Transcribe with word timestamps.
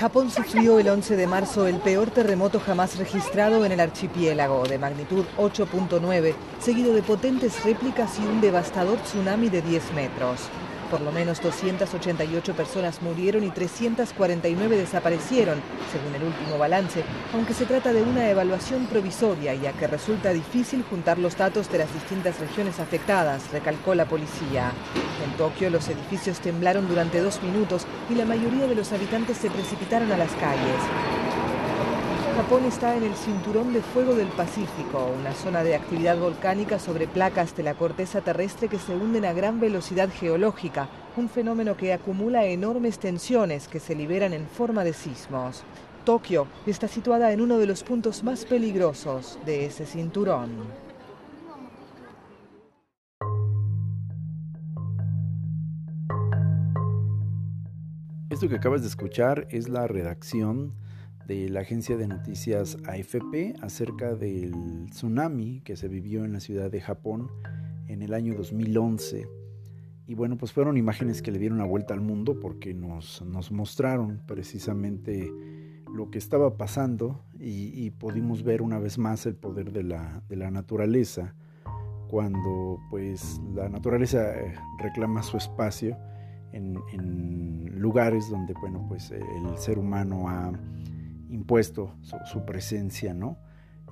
Japón 0.00 0.30
sufrió 0.30 0.78
el 0.78 0.88
11 0.88 1.14
de 1.14 1.26
marzo 1.26 1.66
el 1.66 1.76
peor 1.76 2.10
terremoto 2.10 2.58
jamás 2.58 2.96
registrado 2.96 3.66
en 3.66 3.72
el 3.72 3.80
archipiélago, 3.80 4.66
de 4.66 4.78
magnitud 4.78 5.26
8.9, 5.36 6.32
seguido 6.58 6.94
de 6.94 7.02
potentes 7.02 7.62
réplicas 7.64 8.18
y 8.18 8.22
un 8.22 8.40
devastador 8.40 8.98
tsunami 9.02 9.50
de 9.50 9.60
10 9.60 9.92
metros. 9.92 10.48
Por 10.90 11.00
lo 11.02 11.12
menos 11.12 11.40
288 11.40 12.54
personas 12.54 13.00
murieron 13.00 13.44
y 13.44 13.50
349 13.50 14.76
desaparecieron, 14.76 15.62
según 15.92 16.14
el 16.16 16.24
último 16.24 16.58
balance, 16.58 17.04
aunque 17.32 17.54
se 17.54 17.64
trata 17.64 17.92
de 17.92 18.02
una 18.02 18.28
evaluación 18.28 18.86
provisoria 18.86 19.54
ya 19.54 19.72
que 19.72 19.86
resulta 19.86 20.32
difícil 20.32 20.82
juntar 20.82 21.18
los 21.18 21.36
datos 21.36 21.70
de 21.70 21.78
las 21.78 21.94
distintas 21.94 22.40
regiones 22.40 22.80
afectadas, 22.80 23.52
recalcó 23.52 23.94
la 23.94 24.06
policía. 24.06 24.72
En 25.24 25.36
Tokio 25.36 25.70
los 25.70 25.88
edificios 25.88 26.40
temblaron 26.40 26.88
durante 26.88 27.20
dos 27.20 27.40
minutos 27.42 27.86
y 28.08 28.16
la 28.16 28.24
mayoría 28.24 28.66
de 28.66 28.74
los 28.74 28.92
habitantes 28.92 29.36
se 29.36 29.50
precipitaron 29.50 30.10
a 30.10 30.16
las 30.16 30.32
calles. 30.32 31.19
Japón 32.40 32.64
está 32.64 32.96
en 32.96 33.02
el 33.02 33.14
cinturón 33.16 33.74
de 33.74 33.82
fuego 33.82 34.14
del 34.14 34.28
Pacífico, 34.28 35.12
una 35.20 35.34
zona 35.34 35.62
de 35.62 35.74
actividad 35.74 36.16
volcánica 36.16 36.78
sobre 36.78 37.06
placas 37.06 37.54
de 37.54 37.62
la 37.62 37.74
corteza 37.74 38.22
terrestre 38.22 38.68
que 38.68 38.78
se 38.78 38.96
hunden 38.96 39.26
a 39.26 39.34
gran 39.34 39.60
velocidad 39.60 40.08
geológica, 40.08 40.88
un 41.18 41.28
fenómeno 41.28 41.76
que 41.76 41.92
acumula 41.92 42.46
enormes 42.46 42.98
tensiones 42.98 43.68
que 43.68 43.78
se 43.78 43.94
liberan 43.94 44.32
en 44.32 44.46
forma 44.46 44.84
de 44.84 44.94
sismos. 44.94 45.64
Tokio 46.06 46.46
está 46.64 46.88
situada 46.88 47.30
en 47.30 47.42
uno 47.42 47.58
de 47.58 47.66
los 47.66 47.82
puntos 47.82 48.24
más 48.24 48.46
peligrosos 48.46 49.38
de 49.44 49.66
ese 49.66 49.84
cinturón. 49.84 50.48
Esto 58.30 58.48
que 58.48 58.56
acabas 58.56 58.80
de 58.80 58.88
escuchar 58.88 59.46
es 59.50 59.68
la 59.68 59.86
redacción 59.86 60.72
de 61.30 61.48
la 61.48 61.60
agencia 61.60 61.96
de 61.96 62.08
noticias 62.08 62.76
AFP 62.88 63.54
acerca 63.62 64.16
del 64.16 64.86
tsunami 64.90 65.60
que 65.60 65.76
se 65.76 65.86
vivió 65.86 66.24
en 66.24 66.32
la 66.32 66.40
ciudad 66.40 66.72
de 66.72 66.80
Japón 66.80 67.30
en 67.86 68.02
el 68.02 68.14
año 68.14 68.34
2011. 68.34 69.28
Y 70.08 70.14
bueno, 70.14 70.36
pues 70.36 70.52
fueron 70.52 70.76
imágenes 70.76 71.22
que 71.22 71.30
le 71.30 71.38
dieron 71.38 71.58
la 71.58 71.66
vuelta 71.66 71.94
al 71.94 72.00
mundo 72.00 72.40
porque 72.40 72.74
nos, 72.74 73.22
nos 73.22 73.52
mostraron 73.52 74.20
precisamente 74.26 75.30
lo 75.94 76.10
que 76.10 76.18
estaba 76.18 76.56
pasando 76.56 77.22
y, 77.38 77.90
pudimos 77.90 78.42
ver 78.42 78.60
una 78.60 78.80
vez 78.80 78.98
más 78.98 79.24
el 79.24 79.36
poder 79.36 79.70
de 79.70 79.84
la, 79.84 80.24
de 80.28 80.34
la 80.34 80.50
naturaleza 80.50 81.36
cuando 82.08 82.80
pues 82.90 83.40
la 83.54 83.68
naturaleza 83.68 84.36
eh, 84.36 84.52
reclama 84.80 85.22
su 85.22 85.36
espacio 85.36 85.96
en, 86.50 86.74
lugares 87.80 88.28
donde 88.28 88.52
bueno 88.60 88.84
pues 88.88 89.10
el 89.10 89.56
ser 89.56 89.78
humano 89.78 90.28
ha 90.28 90.52
impuesto 91.30 91.94
su, 92.24 92.44
presencia, 92.44 93.14
¿no? 93.14 93.38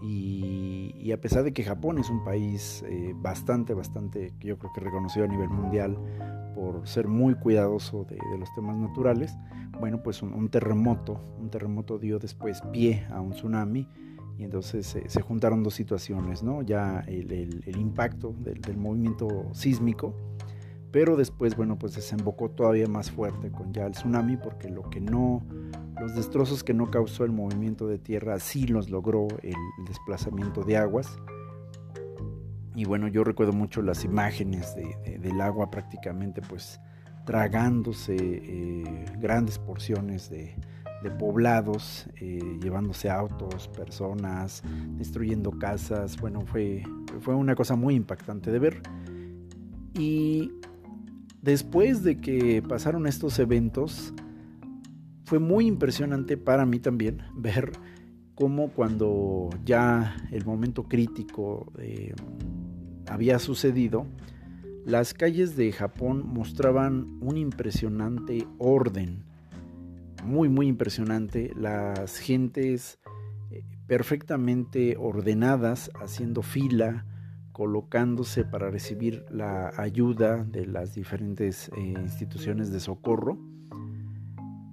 Y, 0.03 1.11
a 1.13 1.21
pesar 1.21 1.43
de 1.43 1.53
que 1.53 1.65
Japón 1.65 1.99
es 1.99 2.11
un 2.11 2.23
país 2.23 2.85
eh, 2.87 3.15
bastante, 3.17 3.75
bastante, 3.75 4.33
yo 4.41 4.59
creo 4.59 4.73
que 4.73 4.81
reconocido 4.81 5.25
a 5.25 5.29
nivel 5.29 5.49
mundial 5.49 5.99
por 6.55 6.87
ser 6.87 7.09
muy 7.09 7.35
cuidadoso 7.35 8.05
de, 8.05 8.19
los 8.39 8.53
temas 8.55 8.77
naturales, 8.77 9.37
bueno, 9.81 10.03
pues 10.03 10.23
un, 10.23 10.49
terremoto, 10.51 11.21
un 11.41 11.51
terremoto 11.51 11.99
dio 11.99 12.19
después 12.19 12.61
pie 12.73 13.07
a 13.11 13.21
un 13.21 13.31
tsunami 13.31 13.89
y 14.37 14.45
entonces 14.45 14.99
se 15.05 15.23
juntaron 15.23 15.63
dos 15.63 15.75
situaciones, 15.75 16.43
¿no? 16.43 16.63
Ya 16.63 17.01
el, 17.09 17.77
impacto 17.77 18.35
del, 18.39 18.61
del, 18.61 18.77
movimiento 18.77 19.49
sísmico, 19.53 20.15
pero 20.91 21.17
después, 21.17 21.57
bueno, 21.57 21.79
pues 21.79 21.95
desembocó 21.95 22.51
todavía 22.51 22.87
más 22.87 23.11
fuerte 23.11 23.51
con 23.51 23.73
ya 23.73 23.87
el 23.87 23.93
tsunami 23.93 24.37
porque 24.37 24.71
lo 24.71 24.89
que 24.89 25.01
no 25.01 25.43
los 26.01 26.15
destrozos 26.15 26.63
que 26.63 26.75
no 26.75 26.91
causó 26.91 27.25
el 27.25 27.33
movimiento 27.33 27.89
de 27.89 27.99
tierra 27.99 28.39
sí 28.39 28.67
los 28.67 28.89
logró 28.89 29.27
el 29.43 29.57
desplazamiento 29.87 30.63
de 30.63 30.77
aguas. 30.77 31.19
Y 32.75 32.85
bueno, 32.85 33.09
yo 33.09 33.25
recuerdo 33.25 33.53
mucho 33.53 33.83
las 33.83 34.05
imágenes 34.05 34.77
del 34.77 35.41
agua 35.41 35.71
prácticamente 35.71 36.41
pues 36.41 36.81
tragándose 37.25 38.17
eh, 38.17 39.05
grandes 39.19 39.59
porciones 39.59 40.31
de, 40.31 40.55
poblados, 41.19 42.09
eh, 42.21 42.59
llevándose 42.63 43.11
autos, 43.11 43.69
personas, 43.69 44.63
destruyendo 44.97 45.51
casas. 45.51 46.17
Bueno, 46.19 46.43
fue, 46.47 46.83
fue 47.21 47.35
una 47.35 47.55
cosa 47.55 47.75
muy 47.75 47.95
impactante 47.97 48.53
de 48.53 48.59
ver. 48.59 48.83
Y 49.95 50.53
después 51.43 52.03
de 52.03 52.21
que 52.21 52.63
pasaron 52.63 53.07
estos 53.07 53.39
eventos, 53.39 54.13
fue 55.25 55.39
muy 55.39 55.67
impresionante 55.67 56.37
para 56.37 56.65
mí 56.65 56.81
también 56.81 57.23
ver 57.35 57.73
cómo 58.35 58.71
cuando 58.71 59.51
ya 59.65 60.17
el 60.31 60.45
momento 60.45 60.85
crítico 60.85 61.73
eh, 61.79 62.15
había 63.07 63.39
sucedido, 63.39 64.07
las 64.85 65.13
calles 65.13 65.57
de 65.57 65.73
Japón 65.73 66.23
mostraban 66.27 67.19
un 67.21 67.37
impresionante 67.37 68.47
orden, 68.59 69.25
muy 70.25 70.49
muy 70.49 70.67
impresionante, 70.67 71.53
las 71.57 72.17
gentes 72.19 72.99
eh, 73.51 73.65
perfectamente 73.87 74.97
ordenadas, 74.99 75.91
haciendo 76.01 76.43
fila, 76.43 77.05
colocándose 77.59 78.45
para 78.45 78.71
recibir 78.71 79.27
la 79.29 79.75
ayuda 79.77 80.45
de 80.45 80.65
las 80.65 80.95
diferentes 80.95 81.69
eh, 81.77 81.81
instituciones 82.01 82.71
de 82.73 82.81
socorro 82.81 83.37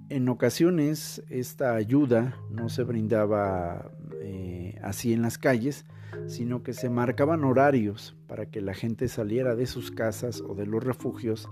en 0.08 0.28
ocasiones 0.28 1.22
esta 1.30 1.74
ayuda 1.74 2.36
no 2.50 2.68
se 2.68 2.84
brindaba 2.84 3.90
eh, 4.22 4.78
así 4.82 5.12
en 5.12 5.22
las 5.22 5.36
calles, 5.36 5.84
sino 6.28 6.62
que 6.62 6.74
se 6.74 6.90
marcaban 6.90 7.42
horarios 7.42 8.16
para 8.28 8.46
que 8.46 8.60
la 8.60 8.72
gente 8.72 9.08
saliera 9.08 9.56
de 9.56 9.66
sus 9.66 9.90
casas 9.90 10.40
o 10.40 10.54
de 10.54 10.64
los 10.64 10.82
refugios 10.82 11.48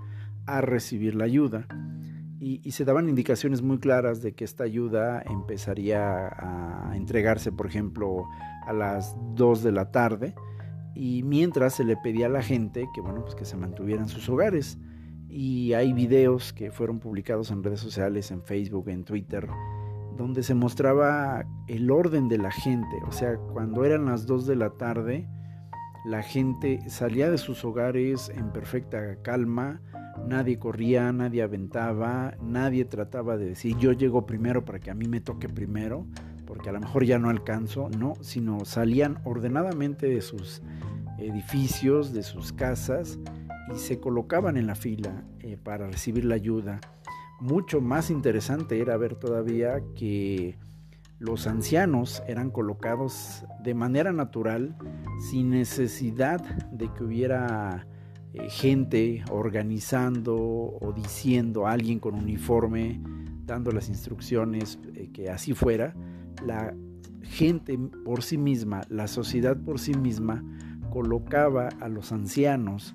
a 0.46 0.60
recibir 0.60 1.16
la 1.16 1.24
ayuda. 1.24 1.66
Y, 2.38 2.70
se 2.72 2.84
daban 2.84 3.08
indicaciones 3.08 3.62
muy 3.62 3.78
claras 3.78 4.20
de 4.20 4.32
que 4.32 4.44
esta 4.44 4.64
ayuda 4.64 5.22
empezaría 5.22 6.28
a 6.28 6.92
entregarse, 6.94 7.50
por 7.50 7.66
ejemplo, 7.66 8.24
a 8.66 8.72
las 8.72 9.16
2 9.34 9.62
de 9.62 9.72
la 9.72 9.90
tarde, 9.90 10.34
y 10.94 11.22
mientras 11.22 11.74
se 11.74 11.84
le 11.84 11.96
pedía 11.96 12.26
a 12.26 12.30
la 12.30 12.42
gente 12.42 12.88
que, 12.94 13.00
bueno, 13.00 13.22
pues 13.22 13.34
que 13.34 13.44
se 13.44 13.56
mantuviera 13.56 14.02
en 14.02 14.08
sus 14.08 14.28
hogares 14.28 14.78
y 15.28 15.72
hay 15.72 15.92
videos 15.92 16.52
que 16.52 16.70
fueron 16.70 17.00
publicados 17.00 17.50
en 17.50 17.64
redes 17.64 17.80
sociales, 17.80 18.30
en 18.30 18.42
Facebook, 18.42 18.88
en 18.88 19.04
Twitter, 19.04 19.48
donde 20.16 20.44
se 20.44 20.54
mostraba 20.54 21.44
el 21.66 21.90
orden 21.90 22.28
de 22.28 22.38
la 22.38 22.52
gente. 22.52 22.96
O 23.06 23.12
sea, 23.12 23.36
cuando 23.36 23.84
eran 23.84 24.04
las 24.04 24.26
2 24.26 24.46
de 24.46 24.56
la 24.56 24.70
tarde, 24.70 25.28
la 26.04 26.22
gente 26.22 26.78
salía 26.88 27.30
de 27.30 27.38
sus 27.38 27.64
hogares 27.64 28.28
en 28.28 28.52
perfecta 28.52 29.16
calma, 29.22 29.80
nadie 30.28 30.58
corría, 30.58 31.10
nadie 31.12 31.42
aventaba, 31.42 32.36
nadie 32.40 32.84
trataba 32.84 33.36
de 33.36 33.46
decir 33.46 33.76
yo 33.78 33.92
llego 33.92 34.26
primero 34.26 34.64
para 34.64 34.78
que 34.78 34.90
a 34.90 34.94
mí 34.94 35.08
me 35.08 35.20
toque 35.20 35.48
primero, 35.48 36.06
porque 36.46 36.68
a 36.68 36.72
lo 36.72 36.80
mejor 36.80 37.04
ya 37.04 37.18
no 37.18 37.30
alcanzo, 37.30 37.88
no, 37.90 38.14
sino 38.20 38.64
salían 38.64 39.18
ordenadamente 39.24 40.06
de 40.06 40.20
sus 40.20 40.62
edificios, 41.18 42.12
de 42.12 42.22
sus 42.22 42.52
casas, 42.52 43.18
y 43.74 43.78
se 43.78 44.00
colocaban 44.00 44.56
en 44.56 44.66
la 44.66 44.74
fila 44.74 45.24
eh, 45.40 45.56
para 45.62 45.86
recibir 45.86 46.24
la 46.24 46.34
ayuda. 46.34 46.80
Mucho 47.40 47.80
más 47.80 48.10
interesante 48.10 48.80
era 48.80 48.96
ver 48.96 49.16
todavía 49.16 49.82
que 49.94 50.58
los 51.18 51.46
ancianos 51.46 52.22
eran 52.26 52.50
colocados 52.50 53.44
de 53.62 53.74
manera 53.74 54.12
natural, 54.12 54.76
sin 55.30 55.50
necesidad 55.50 56.40
de 56.70 56.92
que 56.92 57.04
hubiera 57.04 57.86
eh, 58.34 58.50
gente 58.50 59.24
organizando 59.30 60.36
o 60.36 60.92
diciendo 60.94 61.66
a 61.66 61.72
alguien 61.72 62.00
con 62.00 62.14
uniforme, 62.14 63.00
dando 63.46 63.70
las 63.70 63.88
instrucciones 63.88 64.78
eh, 64.94 65.10
que 65.12 65.30
así 65.30 65.54
fuera. 65.54 65.94
La 66.44 66.74
gente 67.22 67.78
por 68.04 68.22
sí 68.22 68.38
misma, 68.38 68.82
la 68.88 69.06
sociedad 69.08 69.56
por 69.56 69.78
sí 69.78 69.94
misma, 69.94 70.42
colocaba 70.90 71.68
a 71.80 71.88
los 71.88 72.12
ancianos 72.12 72.94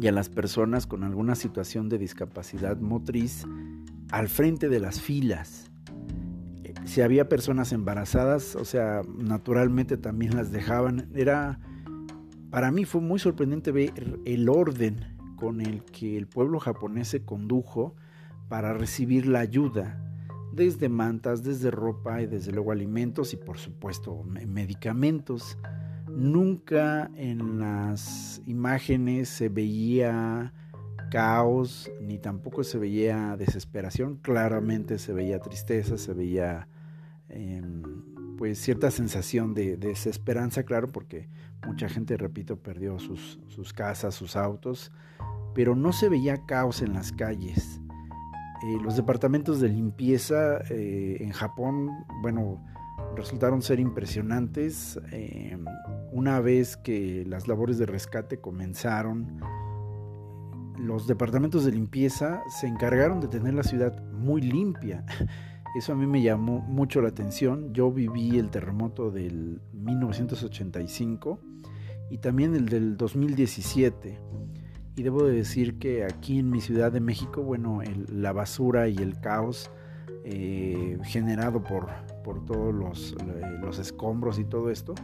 y 0.00 0.06
a 0.06 0.12
las 0.12 0.28
personas 0.28 0.86
con 0.86 1.04
alguna 1.04 1.34
situación 1.34 1.88
de 1.88 1.98
discapacidad 1.98 2.78
motriz 2.78 3.44
al 4.10 4.28
frente 4.28 4.68
de 4.68 4.80
las 4.80 5.00
filas. 5.00 5.70
Si 6.84 7.02
había 7.02 7.28
personas 7.28 7.72
embarazadas, 7.72 8.56
o 8.56 8.64
sea, 8.64 9.02
naturalmente 9.18 9.96
también 9.96 10.34
las 10.36 10.50
dejaban. 10.50 11.08
Era, 11.14 11.60
para 12.50 12.70
mí 12.70 12.84
fue 12.84 13.00
muy 13.00 13.18
sorprendente 13.18 13.70
ver 13.70 13.92
el 14.24 14.48
orden 14.48 15.04
con 15.36 15.60
el 15.60 15.84
que 15.84 16.16
el 16.16 16.26
pueblo 16.26 16.58
japonés 16.58 17.08
se 17.08 17.22
condujo 17.22 17.94
para 18.48 18.72
recibir 18.72 19.26
la 19.26 19.40
ayuda, 19.40 20.09
desde 20.52 20.88
mantas, 20.88 21.42
desde 21.42 21.70
ropa 21.70 22.22
y 22.22 22.26
desde 22.26 22.52
luego 22.52 22.72
alimentos 22.72 23.32
y 23.32 23.36
por 23.36 23.58
supuesto 23.58 24.22
medicamentos. 24.24 25.58
Nunca 26.08 27.10
en 27.14 27.60
las 27.60 28.42
imágenes 28.46 29.28
se 29.28 29.48
veía 29.48 30.52
caos, 31.10 31.90
ni 32.00 32.18
tampoco 32.18 32.64
se 32.64 32.78
veía 32.78 33.36
desesperación, 33.36 34.16
claramente 34.16 34.98
se 34.98 35.12
veía 35.12 35.40
tristeza, 35.40 35.98
se 35.98 36.14
veía 36.14 36.68
em, 37.28 37.82
pues 38.38 38.58
cierta 38.58 38.90
sensación 38.90 39.54
de, 39.54 39.76
desesperanza, 39.76 40.62
claro, 40.62 40.88
porque 40.88 41.28
mucha 41.66 41.88
gente, 41.88 42.16
repito, 42.16 42.56
perdió 42.56 42.98
sus, 42.98 43.38
sus, 43.48 43.72
casas, 43.72 44.14
sus 44.14 44.34
autos, 44.34 44.90
pero 45.54 45.76
no 45.76 45.92
se 45.92 46.08
veía 46.08 46.46
caos 46.46 46.80
en 46.80 46.94
las 46.94 47.12
calles. 47.12 47.80
Eh, 48.62 48.78
los 48.82 48.96
departamentos 48.96 49.60
de 49.60 49.68
limpieza 49.68 50.58
eh, 50.70 51.18
en 51.20 51.30
Japón, 51.30 51.90
bueno, 52.22 52.62
resultaron 53.16 53.62
ser 53.62 53.80
impresionantes. 53.80 55.00
Em, 55.12 55.64
una 56.12 56.40
vez 56.40 56.76
que 56.76 57.24
las 57.26 57.48
labores 57.48 57.78
de 57.78 57.86
rescate 57.86 58.40
comenzaron, 58.40 59.40
los 60.78 61.06
departamentos 61.06 61.64
de 61.64 61.72
limpieza 61.72 62.42
se 62.48 62.66
encargaron 62.66 63.20
de 63.20 63.28
tener 63.28 63.54
la 63.54 63.62
ciudad 63.62 64.02
muy 64.12 64.40
limpia. 64.40 65.04
Eso 65.76 65.92
a 65.92 65.96
mí 65.96 66.06
me 66.06 66.20
llamó 66.20 66.60
mucho 66.60 67.00
la 67.00 67.08
atención. 67.08 67.72
Yo 67.72 67.92
viví 67.92 68.38
el 68.38 68.50
terremoto 68.50 69.10
del 69.10 69.60
1985 69.72 71.40
y 72.10 72.18
también 72.18 72.54
el 72.56 72.68
del 72.68 72.96
2017. 72.96 74.18
Y 75.00 75.02
debo 75.02 75.24
de 75.24 75.32
decir 75.32 75.78
que 75.78 76.04
aquí 76.04 76.40
en 76.40 76.50
mi 76.50 76.60
Ciudad 76.60 76.92
de 76.92 77.00
México, 77.00 77.40
bueno, 77.42 77.80
la 78.12 78.34
basura 78.34 78.86
y 78.86 78.98
el 78.98 79.18
caos 79.18 79.70
eh, 80.26 80.98
generado 81.04 81.64
por, 81.64 81.88
por 82.22 82.44
todos 82.44 82.74
los, 82.74 83.16
los 83.62 83.78
escombros 83.78 84.38
y 84.38 84.44
todo 84.44 84.68
esto, 84.68 84.94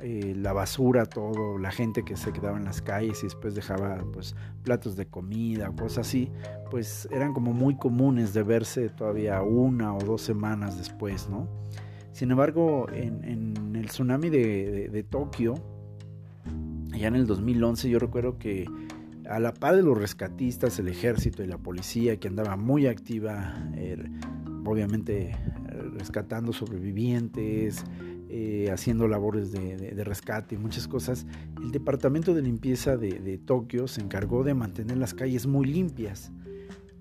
eh, 0.00 0.32
la 0.34 0.54
basura, 0.54 1.04
todo, 1.04 1.58
la 1.58 1.70
gente 1.70 2.02
que 2.02 2.16
se 2.16 2.32
quedaba 2.32 2.56
en 2.56 2.64
las 2.64 2.80
calles 2.80 3.18
y 3.20 3.26
después 3.26 3.54
dejaba 3.54 4.02
pues 4.10 4.34
platos 4.62 4.96
de 4.96 5.04
comida, 5.04 5.70
cosas 5.76 6.06
así, 6.06 6.30
pues 6.70 7.06
eran 7.12 7.34
como 7.34 7.52
muy 7.52 7.76
comunes 7.76 8.32
de 8.32 8.42
verse 8.42 8.88
todavía 8.88 9.42
una 9.42 9.94
o 9.94 9.98
dos 9.98 10.22
semanas 10.22 10.78
después, 10.78 11.28
¿no? 11.28 11.46
Sin 12.12 12.30
embargo, 12.30 12.86
en, 12.90 13.76
el 13.76 13.86
tsunami 13.88 14.30
de, 14.30 15.06
Tokio, 15.10 15.56
allá 16.94 17.08
en 17.08 17.16
el 17.16 17.26
2011, 17.26 17.90
yo 17.90 17.98
recuerdo 17.98 18.38
que 18.38 18.64
a 19.28 19.38
la 19.40 19.52
par 19.54 19.76
de 19.76 19.82
los 19.82 19.98
rescatistas, 19.98 20.78
el 20.78 20.88
ejército 20.88 21.42
y 21.42 21.46
la 21.46 21.58
policía 21.58 22.18
que 22.18 22.28
andaba 22.28 22.56
muy 22.56 22.86
activa, 22.86 23.54
obviamente 24.64 25.36
rescatando 25.96 26.52
sobrevivientes, 26.52 27.84
eh, 28.28 28.70
haciendo 28.72 29.06
labores 29.06 29.52
de, 29.52 30.04
rescate 30.04 30.56
y 30.56 30.58
muchas 30.58 30.88
cosas, 30.88 31.26
el 31.62 31.70
departamento 31.70 32.34
de 32.34 32.42
limpieza 32.42 32.96
de, 32.96 33.38
Tokio 33.38 33.86
se 33.86 34.00
encargó 34.00 34.42
de 34.42 34.52
mantener 34.52 34.96
las 34.96 35.14
calles 35.14 35.46
muy 35.46 35.66
limpias. 35.66 36.32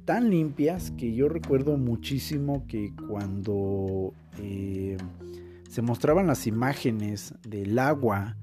Tan 0.06 0.30
limpias 0.30 0.92
que 0.92 1.16
yo 1.16 1.28
recuerdo 1.28 1.78
muchísimo 1.78 2.66
que 2.68 2.94
cuando 3.08 4.14
eh, 4.40 4.98
se 5.68 5.82
mostraban 5.82 6.28
las 6.28 6.46
imágenes 6.46 7.34
del 7.42 7.80
agua, 7.80 8.38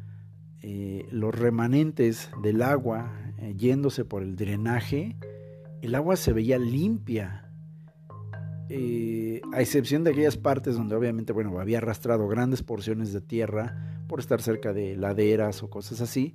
eh, 0.60 1.06
los 1.12 1.32
remanentes 1.32 2.30
del 2.42 2.62
agua 2.62 3.12
yéndose 3.56 4.04
por 4.04 4.22
el 4.22 4.36
drenaje, 4.36 5.16
el 5.82 5.94
agua 5.94 6.16
se 6.16 6.32
veía 6.32 6.58
limpia, 6.58 7.52
eh, 8.68 9.42
a 9.52 9.60
excepción 9.60 10.04
de 10.04 10.12
aquellas 10.12 10.36
partes 10.36 10.76
donde 10.76 10.94
obviamente, 10.94 11.32
bueno, 11.32 11.58
había 11.60 11.78
arrastrado 11.78 12.28
grandes 12.28 12.62
porciones 12.62 13.12
de 13.12 13.20
tierra 13.20 14.02
por 14.08 14.20
estar 14.20 14.40
cerca 14.40 14.72
de 14.72 14.96
laderas 14.96 15.62
o 15.62 15.68
cosas 15.68 16.00
así, 16.00 16.34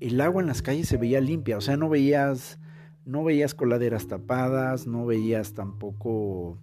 el 0.00 0.20
agua 0.20 0.40
en 0.40 0.48
las 0.48 0.62
calles 0.62 0.88
se 0.88 0.96
veía 0.96 1.20
limpia, 1.20 1.58
o 1.58 1.60
sea, 1.60 1.76
no 1.76 1.88
veías, 1.88 2.58
no 3.04 3.22
veías 3.24 3.54
coladeras 3.54 4.08
tapadas, 4.08 4.86
no 4.86 5.06
veías 5.06 5.52
tampoco 5.52 6.58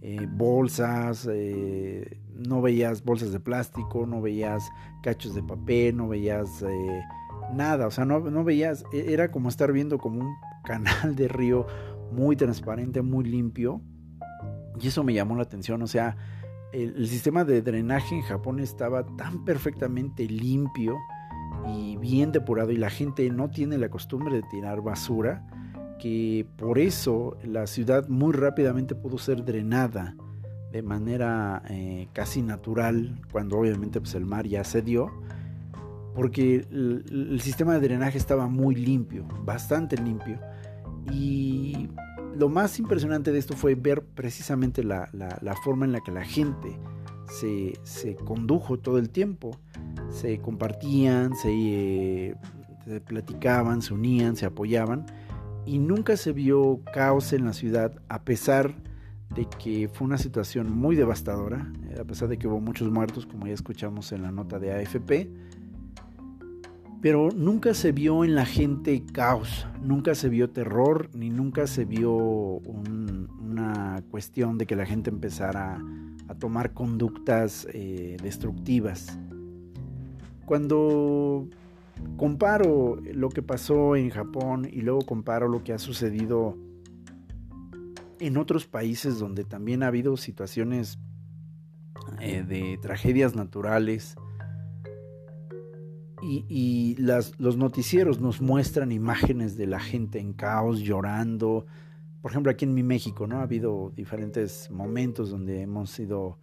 eh, 0.00 0.26
bolsas, 0.30 1.28
eh, 1.30 2.20
no 2.34 2.62
veías 2.62 3.04
bolsas 3.04 3.32
de 3.32 3.40
plástico, 3.40 4.06
no 4.06 4.22
veías 4.22 4.64
cachos 5.02 5.34
de 5.34 5.42
papel, 5.42 5.96
no 5.96 6.08
veías 6.08 6.64
nada, 7.52 7.86
o 7.86 7.90
sea, 7.90 8.04
no, 8.04 8.20
no 8.20 8.44
veías, 8.44 8.84
e, 8.92 9.12
era 9.12 9.30
como 9.30 9.48
estar 9.48 9.72
viendo 9.72 9.98
como 9.98 10.20
un 10.20 10.34
canal 10.64 11.16
de 11.16 11.28
río 11.28 11.66
muy 12.12 12.36
transparente, 12.36 13.02
muy 13.02 13.24
limpio. 13.24 13.80
Y 14.80 14.88
eso 14.88 15.02
me 15.02 15.12
llamó 15.12 15.34
la 15.34 15.42
atención, 15.42 15.82
o 15.82 15.86
sea, 15.86 16.16
el, 16.72 17.08
sistema 17.08 17.44
de 17.44 17.62
drenaje 17.62 18.14
en 18.14 18.22
Japón 18.22 18.60
estaba 18.60 19.04
tan 19.16 19.44
perfectamente 19.44 20.24
limpio 20.26 20.96
y 21.66 21.96
bien 21.96 22.32
depurado 22.32 22.70
y 22.70 22.76
la 22.76 22.90
gente 22.90 23.28
no 23.30 23.50
tiene 23.50 23.78
la 23.78 23.88
costumbre 23.88 24.36
de 24.36 24.42
tirar 24.42 24.82
basura 24.82 25.46
que 25.98 26.46
por 26.56 26.78
eso 26.78 27.36
la 27.42 27.66
ciudad 27.66 28.08
muy 28.08 28.32
rápidamente 28.32 28.94
pudo 28.94 29.18
ser 29.18 29.44
drenada 29.44 30.14
de 30.70 30.82
manera 30.82 31.62
eh, 31.68 32.08
casi 32.12 32.42
natural 32.42 33.20
cuando 33.32 33.58
obviamente 33.58 34.00
pues, 34.00 34.14
el 34.14 34.26
mar 34.26 34.46
ya 34.46 34.62
se 34.62 34.82
dio 34.82 35.10
porque 36.18 36.66
el 36.68 37.40
sistema 37.40 37.74
de 37.74 37.78
drenaje 37.78 38.18
estaba 38.18 38.48
muy 38.48 38.74
limpio, 38.74 39.24
bastante 39.44 39.96
limpio. 39.96 40.40
Y 41.12 41.88
lo 42.36 42.48
más 42.48 42.80
impresionante 42.80 43.30
de 43.30 43.38
esto 43.38 43.54
fue 43.54 43.76
ver 43.76 44.02
precisamente 44.02 44.82
la, 44.82 45.08
forma 45.62 45.84
en 45.84 45.92
la 45.92 46.00
que 46.00 46.10
la 46.10 46.24
gente 46.24 46.76
se, 47.28 48.16
condujo 48.24 48.80
todo 48.80 48.98
el 48.98 49.10
tiempo. 49.10 49.60
Se 50.10 50.40
compartían, 50.40 51.36
se, 51.36 52.34
platicaban, 53.06 53.80
se 53.80 53.94
unían, 53.94 54.34
se 54.34 54.44
apoyaban. 54.44 55.06
Y 55.66 55.78
nunca 55.78 56.16
se 56.16 56.32
vio 56.32 56.80
caos 56.92 57.32
en 57.32 57.44
la 57.44 57.52
ciudad 57.52 57.92
a 58.08 58.24
pesar 58.24 58.74
de 59.36 59.46
que 59.62 59.88
fue 59.88 60.04
una 60.04 60.18
situación 60.18 60.76
muy 60.76 60.96
devastadora, 60.96 61.72
a 61.96 62.02
pesar 62.02 62.26
de 62.26 62.38
que 62.38 62.48
hubo 62.48 62.58
muchos 62.58 62.90
muertos, 62.90 63.24
como 63.24 63.46
ya 63.46 63.54
escuchamos 63.54 64.10
en 64.10 64.22
la 64.22 64.32
nota 64.32 64.58
de 64.58 64.72
AFP 64.72 65.47
pero 67.00 67.30
nunca 67.30 67.74
se 67.74 67.92
vio 67.92 68.24
en 68.24 68.34
la 68.34 68.44
gente 68.44 69.04
caos, 69.12 69.66
nunca 69.82 70.14
se 70.14 70.28
vio 70.28 70.50
terror, 70.50 71.10
ni 71.14 71.30
nunca 71.30 71.66
se 71.66 71.84
vio 71.84 72.14
una 72.14 74.02
cuestión 74.10 74.58
de 74.58 74.66
que 74.66 74.74
la 74.74 74.86
gente 74.86 75.10
empezara 75.10 75.80
a 76.28 76.34
tomar 76.34 76.72
conductas 76.72 77.66
eh, 77.72 78.16
destructivas. 78.22 79.18
Cuando 80.44 81.48
comparo 82.16 82.96
lo 83.12 83.28
que 83.28 83.42
pasó 83.42 83.96
en 83.96 84.10
Japón 84.10 84.68
y 84.70 84.80
luego 84.80 85.00
comparo 85.02 85.48
lo 85.48 85.62
que 85.62 85.72
ha 85.72 85.78
sucedido 85.78 86.56
en 88.20 88.36
otros 88.36 88.66
países 88.66 89.18
donde 89.18 89.44
también 89.44 89.82
ha 89.82 89.88
habido 89.88 90.16
situaciones 90.16 90.98
eh, 92.20 92.42
de 92.42 92.78
tragedias 92.80 93.36
naturales, 93.36 94.16
y, 96.22 96.96
los 96.98 97.56
noticieros 97.56 98.20
nos 98.20 98.40
muestran 98.40 98.92
imágenes 98.92 99.56
de 99.56 99.66
la 99.66 99.80
gente 99.80 100.18
en 100.18 100.32
caos, 100.32 100.80
llorando. 100.80 101.66
Por 102.22 102.30
ejemplo, 102.30 102.50
aquí 102.50 102.64
en 102.64 102.74
mi 102.74 102.82
México, 102.82 103.26
¿no? 103.26 103.38
Ha 103.38 103.42
habido 103.42 103.92
diferentes 103.94 104.70
momentos 104.70 105.30
donde 105.30 105.62
hemos 105.62 105.90
sido, 105.90 106.38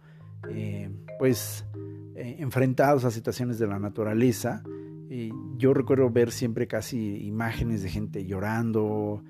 eh, 0.50 0.90
pues, 1.18 1.66
eh, 2.14 2.36
enfrentados 2.38 3.04
a 3.04 3.10
situaciones 3.10 3.58
de 3.58 3.66
la 3.66 3.78
naturaleza. 3.78 4.62
Y 5.08 5.30
yo 5.56 5.74
recuerdo 5.74 6.10
ver 6.10 6.32
siempre 6.32 6.66
casi 6.66 7.24
imágenes 7.24 7.82
de 7.82 7.90
gente 7.90 8.24
llorando, 8.24 9.22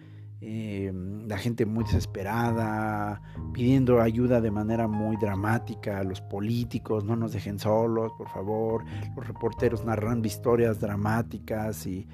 eh, 0.43 0.93
la 1.26 1.38
gente 1.38 1.64
muy 1.64 1.85
desesperada, 1.85 3.23
pidiendo 3.55 4.02
ayuda 4.02 4.43
de 4.43 4.50
manera 4.50 4.87
muy 4.87 5.16
dramática, 5.16 6.02
los 6.05 6.21
políticos, 6.21 7.05
no 7.05 7.16
nos 7.16 7.33
dejen 7.33 7.59
solos, 7.59 8.12
por 8.19 8.28
favor, 8.28 8.85
los 9.16 9.26
reporteros 9.26 9.87
narrando 9.87 10.28
historias 10.28 10.78
dramáticas 10.78 11.87
y, 11.87 12.07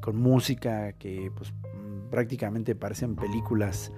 con 0.00 0.16
música 0.16 0.92
que 0.94 1.30
pues 1.36 1.52
prácticamente 2.10 2.74
parecen 2.74 3.14
películas 3.16 3.92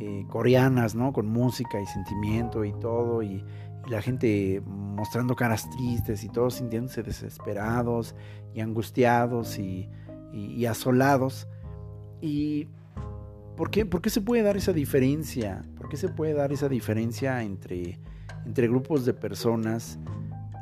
eh, 0.00 0.26
coreanas, 0.28 0.94
¿no? 0.94 1.12
Con 1.12 1.28
música 1.28 1.80
y 1.80 1.86
sentimiento 1.86 2.64
y 2.64 2.72
todo, 2.74 3.22
y, 3.22 3.42
la 3.88 4.02
gente 4.02 4.60
mostrando 4.66 5.34
caras 5.34 5.70
tristes 5.70 6.22
y 6.22 6.28
todos 6.28 6.56
sintiéndose 6.56 7.02
desesperados 7.02 8.14
y 8.52 8.60
angustiados 8.60 9.58
y, 9.58 9.88
y 10.30 10.66
asolados. 10.66 11.48
Y 12.20 12.68
¿Por 13.58 13.70
qué, 13.70 14.08
se 14.08 14.20
puede 14.20 14.44
dar 14.44 14.56
esa 14.56 14.72
diferencia? 14.72 15.64
¿Por 15.76 15.88
qué 15.88 15.96
se 15.96 16.08
puede 16.08 16.32
dar 16.32 16.52
esa 16.52 16.68
diferencia 16.68 17.42
entre, 17.42 17.98
entre 18.46 18.68
grupos 18.68 19.04
de 19.04 19.14
personas 19.14 19.98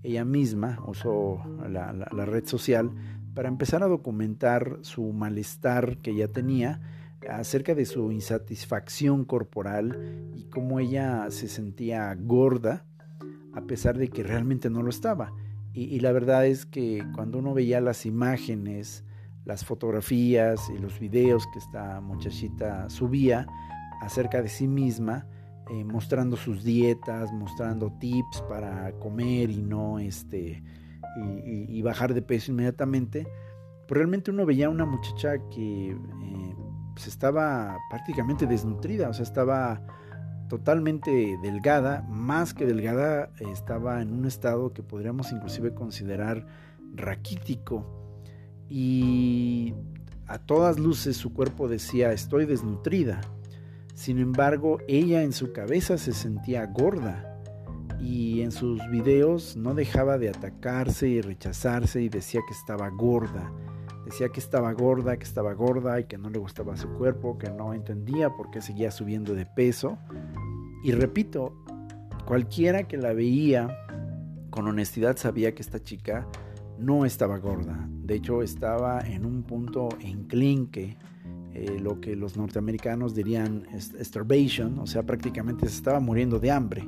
ella 0.05 0.25
misma, 0.25 0.79
usó 0.87 1.43
la, 1.69 1.93
red 1.93 2.47
social 2.47 2.93
para 3.35 3.49
empezar 3.49 3.83
a 3.83 3.89
documentar 3.89 4.79
su 4.83 5.13
malestar 5.13 5.99
que 5.99 6.13
ella 6.13 6.29
tenía 6.29 6.81
acerca 7.29 7.75
de 7.75 7.87
su 7.87 8.13
insatisfacción 8.13 9.25
corporal 9.25 10.31
y 10.37 10.45
cómo 10.45 10.79
ella 10.79 11.27
se 11.31 11.49
sentía 11.49 12.15
gorda 12.15 12.85
a 13.53 13.63
pesar 13.63 13.99
de 13.99 14.09
que 14.09 14.23
realmente 14.23 14.71
no 14.71 14.81
lo 14.83 14.91
estaba. 14.91 15.33
y, 15.73 15.99
la 16.01 16.13
verdad 16.13 16.47
es 16.47 16.67
que 16.67 17.05
cuando 17.15 17.39
uno 17.39 17.53
veía 17.53 17.81
las 17.81 18.07
imágenes, 18.07 19.05
las 19.45 19.65
fotografías 19.65 20.71
y 20.71 20.79
los 20.79 21.01
videos 21.01 21.47
que 21.53 21.59
esta 21.59 22.01
muchachita 22.01 22.89
subía, 22.89 23.47
acerca 24.01 24.43
de 24.43 24.49
sí 24.49 24.69
misma, 24.69 25.27
eh, 25.71 25.85
mostrando 25.85 26.37
sus 26.37 26.63
dietas, 26.63 27.33
mostrando 27.33 27.93
tips 27.99 28.43
para 28.49 28.93
comer 28.99 29.51
y 29.51 29.63
no 29.63 29.99
este 29.99 30.63
y, 31.69 31.83
bajar 31.83 32.15
de 32.15 32.23
peso 32.23 32.53
inmediatamente. 32.53 33.25
Pero 33.25 33.87
pues 33.87 33.99
realmente 33.99 34.31
uno 34.31 34.45
veía 34.45 34.69
una 34.69 34.85
muchacha 34.85 35.39
que 35.51 35.91
eh, 35.91 36.55
pues 36.95 37.07
estaba 37.07 37.77
prácticamente 37.89 38.47
desnutrida, 38.47 39.09
o 39.09 39.13
sea, 39.13 39.23
estaba 39.23 39.81
totalmente 40.49 41.39
delgada, 41.43 42.03
más 42.09 42.55
que 42.55 42.67
delgada, 42.67 43.31
estaba 43.53 44.01
en 44.03 44.13
un 44.13 44.27
estado 44.27 44.73
que 44.73 44.83
podríamos 44.83 45.33
inclusive 45.33 45.75
considerar 45.75 46.47
raquítico. 46.95 47.87
Y 48.69 49.75
a 50.27 50.39
todas 50.39 50.79
luces 50.79 51.17
su 51.17 51.33
cuerpo 51.33 51.69
decía, 51.69 52.13
estoy 52.13 52.47
desnutrida. 52.47 53.21
Sin 53.97 54.19
embargo, 54.19 54.79
ella 54.89 55.23
en 55.23 55.33
su 55.33 55.55
cabeza 55.55 55.97
se 55.97 56.13
sentía 56.13 56.67
gorda 56.67 57.41
y 57.99 58.43
en 58.43 58.53
sus 58.53 58.79
videos 58.91 59.57
no 59.57 59.73
dejaba 59.73 60.19
de 60.19 60.29
atacarse 60.29 61.09
y 61.09 61.23
rechazarse 61.23 62.03
y 62.03 62.11
decía 62.11 62.43
que 62.47 62.53
estaba 62.53 62.91
gorda. 62.91 63.51
Decía 64.05 64.29
que 64.29 64.39
estaba 64.39 64.71
gorda, 64.75 65.17
que 65.17 65.25
estaba 65.25 65.55
gorda 65.55 65.99
y 65.99 66.05
que 66.05 66.19
no 66.19 66.29
le 66.29 66.39
gustaba 66.39 66.77
su 66.77 66.91
cuerpo, 66.91 67.39
que 67.39 67.51
no 67.51 67.73
entendía 67.73 68.29
por 68.37 68.51
qué 68.51 68.61
seguía 68.61 68.91
subiendo 68.91 69.35
de 69.35 69.47
peso. 69.47 69.97
Y 70.85 70.93
repito, 70.93 71.55
cualquiera 72.27 72.87
que 72.87 72.99
la 72.99 73.15
veía 73.15 73.75
con 74.51 74.69
honestidad 74.69 75.17
sabía 75.17 75.55
que 75.55 75.63
esta 75.63 75.83
chica 75.83 76.29
no 76.79 77.07
estaba 77.07 77.39
gorda. 77.39 77.89
De 77.89 78.17
hecho, 78.17 78.43
estaba 78.43 79.01
en 79.01 79.25
un 79.25 79.43
punto 79.43 79.89
enclinque 80.01 80.99
eh, 81.59 81.79
lo 81.81 82.01
que 82.03 82.17
los 82.17 82.37
norteamericanos 82.37 83.15
dirían 83.15 83.67
starvation, 83.79 84.79
o 84.79 84.87
sea, 84.87 85.05
prácticamente 85.05 85.67
se 85.69 85.77
estaba 85.77 86.01
muriendo 86.01 86.39
de 86.39 86.51
hambre, 86.51 86.87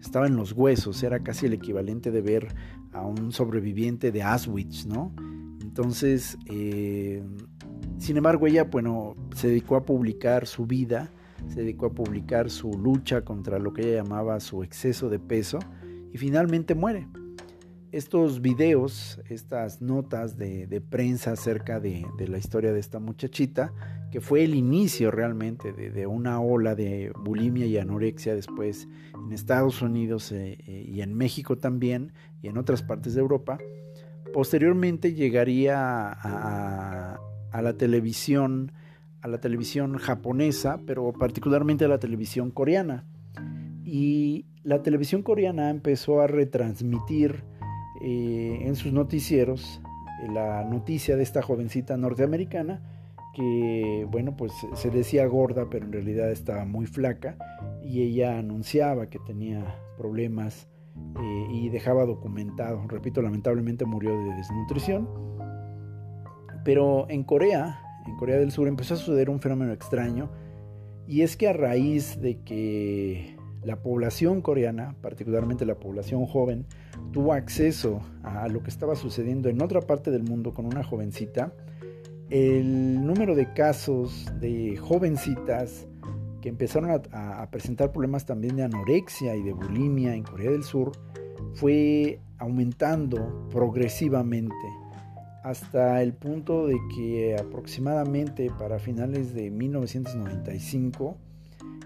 estaba 0.00 0.26
en 0.26 0.36
los 0.36 0.52
huesos, 0.52 1.02
era 1.02 1.20
casi 1.20 1.44
el 1.44 1.52
equivalente 1.52 2.10
de 2.10 2.22
ver 2.22 2.48
a 2.92 3.04
un 3.04 3.30
sobreviviente 3.30 4.12
de 4.12 4.22
Auschwitz, 4.22 4.86
¿no? 4.86 5.14
Entonces, 5.60 6.38
eh, 6.46 7.22
sin 7.98 8.16
embargo, 8.16 8.46
ella, 8.46 8.64
bueno, 8.64 9.14
se 9.34 9.48
dedicó 9.48 9.76
a 9.76 9.84
publicar 9.84 10.46
su 10.46 10.64
vida, 10.64 11.10
se 11.48 11.60
dedicó 11.60 11.86
a 11.86 11.92
publicar 11.92 12.48
su 12.48 12.72
lucha 12.72 13.22
contra 13.22 13.58
lo 13.58 13.74
que 13.74 13.82
ella 13.82 14.02
llamaba 14.02 14.40
su 14.40 14.62
exceso 14.62 15.10
de 15.10 15.18
peso 15.18 15.58
y 16.10 16.16
finalmente 16.16 16.74
muere 16.74 17.06
estos 17.96 18.42
videos, 18.42 19.20
estas 19.30 19.80
notas 19.80 20.36
de, 20.36 20.82
prensa 20.82 21.32
acerca 21.32 21.80
de, 21.80 22.04
la 22.18 22.36
historia 22.36 22.72
de 22.72 22.78
esta 22.78 22.98
muchachita, 22.98 23.72
que 24.12 24.20
fue 24.20 24.44
el 24.44 24.54
inicio 24.54 25.10
realmente 25.10 25.72
de, 25.72 26.06
una 26.06 26.40
ola 26.40 26.74
de 26.74 27.10
bulimia 27.18 27.64
y 27.64 27.78
anorexia 27.78 28.34
después 28.34 28.86
en 29.14 29.32
Estados 29.32 29.80
Unidos 29.80 30.30
eh, 30.32 30.58
eh, 30.66 30.84
y 30.86 31.00
en 31.00 31.14
México 31.14 31.56
también 31.56 32.12
y 32.42 32.48
en 32.48 32.58
otras 32.58 32.82
partes 32.82 33.14
de 33.14 33.20
Europa, 33.20 33.58
posteriormente 34.34 35.14
llegaría 35.14 35.78
a, 36.12 37.18
a 37.50 37.62
la 37.62 37.72
televisión, 37.78 38.72
a 39.22 39.28
la 39.28 39.40
televisión 39.40 39.96
japonesa, 39.96 40.80
pero 40.86 41.14
particularmente 41.14 41.86
a 41.86 41.88
la 41.88 41.98
televisión 41.98 42.50
coreana. 42.50 43.06
Y 43.84 44.44
la 44.64 44.82
televisión 44.82 45.22
coreana 45.22 45.70
empezó 45.70 46.20
a 46.20 46.26
retransmitir 46.26 47.44
eh, 48.00 48.58
en 48.62 48.76
sus 48.76 48.92
noticieros 48.92 49.80
eh, 50.22 50.28
la 50.32 50.64
noticia 50.64 51.16
de 51.16 51.22
esta 51.22 51.42
jovencita 51.42 51.96
norteamericana 51.96 52.82
que, 53.34 54.06
bueno, 54.10 54.34
pues 54.36 54.52
se 54.74 54.90
decía 54.90 55.26
gorda, 55.26 55.68
pero 55.70 55.84
en 55.84 55.92
realidad 55.92 56.30
estaba 56.30 56.64
muy 56.64 56.86
flaca 56.86 57.36
y 57.82 58.00
ella 58.02 58.38
anunciaba 58.38 59.10
que 59.10 59.18
tenía 59.18 59.78
problemas 59.98 60.68
eh, 61.20 61.46
y 61.52 61.68
dejaba 61.68 62.06
documentado, 62.06 62.82
repito, 62.88 63.20
lamentablemente 63.20 63.84
murió 63.84 64.18
de 64.18 64.34
desnutrición. 64.36 65.06
Pero 66.64 67.06
en 67.10 67.24
Corea, 67.24 67.80
en 68.06 68.16
Corea 68.16 68.38
del 68.38 68.52
Sur 68.52 68.68
empezó 68.68 68.94
a 68.94 68.96
suceder 68.96 69.28
un 69.28 69.40
fenómeno 69.40 69.72
extraño 69.72 70.30
y 71.06 71.20
es 71.20 71.36
que 71.36 71.48
a 71.48 71.52
raíz 71.52 72.20
de 72.20 72.40
que 72.40 73.35
la 73.66 73.82
población 73.82 74.42
coreana, 74.42 74.94
particularmente 75.02 75.66
la 75.66 75.74
población 75.74 76.24
joven, 76.24 76.66
tuvo 77.12 77.32
acceso 77.32 78.00
a 78.22 78.46
lo 78.46 78.62
que 78.62 78.70
estaba 78.70 78.94
sucediendo 78.94 79.48
en 79.48 79.60
otra 79.60 79.80
parte 79.80 80.12
del 80.12 80.22
mundo 80.22 80.54
con 80.54 80.66
una 80.66 80.84
jovencita, 80.84 81.52
el 82.30 83.04
número 83.04 83.34
de 83.34 83.52
casos 83.52 84.26
de 84.40 84.76
jovencitas 84.76 85.88
que 86.40 86.48
empezaron 86.48 86.90
a, 87.12 87.50
presentar 87.50 87.90
problemas 87.90 88.24
también 88.24 88.54
de 88.54 88.62
anorexia 88.62 89.34
y 89.34 89.42
de 89.42 89.52
bulimia 89.52 90.14
en 90.14 90.22
Corea 90.22 90.52
del 90.52 90.62
Sur 90.62 90.92
fue 91.54 92.20
aumentando 92.38 93.48
progresivamente 93.50 94.54
hasta 95.42 96.02
el 96.02 96.12
punto 96.14 96.68
de 96.68 96.76
que 96.94 97.36
aproximadamente 97.36 98.48
para 98.58 98.78
finales 98.78 99.34
de 99.34 99.50
1995 99.50 101.16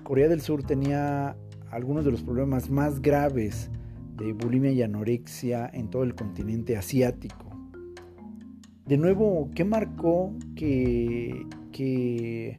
Corea 0.03 0.29
del 0.29 0.41
Sur 0.41 0.63
tenía 0.63 1.37
algunos 1.71 2.05
de 2.05 2.11
los 2.11 2.23
problemas 2.23 2.71
más 2.71 3.01
graves 3.01 3.71
de 4.17 4.33
bulimia 4.33 4.73
y 4.73 4.83
anorexia 4.83 5.71
en 5.73 5.89
todo 5.89 6.03
el 6.03 6.15
continente 6.15 6.77
asiático. 6.77 7.47
De 8.87 8.99
nuevo, 8.99 9.51
¿qué 9.55 9.65
marcó 9.65 10.35
que, 10.57 11.47
que, 11.73 12.59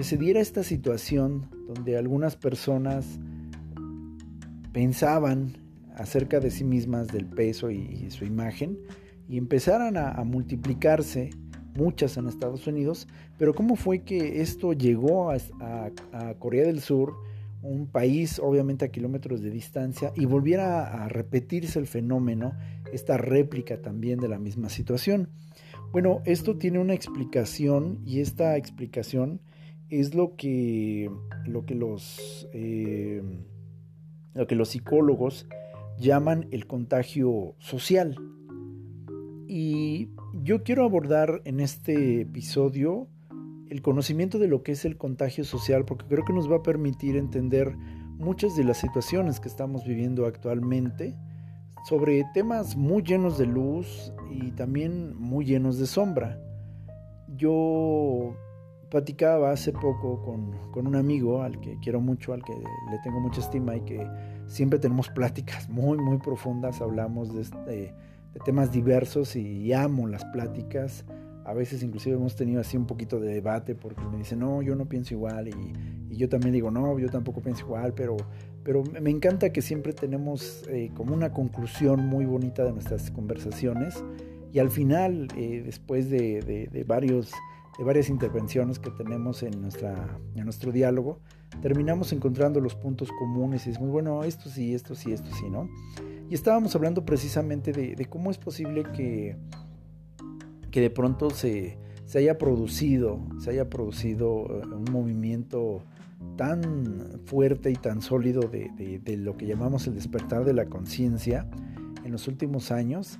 se 0.00 0.16
diera 0.16 0.40
esta 0.40 0.62
situación 0.62 1.48
donde 1.66 1.98
algunas 1.98 2.36
personas 2.36 3.18
pensaban 4.72 5.58
acerca 5.96 6.38
de 6.38 6.52
sí 6.52 6.62
mismas, 6.62 7.08
del 7.08 7.26
peso 7.26 7.72
y, 7.72 8.08
su 8.10 8.24
imagen, 8.24 8.78
y 9.28 9.36
empezaran 9.36 9.96
a, 9.96 10.22
multiplicarse 10.24 11.30
muchas 11.74 12.16
en 12.16 12.28
Estados 12.28 12.68
Unidos, 12.68 13.08
pero 13.36 13.52
cómo 13.52 13.74
fue 13.74 14.04
que 14.04 14.40
esto 14.40 14.72
llegó 14.72 15.30
a 15.32 16.34
Corea 16.38 16.64
del 16.64 16.80
Sur 16.80 17.14
un 17.62 17.86
país 17.86 18.38
obviamente 18.38 18.84
a 18.84 18.90
kilómetros 18.90 19.42
de 19.42 19.50
distancia 19.50 20.12
y 20.14 20.26
volviera 20.26 21.04
a 21.04 21.08
repetirse 21.08 21.78
el 21.78 21.86
fenómeno, 21.86 22.52
esta 22.92 23.16
réplica 23.16 23.80
también 23.82 24.20
de 24.20 24.28
la 24.28 24.38
misma 24.38 24.68
situación. 24.68 25.28
Bueno, 25.90 26.20
esto 26.24 26.56
tiene 26.56 26.78
una 26.78 26.94
explicación 26.94 28.00
y 28.04 28.20
esta 28.20 28.56
explicación 28.56 29.40
es 29.88 30.14
lo 30.14 30.36
que, 30.36 31.10
lo 31.46 31.64
que, 31.64 31.74
los, 31.74 32.48
eh, 32.52 33.22
lo 34.34 34.46
que 34.46 34.54
los 34.54 34.68
psicólogos 34.68 35.46
llaman 35.98 36.46
el 36.50 36.66
contagio 36.66 37.54
social. 37.58 38.16
Y 39.46 40.10
yo 40.34 40.62
quiero 40.62 40.84
abordar 40.84 41.40
en 41.44 41.60
este 41.60 42.20
episodio 42.20 43.08
el 43.70 43.82
conocimiento 43.82 44.38
de 44.38 44.48
lo 44.48 44.62
que 44.62 44.72
es 44.72 44.84
el 44.84 44.96
contagio 44.96 45.44
social, 45.44 45.84
porque 45.84 46.06
creo 46.06 46.24
que 46.24 46.32
nos 46.32 46.50
va 46.50 46.56
a 46.56 46.62
permitir 46.62 47.16
entender 47.16 47.76
muchas 48.16 48.56
de 48.56 48.64
las 48.64 48.78
situaciones 48.78 49.40
que 49.40 49.48
estamos 49.48 49.84
viviendo 49.84 50.26
actualmente 50.26 51.16
sobre 51.88 52.24
temas 52.34 52.76
muy 52.76 53.02
llenos 53.02 53.38
de 53.38 53.46
luz 53.46 54.12
y 54.30 54.50
también 54.52 55.16
muy 55.16 55.44
llenos 55.44 55.78
de 55.78 55.86
sombra. 55.86 56.40
Yo 57.36 58.34
platicaba 58.90 59.52
hace 59.52 59.72
poco 59.72 60.22
con, 60.22 60.86
un 60.86 60.96
amigo 60.96 61.42
al 61.42 61.60
que 61.60 61.78
quiero 61.82 62.00
mucho, 62.00 62.32
al 62.32 62.42
que 62.42 62.54
le 62.54 62.98
tengo 63.02 63.20
mucha 63.20 63.40
estima 63.40 63.76
y 63.76 63.80
que 63.82 64.06
siempre 64.46 64.78
tenemos 64.78 65.08
pláticas 65.14 65.68
muy, 65.68 65.98
muy 65.98 66.18
profundas, 66.18 66.80
hablamos 66.80 67.34
de, 67.34 67.42
este, 67.42 67.94
temas 68.44 68.70
diversos 68.70 69.36
y 69.36 69.72
amo 69.72 70.06
las 70.06 70.24
pláticas. 70.26 71.04
A 71.48 71.54
veces 71.54 71.82
inclusive 71.82 72.16
hemos 72.16 72.36
tenido 72.36 72.60
así 72.60 72.76
un 72.76 72.86
poquito 72.86 73.18
de 73.18 73.32
debate 73.32 73.74
porque 73.74 74.02
me 74.04 74.18
dicen, 74.18 74.40
no, 74.40 74.60
yo 74.60 74.74
no 74.74 74.86
pienso 74.86 75.14
igual 75.14 75.48
y, 75.48 76.14
yo 76.14 76.28
también 76.28 76.52
digo, 76.52 76.70
no, 76.70 76.98
yo 76.98 77.08
tampoco 77.08 77.40
pienso 77.40 77.64
igual, 77.64 77.94
pero, 77.94 78.16
pero 78.64 78.82
me 79.00 79.08
encanta 79.08 79.50
que 79.50 79.62
siempre 79.62 79.94
tenemos 79.94 80.64
eh, 80.68 80.90
como 80.94 81.14
una 81.14 81.32
conclusión 81.32 82.04
muy 82.06 82.26
bonita 82.26 82.64
de 82.64 82.72
nuestras 82.72 83.10
conversaciones 83.10 84.04
y 84.52 84.58
al 84.58 84.70
final, 84.70 85.28
eh, 85.36 85.62
después 85.64 86.10
de, 86.10 86.68
varios, 86.86 87.32
de 87.78 87.84
varias 87.84 88.10
intervenciones 88.10 88.78
que 88.78 88.90
tenemos 88.90 89.42
en, 89.42 89.62
nuestra, 89.62 90.18
en 90.34 90.44
nuestro 90.44 90.70
diálogo, 90.70 91.20
terminamos 91.62 92.12
encontrando 92.12 92.60
los 92.60 92.74
puntos 92.74 93.10
comunes 93.18 93.66
y 93.66 93.70
decimos, 93.70 93.90
bueno, 93.90 94.22
esto 94.24 94.50
sí, 94.50 94.74
esto 94.74 94.94
sí, 94.94 95.12
esto 95.12 95.30
sí, 95.32 95.48
¿no? 95.48 95.66
Y 96.28 96.34
estábamos 96.34 96.76
hablando 96.76 97.06
precisamente 97.06 97.72
de, 97.72 98.04
cómo 98.06 98.30
es 98.30 98.36
posible 98.36 98.82
que, 98.94 99.36
que 100.78 100.82
de 100.82 100.90
pronto 100.90 101.30
se, 101.30 101.76
se, 102.04 102.18
haya 102.18 102.38
producido, 102.38 103.18
se 103.40 103.50
haya 103.50 103.68
producido 103.68 104.46
eh, 104.46 104.62
un 104.72 104.84
movimiento 104.92 105.82
tan 106.36 107.20
fuerte 107.24 107.72
y 107.72 107.74
tan 107.74 108.00
sólido 108.00 108.42
de, 108.42 109.00
de 109.02 109.16
lo 109.16 109.36
que 109.36 109.46
llamamos 109.46 109.88
el 109.88 109.96
despertar 109.96 110.44
de 110.44 110.52
la 110.52 110.66
conciencia 110.66 111.48
en 112.04 112.12
los 112.12 112.28
últimos 112.28 112.70
años. 112.70 113.18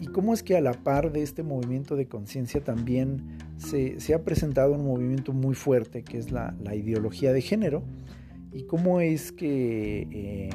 Y, 0.00 0.06
cómo 0.06 0.32
es 0.32 0.42
que 0.42 0.56
a 0.56 0.62
la 0.62 0.72
par 0.72 1.12
de 1.12 1.22
este 1.22 1.42
movimiento 1.42 1.94
de 1.94 2.08
conciencia 2.08 2.64
también 2.64 3.36
se, 3.58 4.00
se, 4.00 4.14
ha 4.14 4.24
presentado 4.24 4.72
un 4.72 4.86
movimiento 4.86 5.34
muy 5.34 5.54
fuerte 5.54 6.02
que 6.02 6.16
es 6.16 6.32
la, 6.32 6.56
la 6.64 6.74
ideología 6.74 7.34
de 7.34 7.42
género 7.42 7.82
y 8.50 8.62
cómo 8.62 9.02
es 9.02 9.30
que 9.30 10.08
eh, 10.10 10.50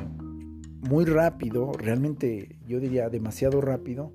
muy 0.82 1.06
rápido, 1.06 1.74
realmente 1.74 2.56
yo 2.68 2.80
diría 2.80 3.10
demasiado 3.10 3.62
rápido, 3.62 4.14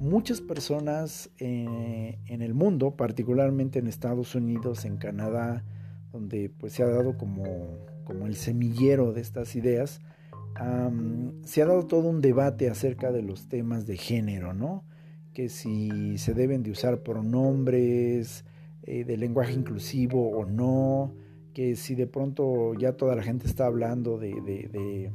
muchas 0.00 0.40
personas 0.40 1.30
eh, 1.38 2.18
en 2.26 2.42
el 2.42 2.54
mundo, 2.54 2.96
particularmente 2.96 3.78
en 3.78 3.86
Estados 3.86 4.34
Unidos, 4.34 4.84
en 4.84 4.96
Canadá, 4.96 5.62
donde 6.10 6.50
pues 6.58 6.72
se 6.72 6.82
ha 6.82 6.86
dado 6.86 7.16
como, 7.16 7.44
como 8.04 8.26
el 8.26 8.34
semillero 8.34 9.12
de 9.12 9.20
estas 9.20 9.54
ideas, 9.54 10.00
se 11.44 11.62
ha 11.62 11.66
dado 11.66 11.86
todo 11.86 12.08
un 12.08 12.20
debate 12.20 12.68
acerca 12.68 13.12
de 13.12 13.22
los 13.22 13.48
temas 13.48 13.86
de 13.86 13.96
género, 13.96 14.52
¿no? 14.52 14.84
Que 15.32 15.48
si 15.48 16.18
se 16.18 16.34
deben 16.34 16.62
de 16.62 16.70
usar 16.72 17.02
pronombres 17.02 18.44
eh, 18.82 19.04
de 19.04 19.16
lenguaje 19.16 19.52
inclusivo 19.52 20.30
o 20.30 20.44
no, 20.44 21.14
que 21.54 21.76
si 21.76 21.94
de 21.94 22.06
pronto 22.06 22.74
ya 22.74 22.94
toda 22.94 23.14
la 23.14 23.22
gente 23.22 23.46
está 23.46 23.66
hablando 23.66 24.18
de, 24.18 25.12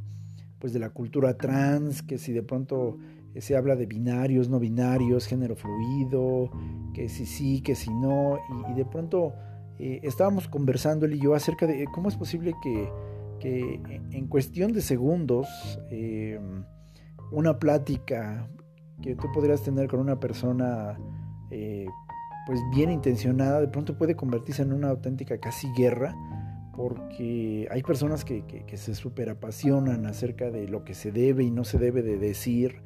pues 0.59 0.73
de 0.73 0.79
la 0.79 0.89
cultura 0.89 1.37
trans, 1.37 2.01
que 2.01 2.17
si 2.17 2.31
de 2.31 2.43
pronto 2.43 2.97
se 3.41 3.55
habla 3.55 3.75
de 3.75 3.85
binarios, 3.85 4.49
no 4.49 4.59
binarios, 4.59 5.27
género 5.27 5.55
fluido, 5.55 6.49
que 6.93 7.09
si 7.09 7.25
sí, 7.25 7.61
que 7.61 7.75
si 7.75 7.93
no, 7.93 8.39
y, 8.69 8.73
de 8.73 8.85
pronto 8.85 9.33
eh, 9.79 9.99
estábamos 10.03 10.47
conversando 10.47 11.05
él 11.05 11.15
y 11.15 11.19
yo 11.19 11.35
acerca 11.35 11.67
de 11.67 11.85
cómo 11.93 12.09
es 12.09 12.15
posible 12.15 12.53
que 12.61 12.89
que 13.39 13.79
en 14.11 14.27
cuestión 14.27 14.73
de 14.73 14.81
segundos, 14.81 15.47
eh, 15.89 16.39
una 17.31 17.59
plática 17.59 18.47
que 19.01 19.15
tú 19.15 19.27
podrías 19.33 19.63
tener 19.63 19.87
con 19.87 19.99
una 19.99 20.19
persona 20.19 20.97
eh, 21.51 21.85
pues 22.45 22.59
bien 22.73 22.91
intencionada, 22.91 23.61
de 23.61 23.67
pronto 23.67 23.97
puede 23.97 24.15
convertirse 24.15 24.61
en 24.61 24.73
una 24.73 24.89
auténtica 24.89 25.39
casi 25.39 25.67
guerra, 25.73 26.15
porque 26.75 27.67
hay 27.71 27.83
personas 27.83 28.23
que, 28.25 28.43
se 28.75 28.95
super 28.95 29.29
apasionan 29.29 30.05
acerca 30.05 30.51
de 30.51 30.67
lo 30.67 30.83
que 30.83 30.93
se 30.93 31.11
debe 31.11 31.43
y 31.43 31.51
no 31.51 31.63
se 31.63 31.77
debe 31.77 32.01
de 32.01 32.17
decir, 32.17 32.81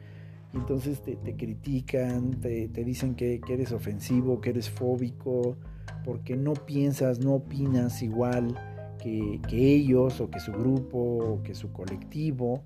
entonces 0.54 1.02
te, 1.02 1.16
critican, 1.36 2.40
te, 2.42 2.68
dicen 2.68 3.16
que, 3.16 3.40
que, 3.40 3.54
eres 3.54 3.72
ofensivo, 3.72 4.42
que 4.42 4.50
eres 4.50 4.70
fóbico, 4.70 5.58
porque 6.04 6.36
no 6.36 6.54
piensas, 6.54 7.20
no 7.20 7.36
opinas 7.36 8.02
igual 8.02 8.56
que, 9.00 9.40
ellos 9.52 10.22
o 10.22 10.30
que 10.30 10.40
su 10.40 10.52
grupo 10.52 10.98
o 10.98 11.44
que 11.44 11.56
su 11.56 11.72
colectivo. 11.72 12.64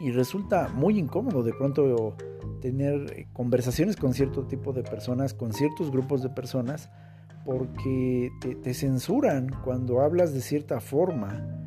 Y, 0.00 0.10
resulta 0.10 0.68
muy 0.68 0.98
incómodo 0.98 1.42
de 1.42 1.52
pronto 1.52 2.16
tener 2.62 3.12
eh, 3.12 3.28
conversaciones 3.34 3.96
con 3.96 4.14
cierto 4.14 4.46
tipo 4.46 4.72
de 4.72 4.82
personas, 4.82 5.34
con 5.34 5.52
ciertos 5.52 5.90
grupos 5.90 6.22
de 6.22 6.30
personas, 6.30 6.88
porque 7.44 8.30
te, 8.40 8.72
censuran 8.72 9.50
cuando 9.64 10.00
hablas 10.00 10.32
de 10.32 10.40
cierta 10.40 10.80
forma. 10.80 11.65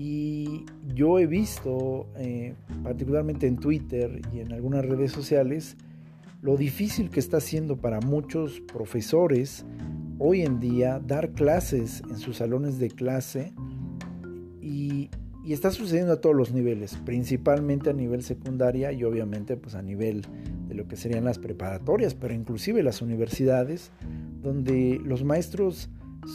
Y 0.00 0.64
yo 0.94 1.18
he 1.18 1.26
visto, 1.26 2.06
eh, 2.14 2.54
particularmente 2.84 3.48
en 3.48 3.56
Twitter 3.56 4.22
y 4.32 4.38
en 4.38 4.52
algunas 4.52 4.84
redes 4.84 5.10
sociales, 5.10 5.76
lo 6.40 6.56
difícil 6.56 7.10
que 7.10 7.18
está 7.18 7.40
siendo 7.40 7.78
para 7.78 7.98
muchos 7.98 8.60
profesores 8.60 9.66
hoy 10.20 10.42
en 10.42 10.60
día 10.60 11.00
dar 11.04 11.32
clases 11.32 12.04
en 12.08 12.16
sus 12.16 12.36
salones 12.36 12.78
de 12.78 12.90
clase. 12.90 13.52
Y, 14.62 15.10
está 15.48 15.72
sucediendo 15.72 16.12
a 16.12 16.20
todos 16.20 16.36
los 16.36 16.52
niveles, 16.52 16.96
principalmente 17.04 17.90
a 17.90 17.94
nivel 17.94 18.22
secundaria 18.22 18.92
y 18.92 19.02
obviamente 19.02 19.56
pues 19.56 19.74
a 19.74 19.82
nivel 19.82 20.22
de 20.68 20.74
lo 20.74 20.86
que 20.86 20.94
serían 20.94 21.24
las 21.24 21.38
preparatorias, 21.38 22.14
pero 22.14 22.34
inclusive 22.34 22.82
las 22.82 23.00
universidades, 23.00 23.90
donde 24.42 25.00
los 25.02 25.24
maestros 25.24 25.88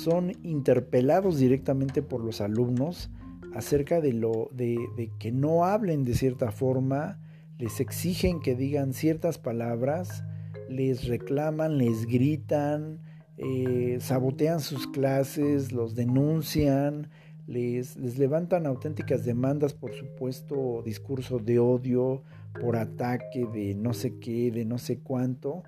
son 0.04 0.34
interpelados 0.42 1.38
directamente 1.38 2.02
por 2.02 2.22
los 2.22 2.42
alumnos 2.42 3.12
acerca 3.56 4.02
de 4.02 4.14
lo 4.14 4.50
de, 4.52 5.12
que 5.20 5.32
no 5.32 5.66
hablen 5.66 6.04
de 6.04 6.16
cierta 6.16 6.52
forma, 6.52 7.20
les 7.58 7.80
exigen 7.80 8.40
que 8.40 8.56
digan 8.56 8.94
ciertas 8.94 9.38
palabras, 9.38 10.24
les 10.70 11.08
reclaman, 11.08 11.78
les 11.78 12.06
gritan, 12.06 13.00
eh, 13.38 13.98
sabotean 14.00 14.60
sus 14.60 14.88
clases, 14.88 15.72
los 15.72 15.96
denuncian, 15.96 17.10
les, 17.46 17.98
les, 17.98 18.18
levantan 18.18 18.66
auténticas 18.66 19.26
demandas 19.26 19.74
por 19.74 19.94
supuesto 19.94 20.82
discurso 20.84 21.40
de 21.40 21.60
odio, 21.60 22.24
por 22.60 22.76
ataque 22.76 23.46
de 23.54 23.76
no 23.76 23.94
sé 23.94 24.18
qué, 24.20 24.52
de 24.52 24.66
no 24.66 24.78
sé 24.78 25.00
cuánto. 25.00 25.64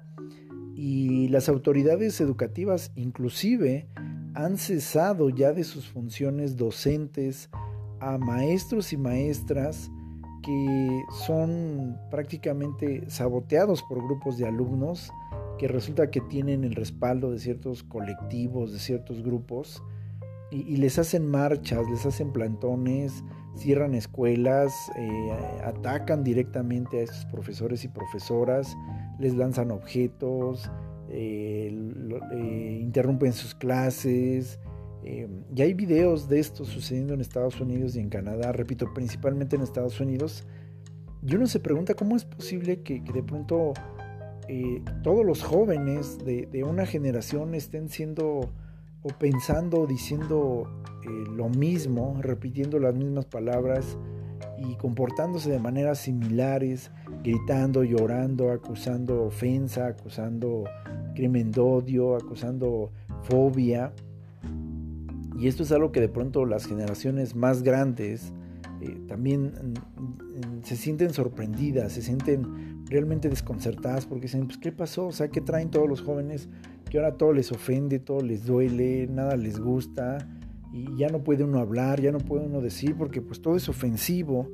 Y 0.76 1.30
las 1.30 1.50
autoridades 1.50 2.20
educativas 2.20 2.92
inclusive 2.96 3.88
han 4.34 4.58
cesado 4.58 5.30
ya 5.30 5.54
de 5.54 5.64
sus 5.64 5.88
funciones 5.88 6.58
docentes 6.58 7.50
a 8.06 8.18
maestros 8.20 8.94
y 8.94 8.98
maestras 8.98 9.90
que 10.44 11.04
son 11.26 11.98
prácticamente 12.12 13.04
saboteados 13.10 13.82
por 13.82 14.04
grupos 14.04 14.38
de 14.38 14.48
alumnos 14.48 15.12
que 15.58 15.68
resulta 15.68 16.12
que 16.12 16.22
tienen 16.22 16.64
el 16.64 16.76
respaldo 16.76 17.32
de 17.32 17.40
ciertos 17.40 17.84
colectivos, 17.84 18.74
de 18.74 18.80
ciertos 18.80 19.24
grupos, 19.24 19.82
y, 20.52 20.78
les 20.78 21.00
hacen 21.00 21.28
marchas, 21.28 21.90
les 21.90 22.06
hacen 22.06 22.32
plantones, 22.32 23.24
cierran 23.56 23.96
escuelas, 23.96 24.74
eh, 24.96 25.60
atacan 25.66 26.24
directamente 26.24 27.00
a 27.00 27.04
esos 27.04 27.26
profesores 27.26 27.84
y 27.84 27.88
profesoras, 27.88 28.78
les 29.20 29.34
lanzan 29.34 29.72
objetos, 29.72 30.70
eh, 31.10 31.74
eh, 32.32 32.80
interrumpen 32.82 33.34
sus 33.34 33.56
clases. 33.56 34.60
Y 35.06 35.62
hay 35.62 35.74
videos 35.74 36.28
de 36.28 36.40
esto 36.40 36.66
sucediendo 36.66 37.14
en 37.14 37.22
Estados 37.22 37.62
Unidos 37.62 37.96
y 37.96 38.00
en 38.00 38.10
Canadá, 38.10 38.52
repito, 38.52 38.92
principalmente 38.94 39.56
en 39.56 39.62
Estados 39.62 40.00
Unidos. 40.00 40.46
Y 41.22 41.36
uno 41.36 41.48
se 41.48 41.60
pregunta 41.60 41.94
cómo 41.94 42.16
es 42.16 42.26
posible 42.26 42.82
que 42.82 43.02
de 43.02 43.24
pronto 43.24 43.74
eh, 44.48 44.84
todos 45.02 45.26
los 45.26 45.44
jóvenes 45.44 46.20
de, 46.24 46.64
una 46.64 46.86
generación 46.86 47.56
estén 47.56 47.90
siendo 47.90 48.52
o 49.02 49.08
pensando, 49.20 49.88
diciendo 49.88 50.70
eh, 51.04 51.30
lo 51.36 51.50
mismo, 51.50 52.18
repitiendo 52.22 52.80
las 52.80 52.94
mismas 52.94 53.26
palabras 53.26 53.98
y 54.58 54.76
comportándose 54.76 55.50
de 55.50 55.60
maneras 55.60 56.00
similares, 56.00 56.92
gritando, 57.24 57.84
llorando, 57.84 58.52
acusando 58.52 59.24
ofensa, 59.24 59.88
acusando 59.88 60.66
crimen 61.16 61.52
de 61.52 61.62
odio, 61.62 62.16
acusando 62.16 62.92
fobia. 63.24 63.94
Y 65.38 65.48
esto 65.48 65.64
es 65.64 65.72
algo 65.72 65.92
que 65.92 66.02
de 66.02 66.10
pronto 66.10 66.46
las 66.46 66.66
generaciones 66.66 67.36
más 67.36 67.64
grandes 67.64 68.34
eh, 68.82 68.98
también 69.08 69.54
mm, 69.98 70.60
mm, 70.60 70.64
se 70.64 70.76
sienten 70.76 71.14
sorprendidas, 71.14 71.94
se 71.94 72.02
sienten 72.02 72.86
realmente 72.88 73.30
desconcertadas 73.30 74.06
porque 74.06 74.24
dicen, 74.24 74.48
pues 74.48 74.58
¿qué 74.58 74.72
pasó? 74.72 75.08
O 75.08 75.12
sea, 75.12 75.30
¿qué 75.30 75.42
traen 75.42 75.70
todos 75.72 75.88
los 75.88 76.02
jóvenes? 76.02 76.50
Que 76.90 76.98
ahora 76.98 77.16
todo 77.16 77.34
les 77.34 77.52
ofende, 77.52 78.00
todo 78.00 78.22
les 78.22 78.46
duele, 78.46 79.08
nada 79.08 79.36
les 79.38 79.60
gusta 79.60 80.28
y 80.74 80.96
ya 80.98 81.10
no 81.10 81.24
puede 81.24 81.44
uno 81.44 81.60
hablar, 81.60 82.02
ya 82.02 82.12
no 82.12 82.20
puede 82.20 82.46
uno 82.46 82.62
decir 82.62 82.96
porque 82.98 83.22
pues 83.22 83.42
todo 83.42 83.56
es 83.56 83.70
ofensivo. 83.70 84.50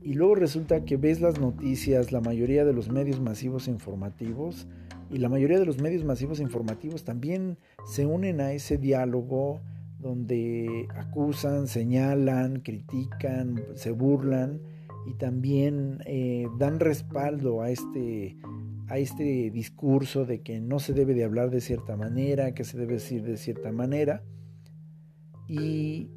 Y 0.00 0.14
luego 0.14 0.36
resulta 0.36 0.84
que 0.84 0.96
ves 0.96 1.20
las 1.20 1.38
noticias, 1.38 2.12
la 2.12 2.20
mayoría 2.20 2.64
de 2.64 2.72
los 2.72 2.90
medios 2.90 3.20
masivos 3.20 3.68
informativos 3.68 4.66
y 5.10 5.18
la 5.18 5.28
mayoría 5.28 5.58
de 5.58 5.66
los 5.66 5.80
medios 5.80 6.04
masivos 6.04 6.40
informativos 6.40 7.04
también 7.04 7.58
se 7.86 8.06
unen 8.06 8.40
a 8.40 8.52
ese 8.52 8.78
diálogo 8.78 9.60
donde 9.98 10.86
acusan, 10.94 11.66
señalan, 11.66 12.60
critican, 12.60 13.62
se 13.74 13.90
burlan 13.90 14.60
y 15.06 15.14
también 15.14 15.98
eh, 16.06 16.46
dan 16.58 16.80
respaldo 16.80 17.62
a 17.62 17.70
este, 17.70 18.36
a 18.88 18.98
este 18.98 19.50
discurso 19.50 20.24
de 20.24 20.40
que 20.42 20.60
no 20.60 20.78
se 20.78 20.92
debe 20.92 21.14
de 21.14 21.24
hablar 21.24 21.50
de 21.50 21.60
cierta 21.60 21.96
manera, 21.96 22.54
que 22.54 22.64
se 22.64 22.78
debe 22.78 22.94
decir 22.94 23.22
de 23.24 23.36
cierta 23.36 23.72
manera. 23.72 24.22
Y 25.48 26.10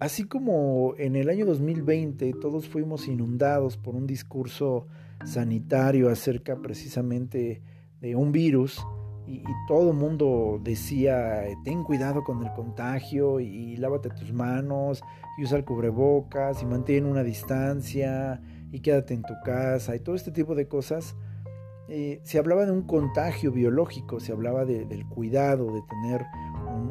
así 0.00 0.24
como 0.24 0.94
en 0.98 1.16
el 1.16 1.30
año 1.30 1.46
2020 1.46 2.32
todos 2.40 2.68
fuimos 2.68 3.06
inundados 3.08 3.76
por 3.76 3.94
un 3.94 4.06
discurso 4.06 4.88
sanitario 5.24 6.10
acerca 6.10 6.56
precisamente 6.60 7.62
de 8.00 8.16
un 8.16 8.32
virus 8.32 8.84
y, 9.26 9.42
todo 9.68 9.90
el 9.90 9.96
mundo 9.96 10.60
decía 10.62 11.44
ten 11.64 11.84
cuidado 11.84 12.24
con 12.24 12.42
el 12.42 12.52
contagio 12.52 13.40
y, 13.40 13.76
lávate 13.76 14.10
tus 14.10 14.32
manos 14.32 15.02
y 15.38 15.44
usa 15.44 15.58
el 15.58 15.64
cubrebocas 15.64 16.62
y 16.62 16.66
mantén 16.66 17.06
una 17.06 17.22
distancia 17.22 18.40
y 18.70 18.80
quédate 18.80 19.14
en 19.14 19.22
tu 19.22 19.34
casa 19.44 19.94
y 19.94 20.00
todo 20.00 20.14
este 20.14 20.30
tipo 20.30 20.54
de 20.54 20.66
cosas. 20.68 21.16
Eh, 21.88 22.20
se 22.22 22.38
hablaba 22.38 22.64
de 22.64 22.72
un 22.72 22.82
contagio 22.82 23.52
biológico, 23.52 24.18
se 24.18 24.32
hablaba 24.32 24.64
del 24.64 25.06
cuidado 25.08 25.74
de 25.74 25.82
tener 25.82 26.24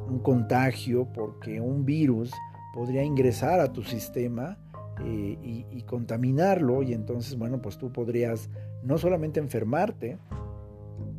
un, 0.07 0.19
contagio 0.19 1.07
porque 1.11 1.59
un 1.59 1.85
virus 1.85 2.31
podría 2.73 3.03
ingresar 3.03 3.59
a 3.59 3.73
tu 3.73 3.81
sistema 3.81 4.59
eh, 5.03 5.65
y, 5.71 5.81
contaminarlo 5.83 6.83
y 6.83 6.93
entonces, 6.93 7.37
bueno, 7.37 7.61
pues 7.61 7.77
tú 7.77 7.91
podrías 7.91 8.49
no 8.83 8.97
solamente 8.97 9.39
enfermarte, 9.39 10.19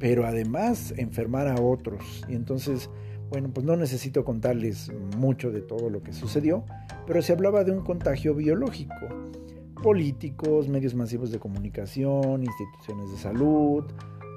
pero 0.02 0.26
además 0.26 0.92
enfermar 0.96 1.46
a 1.46 1.62
otros. 1.62 2.24
Y 2.28 2.34
entonces, 2.34 2.90
bueno, 3.30 3.50
pues 3.54 3.64
no 3.64 3.76
necesito 3.76 4.24
contarles 4.24 4.90
mucho 5.16 5.52
de 5.52 5.60
todo 5.60 5.90
lo 5.90 6.02
que 6.02 6.12
sucedió, 6.12 6.64
pero 7.06 7.22
se 7.22 7.32
hablaba 7.32 7.62
de 7.62 7.70
un 7.70 7.84
contagio 7.84 8.34
biológico. 8.34 9.06
Políticos, 9.80 10.68
medios 10.68 10.96
masivos 10.96 11.30
de 11.30 11.38
comunicación, 11.38 12.42
instituciones 12.42 13.12
de 13.12 13.16
salud, 13.16 13.84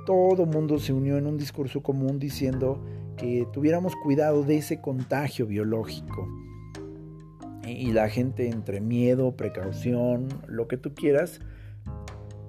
todo 0.06 0.46
mundo 0.46 0.78
se 0.78 0.94
unió 0.94 1.18
en 1.18 1.26
un 1.26 1.36
discurso 1.36 1.82
común 1.82 2.20
diciendo 2.20 2.80
que 3.18 3.48
tuviéramos 3.52 3.96
cuidado 4.04 4.44
de 4.44 4.58
ese 4.58 4.82
contagio 4.82 5.48
biológico 5.48 6.30
y 7.66 7.92
la 7.92 8.08
gente 8.10 8.50
entre 8.50 8.82
miedo, 8.82 9.36
precaución, 9.36 10.28
lo 10.48 10.68
que 10.68 10.78
tú 10.78 10.94
quieras, 10.94 11.42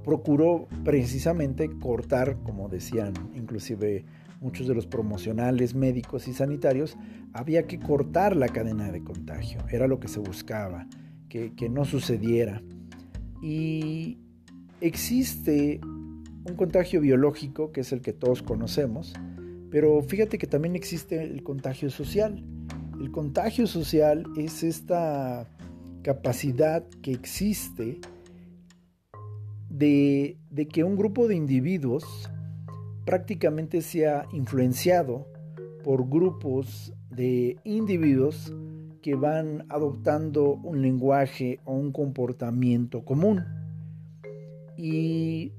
procuró 0.06 0.68
precisamente 0.84 1.68
cortar, 1.80 2.38
como 2.44 2.68
decían 2.68 3.12
inclusive 3.34 4.04
muchos 4.40 4.68
de 4.68 4.74
los 4.74 4.86
promocionales 4.86 5.74
médicos 5.74 6.28
y 6.28 6.32
sanitarios, 6.32 6.96
había 7.32 7.66
que 7.66 7.80
cortar 7.80 8.36
la 8.36 8.46
cadena 8.46 8.92
de 8.92 9.02
contagio, 9.02 9.58
era 9.68 9.88
lo 9.88 9.98
que 9.98 10.06
se 10.06 10.20
buscaba, 10.20 10.86
que, 11.28 11.54
que 11.54 11.68
no 11.68 11.84
sucediera. 11.84 12.62
Y 13.42 14.18
existe 14.80 15.80
un 15.82 16.54
contagio 16.56 17.00
biológico, 17.00 17.72
que 17.72 17.80
es 17.80 17.90
el 17.90 18.00
que 18.00 18.12
todos 18.12 18.42
conocemos, 18.42 19.12
pero 19.72 20.00
fíjate 20.02 20.38
que 20.38 20.46
también 20.46 20.76
existe 20.76 21.20
el 21.20 21.42
contagio 21.42 21.90
social. 21.90 22.44
El 23.00 23.10
contagio 23.10 23.66
social 23.66 24.24
es 24.36 24.62
esta 24.62 25.48
capacidad 26.02 26.86
que 27.02 27.10
existe 27.10 27.98
de, 29.78 30.38
que 30.72 30.84
un 30.84 30.96
grupo 30.96 31.28
de 31.28 31.34
individuos 31.34 32.30
prácticamente 33.04 33.82
sea 33.82 34.26
influenciado 34.32 35.28
por 35.84 36.08
grupos 36.08 36.94
de 37.10 37.58
individuos 37.64 38.54
que 39.02 39.14
van 39.14 39.66
adoptando 39.68 40.54
un 40.54 40.82
lenguaje 40.82 41.60
o 41.64 41.74
un 41.74 41.92
comportamiento 41.92 43.04
común. 43.04 43.44
Y 44.76 45.52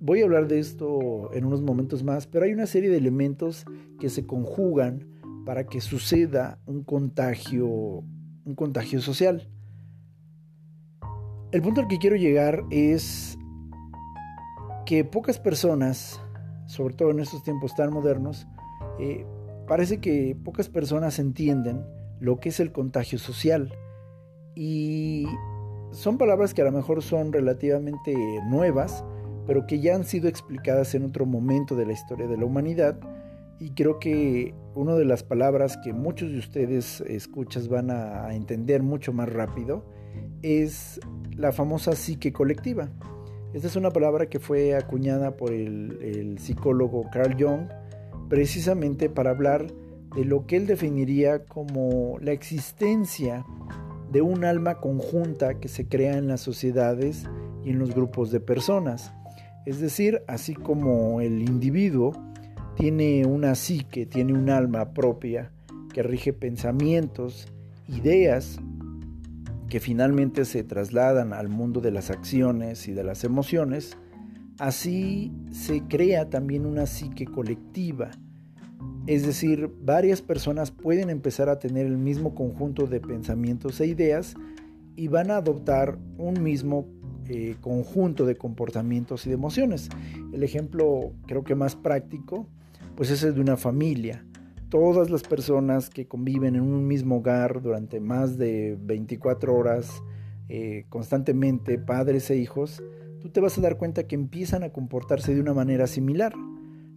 voy 0.00 0.22
a 0.22 0.24
hablar 0.24 0.48
de 0.48 0.58
esto 0.58 1.30
en 1.34 1.44
unos 1.44 1.62
momentos 1.62 2.02
más, 2.02 2.26
pero 2.26 2.46
hay 2.46 2.52
una 2.52 2.66
serie 2.66 2.88
de 2.88 2.96
elementos 2.96 3.64
que 4.00 4.08
se 4.08 4.26
conjugan 4.26 5.06
para 5.44 5.66
que 5.66 5.80
suceda 5.80 6.58
un 6.66 6.82
contagio, 6.84 7.66
un 7.68 8.54
contagio 8.56 9.00
social. 9.00 9.48
El 11.52 11.62
punto 11.62 11.80
al 11.80 11.88
que 11.88 11.98
quiero 11.98 12.14
llegar 12.14 12.62
es 12.70 13.36
que 14.86 15.04
pocas 15.04 15.40
personas, 15.40 16.20
sobre 16.66 16.94
todo 16.94 17.10
en 17.10 17.18
estos 17.18 17.42
tiempos 17.42 17.74
tan 17.74 17.92
modernos, 17.92 18.46
eh, 19.00 19.26
parece 19.66 19.98
que 19.98 20.36
pocas 20.44 20.68
personas 20.68 21.18
entienden 21.18 21.84
lo 22.20 22.38
que 22.38 22.50
es 22.50 22.60
el 22.60 22.70
contagio 22.70 23.18
social. 23.18 23.74
Y 24.54 25.26
son 25.90 26.18
palabras 26.18 26.54
que 26.54 26.62
a 26.62 26.66
lo 26.66 26.72
mejor 26.72 27.02
son 27.02 27.32
relativamente 27.32 28.14
nuevas, 28.44 29.04
pero 29.48 29.66
que 29.66 29.80
ya 29.80 29.96
han 29.96 30.04
sido 30.04 30.28
explicadas 30.28 30.94
en 30.94 31.04
otro 31.04 31.26
momento 31.26 31.74
de 31.74 31.86
la 31.86 31.92
historia 31.94 32.28
de 32.28 32.36
la 32.36 32.44
humanidad 32.44 32.96
y 33.58 33.70
creo 33.70 33.98
que 33.98 34.54
una 34.76 34.94
de 34.94 35.04
las 35.04 35.24
palabras 35.24 35.76
que 35.78 35.92
muchos 35.92 36.30
de 36.30 36.38
ustedes 36.38 37.00
escuchas 37.02 37.68
van 37.68 37.90
a 37.90 38.32
entender 38.34 38.82
mucho 38.84 39.12
más 39.12 39.30
rápido 39.30 39.84
es 40.42 41.00
la 41.36 41.52
famosa 41.52 41.92
psique 41.92 42.32
colectiva. 42.32 42.88
Esta 43.52 43.66
es 43.66 43.76
una 43.76 43.90
palabra 43.90 44.26
que 44.26 44.38
fue 44.38 44.76
acuñada 44.76 45.36
por 45.36 45.52
el, 45.52 46.38
psicólogo 46.38 47.10
Carl 47.10 47.36
Jung 47.38 47.68
precisamente 48.28 49.10
para 49.10 49.30
hablar 49.30 49.66
de 50.14 50.24
lo 50.24 50.46
que 50.46 50.56
él 50.56 50.66
definiría 50.66 51.44
como 51.44 52.18
la 52.20 52.30
existencia 52.32 53.44
de 54.12 54.22
un 54.22 54.44
alma 54.44 54.76
conjunta 54.76 55.58
que 55.58 55.68
se 55.68 55.86
crea 55.86 56.16
en 56.16 56.28
las 56.28 56.40
sociedades 56.40 57.24
y 57.64 57.70
en 57.70 57.78
los 57.78 57.94
grupos 57.94 58.30
de 58.30 58.40
personas. 58.40 59.12
Es 59.66 59.80
decir, 59.80 60.22
así 60.28 60.54
como 60.54 61.20
el 61.20 61.42
individuo 61.42 62.12
tiene 62.76 63.26
una 63.26 63.54
psique, 63.56 64.06
tiene 64.06 64.32
un 64.32 64.48
alma 64.48 64.92
propia 64.94 65.50
que 65.92 66.02
rige 66.02 66.32
pensamientos, 66.32 67.48
ideas 67.88 68.60
que 69.70 69.80
finalmente 69.80 70.44
se 70.44 70.64
trasladan 70.64 71.32
al 71.32 71.48
mundo 71.48 71.80
de 71.80 71.92
las 71.92 72.10
acciones 72.10 72.88
y 72.88 72.92
de 72.92 73.04
las 73.04 73.24
emociones, 73.24 73.96
así 74.58 75.32
se 75.52 75.82
crea 75.82 76.28
también 76.28 76.66
una 76.66 76.86
psique 76.86 77.24
colectiva. 77.24 78.10
Es 79.06 79.24
decir, 79.24 79.70
varias 79.82 80.22
personas 80.22 80.72
pueden 80.72 81.08
empezar 81.08 81.48
a 81.48 81.60
tener 81.60 81.86
el 81.86 81.96
mismo 81.96 82.34
conjunto 82.34 82.86
de 82.86 83.00
pensamientos 83.00 83.80
e 83.80 83.86
ideas 83.86 84.34
y 84.96 85.06
van 85.06 85.30
a 85.30 85.36
adoptar 85.36 85.98
un 86.18 86.42
mismo 86.42 86.86
eh, 87.28 87.54
conjunto 87.60 88.26
de 88.26 88.36
comportamientos 88.36 89.24
y 89.24 89.30
de 89.30 89.36
emociones. 89.36 89.88
El 90.32 90.42
ejemplo 90.42 91.12
creo 91.26 91.44
que 91.44 91.54
más 91.54 91.76
práctico 91.76 92.48
pues 92.96 93.10
es 93.10 93.22
de 93.22 93.40
una 93.40 93.56
familia. 93.56 94.26
Todas 94.70 95.10
las 95.10 95.24
personas 95.24 95.90
que 95.90 96.06
conviven 96.06 96.54
en 96.54 96.62
un 96.62 96.86
mismo 96.86 97.16
hogar 97.16 97.60
durante 97.60 97.98
más 97.98 98.38
de 98.38 98.78
24 98.80 99.52
horas, 99.52 100.00
eh, 100.48 100.84
constantemente, 100.88 101.76
padres 101.76 102.30
e 102.30 102.36
hijos, 102.36 102.80
tú 103.20 103.30
te 103.30 103.40
vas 103.40 103.58
a 103.58 103.62
dar 103.62 103.78
cuenta 103.78 104.06
que 104.06 104.14
empiezan 104.14 104.62
a 104.62 104.70
comportarse 104.70 105.34
de 105.34 105.40
una 105.40 105.54
manera 105.54 105.88
similar. 105.88 106.36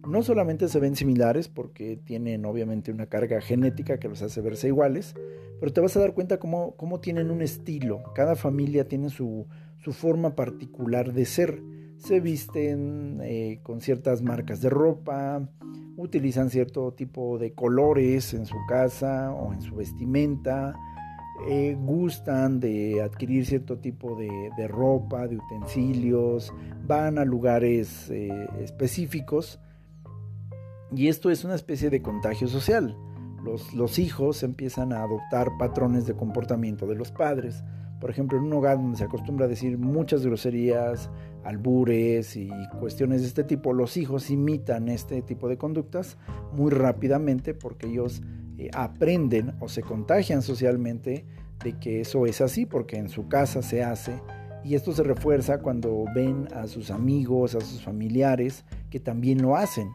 No 0.06 0.22
solamente 0.22 0.68
se 0.68 0.78
ven 0.78 0.94
similares 0.94 1.48
porque 1.48 1.96
tienen 1.96 2.44
obviamente 2.44 2.92
una 2.92 3.06
carga 3.06 3.40
genética 3.40 3.98
que 3.98 4.08
los 4.08 4.22
hace 4.22 4.40
verse 4.40 4.68
iguales, 4.68 5.16
pero 5.58 5.72
te 5.72 5.80
vas 5.80 5.96
a 5.96 6.00
dar 6.00 6.14
cuenta 6.14 6.38
cómo, 6.38 6.76
cómo 6.76 7.00
tienen 7.00 7.32
un 7.32 7.42
estilo. 7.42 8.04
Cada 8.14 8.36
familia 8.36 8.86
tiene 8.86 9.10
su, 9.10 9.48
su 9.78 9.92
forma 9.92 10.36
particular 10.36 11.12
de 11.12 11.24
ser. 11.24 11.60
Se 12.04 12.20
visten 12.20 13.18
eh, 13.22 13.60
con 13.62 13.80
ciertas 13.80 14.20
marcas 14.20 14.60
de 14.60 14.68
ropa, 14.68 15.40
utilizan 15.96 16.50
cierto 16.50 16.92
tipo 16.92 17.38
de 17.38 17.54
colores 17.54 18.34
en 18.34 18.44
su 18.44 18.56
casa 18.68 19.32
o 19.32 19.54
en 19.54 19.62
su 19.62 19.74
vestimenta, 19.76 20.74
eh, 21.48 21.74
gustan 21.80 22.60
de 22.60 23.00
adquirir 23.00 23.46
cierto 23.46 23.78
tipo 23.78 24.16
de, 24.16 24.68
ropa, 24.68 25.26
de 25.26 25.38
utensilios, 25.38 26.52
van 26.86 27.16
a 27.16 27.24
lugares 27.24 28.10
eh, 28.10 28.50
específicos 28.60 29.58
y 30.94 31.08
esto 31.08 31.30
es 31.30 31.42
una 31.42 31.54
especie 31.54 31.88
de 31.88 32.02
contagio 32.02 32.48
social. 32.48 32.98
Los, 33.42 33.72
los 33.72 33.98
hijos 33.98 34.42
empiezan 34.42 34.92
a 34.92 35.04
adoptar 35.04 35.52
patrones 35.58 36.06
de 36.06 36.14
comportamiento 36.14 36.86
de 36.86 36.96
los 36.96 37.10
padres. 37.12 37.64
Por 38.00 38.10
ejemplo, 38.10 38.38
en 38.38 38.44
un 38.44 38.52
hogar 38.52 38.76
donde 38.76 38.98
se 38.98 39.04
acostumbra 39.04 39.46
a 39.46 39.48
decir 39.48 39.78
muchas 39.78 40.26
groserías, 40.26 41.10
albures 41.44 42.36
y 42.36 42.50
cuestiones 42.80 43.22
de 43.22 43.28
este 43.28 43.44
tipo, 43.44 43.72
los 43.72 43.96
hijos 43.96 44.30
imitan 44.30 44.88
este 44.88 45.22
tipo 45.22 45.48
de 45.48 45.56
conductas 45.56 46.18
muy 46.52 46.70
rápidamente 46.70 47.54
porque 47.54 47.86
ellos 47.86 48.22
eh, 48.58 48.70
aprenden 48.72 49.54
o 49.60 49.68
se 49.68 49.82
contagian 49.82 50.42
socialmente 50.42 51.24
de 51.62 51.78
que 51.78 52.00
eso 52.00 52.26
es 52.26 52.40
así 52.40 52.66
porque 52.66 52.96
en 52.96 53.08
su 53.08 53.28
casa 53.28 53.62
se 53.62 53.82
hace 53.82 54.20
Y 54.64 54.74
esto 54.74 54.92
se 54.92 55.02
refuerza 55.02 55.58
cuando 55.58 56.04
ven 56.14 56.48
a 56.54 56.66
sus 56.66 56.90
amigos, 56.90 57.54
a 57.54 57.60
sus 57.60 57.82
familiares 57.82 58.64
que 58.90 58.98
también 58.98 59.42
lo 59.42 59.56
hacen. 59.56 59.88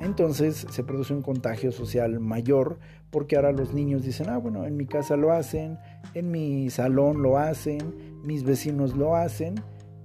Entonces 0.00 0.66
se 0.70 0.84
produce 0.84 1.12
un 1.12 1.22
contagio 1.22 1.70
social 1.72 2.18
mayor 2.20 2.78
porque 3.10 3.36
ahora 3.36 3.52
los 3.52 3.72
niños 3.72 4.04
dicen, 4.04 4.28
ah, 4.28 4.38
bueno, 4.38 4.64
en 4.64 4.76
mi 4.76 4.86
casa 4.86 5.16
lo 5.16 5.32
hacen, 5.32 5.78
en 6.14 6.30
mi 6.30 6.70
salón 6.70 7.22
lo 7.22 7.38
hacen, 7.38 7.94
mis 8.24 8.42
vecinos 8.44 8.96
lo 8.96 9.16
hacen 9.16 9.54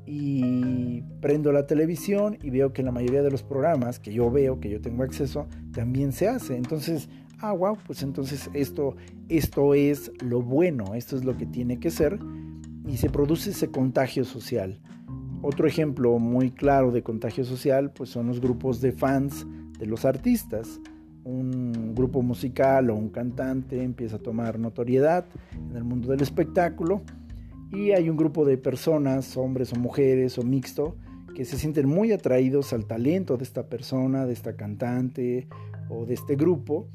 y 0.06 1.02
prendo 1.22 1.52
la 1.52 1.68
televisión 1.68 2.38
y 2.42 2.50
veo 2.50 2.74
que 2.74 2.84
la 2.84 2.92
mayoría 2.92 3.22
de 3.22 3.32
los 3.32 3.44
programas 3.44 4.00
que 4.00 4.14
yo 4.14 4.30
veo, 4.30 4.60
que 4.60 4.70
yo 4.70 4.82
tengo 4.82 5.04
acceso, 5.04 5.48
también 5.74 6.12
se 6.12 6.28
hace. 6.28 6.56
Entonces, 6.56 7.10
ah, 7.40 7.54
wow, 7.54 7.78
pues 7.86 8.04
entonces 8.04 8.50
esto, 8.54 8.96
esto 9.30 9.74
es 9.74 10.12
lo 10.24 10.42
bueno, 10.42 10.96
esto 10.96 11.16
es 11.16 11.24
lo 11.24 11.38
que 11.38 11.46
tiene 11.46 11.80
que 11.80 11.92
ser 11.92 12.20
y 12.88 12.98
se 12.98 13.10
produce 13.10 13.52
ese 13.52 13.70
contagio 13.70 14.26
social. 14.26 14.80
Otro 15.42 15.68
ejemplo 15.68 16.20
muy 16.20 16.52
claro 16.52 16.92
de 16.92 17.04
contagio 17.04 17.46
social 17.46 17.92
pues 17.92 18.10
son 18.10 18.28
los 18.28 18.40
grupos 18.40 18.82
de 18.82 18.92
fans 18.92 19.46
de 19.80 19.86
los 19.86 20.06
artistas. 20.06 20.80
Un 21.24 21.94
grupo 21.94 22.22
musical 22.22 22.90
o 22.90 22.96
un 22.96 23.10
cantante 23.10 23.84
empieza 23.84 24.16
a 24.16 24.20
tomar 24.20 24.58
notoriedad 24.60 25.26
en 25.70 25.76
el 25.76 25.84
mundo 25.84 26.10
del 26.10 26.22
espectáculo 26.22 27.02
y 27.72 27.92
hay 27.92 28.10
un 28.10 28.18
grupo 28.18 28.46
de 28.46 28.58
personas, 28.58 29.38
hombres 29.38 29.72
o 29.74 29.76
mujeres 29.78 30.38
o 30.38 30.44
mixto, 30.44 30.96
que 31.36 31.46
se 31.46 31.58
sienten 31.58 31.88
muy 31.88 32.12
atraídos 32.12 32.74
al 32.74 32.86
talento 32.86 33.38
de 33.38 33.44
esta 33.44 33.68
persona, 33.68 34.26
de 34.26 34.34
esta 34.34 34.56
cantante 34.56 35.48
o 35.90 36.06
de 36.06 36.14
este 36.14 36.36
grupo 36.36 36.88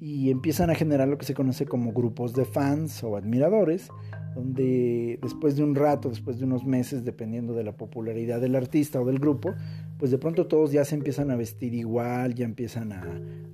y 0.00 0.30
empiezan 0.30 0.70
a 0.70 0.74
generar 0.74 1.06
lo 1.06 1.18
que 1.18 1.26
se 1.26 1.34
conoce 1.34 1.64
como 1.64 1.92
grupos 1.92 2.32
de 2.32 2.44
fans 2.44 3.04
o 3.04 3.16
admiradores, 3.16 3.88
donde 4.34 5.18
después 5.22 5.56
de 5.56 5.64
un 5.64 5.74
rato, 5.74 6.08
después 6.08 6.38
de 6.38 6.44
unos 6.44 6.64
meses, 6.64 7.04
dependiendo 7.04 7.54
de 7.54 7.64
la 7.64 7.76
popularidad 7.76 8.40
del 8.40 8.56
artista 8.56 9.00
o 9.00 9.04
del 9.04 9.18
grupo, 9.18 9.54
pues 9.98 10.10
de 10.10 10.18
pronto 10.18 10.46
todos 10.46 10.72
ya 10.72 10.84
se 10.84 10.94
empiezan 10.94 11.30
a 11.30 11.36
vestir 11.36 11.74
igual, 11.74 12.34
ya 12.34 12.44
empiezan 12.44 12.92
a 12.92 13.02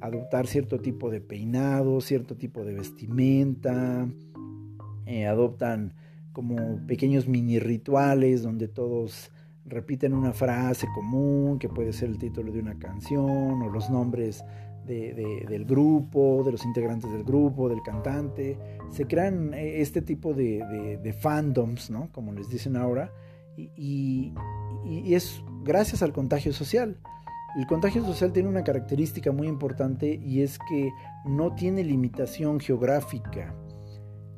adoptar 0.00 0.46
cierto 0.46 0.80
tipo 0.80 1.10
de 1.10 1.20
peinado, 1.20 2.00
cierto 2.00 2.36
tipo 2.36 2.64
de 2.64 2.74
vestimenta, 2.74 4.08
eh, 5.06 5.26
adoptan 5.26 5.94
como 6.32 6.86
pequeños 6.86 7.26
mini 7.26 7.58
rituales 7.58 8.42
donde 8.42 8.68
todos 8.68 9.30
repiten 9.64 10.14
una 10.14 10.32
frase 10.32 10.86
común 10.94 11.58
que 11.58 11.68
puede 11.68 11.92
ser 11.92 12.10
el 12.10 12.18
título 12.18 12.52
de 12.52 12.60
una 12.60 12.78
canción 12.78 13.62
o 13.62 13.68
los 13.70 13.90
nombres 13.90 14.44
del 14.88 15.64
grupo, 15.64 16.42
de 16.44 16.52
los 16.52 16.64
integrantes 16.64 17.12
del 17.12 17.24
grupo, 17.24 17.68
del 17.68 17.82
cantante. 17.82 18.58
Se 18.90 19.06
crean 19.06 19.52
eh, 19.54 19.80
este 19.80 20.02
tipo 20.02 20.34
de, 20.34 21.14
fandoms, 21.20 21.90
¿no? 21.90 22.10
Como 22.12 22.32
les 22.32 22.48
dicen 22.48 22.76
ahora, 22.76 23.12
y, 23.56 24.32
es 25.14 25.42
gracias 25.64 26.02
al 26.02 26.12
contagio 26.12 26.52
social. 26.52 26.98
El 27.56 27.66
contagio 27.66 28.04
social 28.04 28.32
tiene 28.32 28.48
una 28.48 28.62
característica 28.62 29.32
muy 29.32 29.48
importante 29.48 30.20
y 30.22 30.42
es 30.42 30.58
que 30.68 30.90
no 31.24 31.54
tiene 31.54 31.82
limitación 31.84 32.60
geográfica. 32.60 33.54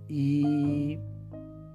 Y 0.09 0.99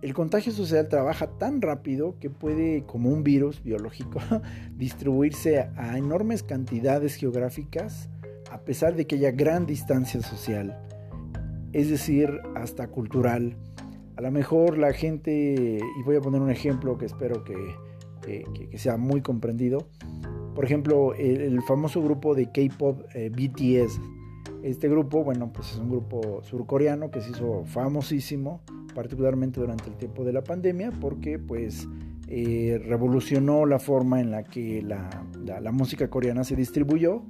el 0.02 0.14
contagio 0.14 0.52
social 0.52 0.88
trabaja 0.88 1.28
tan 1.38 1.62
rápido 1.62 2.18
que 2.20 2.30
puede, 2.30 2.84
como 2.86 3.10
un 3.10 3.24
virus 3.24 3.64
biológico, 3.64 4.20
distribuirse 4.76 5.70
a 5.76 5.98
enormes 5.98 6.44
cantidades 6.44 7.16
geográficas 7.16 8.10
a 8.56 8.60
pesar 8.60 8.96
de 8.96 9.06
que 9.06 9.16
haya 9.16 9.32
gran 9.32 9.66
distancia 9.66 10.22
social, 10.22 10.80
es 11.74 11.90
decir, 11.90 12.30
hasta 12.56 12.88
cultural. 12.88 13.58
A 14.16 14.22
lo 14.22 14.32
mejor 14.32 14.78
la 14.78 14.94
gente, 14.94 15.82
y 15.82 16.04
voy 16.04 16.16
a 16.16 16.22
poner 16.22 16.40
un 16.40 16.50
ejemplo 16.50 16.98
que 16.98 17.06
espero 17.06 17.44
que, 17.44 17.54
sea 18.78 18.96
muy 18.96 19.20
comprendido, 19.22 19.90
por 20.56 20.64
ejemplo, 20.64 21.14
el, 21.16 21.62
famoso 21.64 22.02
grupo 22.02 22.34
de 22.34 22.46
K-Pop 22.46 23.04
eh, 23.14 23.30
BTS. 23.30 24.00
Este 24.64 24.88
grupo, 24.88 25.26
bueno, 25.26 25.52
pues 25.52 25.74
es 25.74 25.78
un 25.78 25.90
grupo 25.90 26.42
surcoreano 26.44 27.12
que 27.12 27.20
se 27.20 27.32
hizo 27.32 27.66
famosísimo, 27.66 28.62
particularmente 28.96 29.60
durante 29.60 29.90
el 29.90 29.98
tiempo 29.98 30.24
de 30.24 30.32
la 30.32 30.46
pandemia, 30.46 30.92
porque 31.02 31.40
pues 31.40 31.90
eh, 32.30 32.82
revolucionó 32.88 33.66
la 33.66 33.80
forma 33.80 34.22
en 34.22 34.32
la 34.32 34.46
que 34.46 34.82
la 34.82 35.72
música 35.74 36.10
coreana 36.10 36.46
se 36.46 36.56
distribuyó 36.56 37.22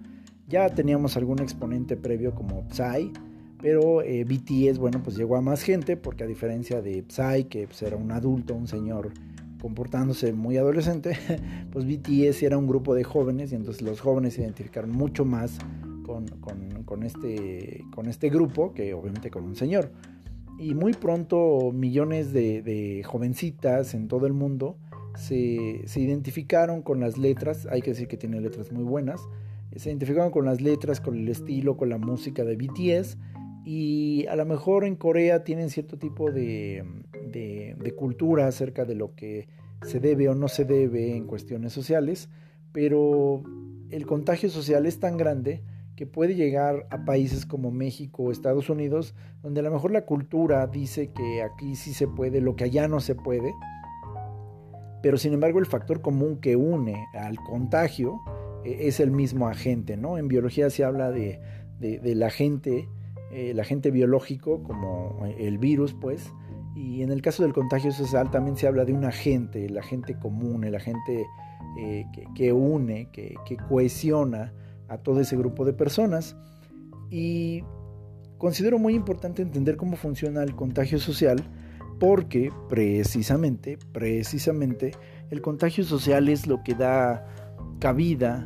ya 0.48 0.70
teníamos 0.70 1.18
algún 1.18 1.40
exponente 1.40 1.98
previo 1.98 2.34
como 2.34 2.66
Psy, 2.70 3.12
pero 3.62 4.02
eh, 4.02 4.24
BTS, 4.26 4.78
bueno, 4.78 5.02
pues 5.04 5.18
llegó 5.18 5.38
a 5.38 5.42
más 5.42 5.64
gente 5.64 5.98
porque 5.98 6.24
a 6.24 6.28
diferencia 6.28 6.82
de 6.82 7.04
Psy, 7.08 7.46
que 7.46 7.68
pues, 7.68 7.82
era 7.82 7.98
un 7.98 8.12
adulto, 8.12 8.54
un 8.54 8.68
señor 8.68 9.12
comportándose 9.62 10.34
muy 10.34 10.58
adolescente, 10.58 11.18
pues 11.72 11.86
BTS 11.88 12.44
era 12.44 12.58
un 12.58 12.68
grupo 12.68 12.94
de 12.94 13.04
jóvenes 13.04 13.52
y 13.52 13.56
entonces 13.56 13.82
los 13.82 14.00
jóvenes 14.00 14.36
se 14.36 14.42
identificaron 14.42 14.92
mucho 14.92 15.26
más 15.26 15.58
con, 16.06 17.04
este, 17.04 17.84
con 17.96 18.08
este 18.08 18.30
grupo 18.30 18.74
que 18.74 18.94
obviamente 18.94 19.32
con 19.32 19.44
un 19.44 19.56
señor. 19.56 19.92
Y 20.60 20.76
muy 20.76 20.94
pronto 20.94 21.72
millones 21.74 22.32
de, 22.32 23.02
jovencitas 23.06 23.94
en 23.94 24.08
todo 24.08 24.28
el 24.28 24.34
mundo 24.34 24.78
se, 25.16 25.82
se, 25.86 26.00
identificaron 26.00 26.82
con 26.82 27.00
las 27.00 27.18
letras, 27.18 27.68
hay 27.72 27.82
que 27.82 27.92
decir 27.92 28.08
que 28.08 28.18
tiene 28.18 28.40
letras 28.40 28.72
muy 28.72 28.84
buenas, 28.84 29.22
se 29.76 29.90
identificaban 29.90 30.32
con 30.32 30.46
las 30.46 30.62
letras, 30.62 31.02
con 31.02 31.18
el 31.18 31.28
estilo, 31.28 31.78
con 31.78 31.90
la 31.90 31.98
música 31.98 32.44
de 32.44 32.56
BTS 32.56 33.18
y 33.66 34.28
a 34.28 34.36
lo 34.36 34.46
mejor 34.46 34.86
en 34.86 34.96
Corea 34.96 35.44
tienen 35.44 35.72
cierto 35.72 35.98
tipo 35.98 36.32
de, 36.32 36.86
cultura 37.98 38.48
acerca 38.48 38.86
de 38.86 38.94
lo 38.94 39.16
que 39.16 39.48
se 39.82 40.00
debe 40.00 40.30
o 40.30 40.36
no 40.36 40.48
se 40.48 40.66
debe 40.66 41.16
en 41.16 41.26
cuestiones 41.26 41.74
sociales, 41.74 42.30
pero 42.72 43.42
el 43.90 44.06
contagio 44.06 44.50
social 44.50 44.86
es 44.86 45.00
tan 45.00 45.18
grande 45.18 45.64
que 45.96 46.06
puede 46.06 46.36
llegar 46.36 46.88
a 46.92 47.06
países 47.06 47.46
como 47.46 47.72
México 47.72 48.24
o 48.24 48.32
Estados 48.32 48.70
Unidos, 48.70 49.16
donde 49.42 49.62
a 49.62 49.64
lo 49.64 49.72
mejor 49.72 49.92
la 49.92 50.06
cultura 50.06 50.68
dice 50.68 51.12
que 51.12 51.42
aquí 51.42 51.76
sí 51.76 51.94
se 51.94 52.08
puede, 52.08 52.42
lo 52.42 52.56
que 52.56 52.66
allá 52.66 52.88
no 52.88 53.00
se 53.00 53.16
puede, 53.16 53.54
pero 55.02 55.18
sin 55.18 55.34
embargo 55.34 55.60
el 55.60 55.66
factor 55.66 56.02
común 56.02 56.38
que 56.38 56.56
une 56.56 57.06
al 57.14 57.38
contagio 57.38 58.20
es 58.66 59.00
el 59.00 59.12
mismo 59.12 59.48
agente, 59.48 59.98
¿no? 59.98 60.18
En 60.18 60.28
biología 60.28 60.70
se 60.70 60.84
habla 60.84 61.12
de, 61.12 61.40
del 61.80 62.24
agente, 62.24 62.88
el 63.32 63.60
agente 63.60 63.92
biológico 63.92 64.64
como 64.64 65.26
el 65.38 65.58
virus, 65.58 65.94
pues, 65.94 66.32
y 66.76 67.04
en 67.04 67.12
el 67.12 67.22
caso 67.22 67.44
del 67.44 67.54
contagio 67.54 67.92
social 67.92 68.32
también 68.32 68.58
se 68.58 68.68
habla 68.68 68.84
de 68.84 68.94
un 68.94 69.06
agente, 69.06 69.66
el 69.66 69.78
agente 69.78 70.18
común, 70.18 70.64
el 70.64 70.76
agente 70.76 71.26
eh, 71.78 72.06
que, 72.36 72.52
une, 72.52 73.10
que 73.12 73.58
cohesiona 73.70 74.54
a 74.88 74.98
todo 74.98 75.22
ese 75.22 75.38
grupo 75.38 75.66
de 75.66 75.74
personas. 75.74 76.36
Y 77.10 77.64
considero 78.38 78.78
muy 78.78 78.94
importante 78.94 79.42
entender 79.42 79.78
cómo 79.78 79.96
funciona 79.96 80.44
el 80.44 80.56
contagio 80.56 81.00
social 81.00 81.44
porque 82.00 82.52
precisamente, 82.68 83.78
precisamente, 83.94 84.92
el 85.30 85.42
contagio 85.42 85.84
social 85.84 86.28
es 86.30 86.46
lo 86.46 86.62
que 86.64 86.76
da 86.76 87.26
cabida 87.80 88.46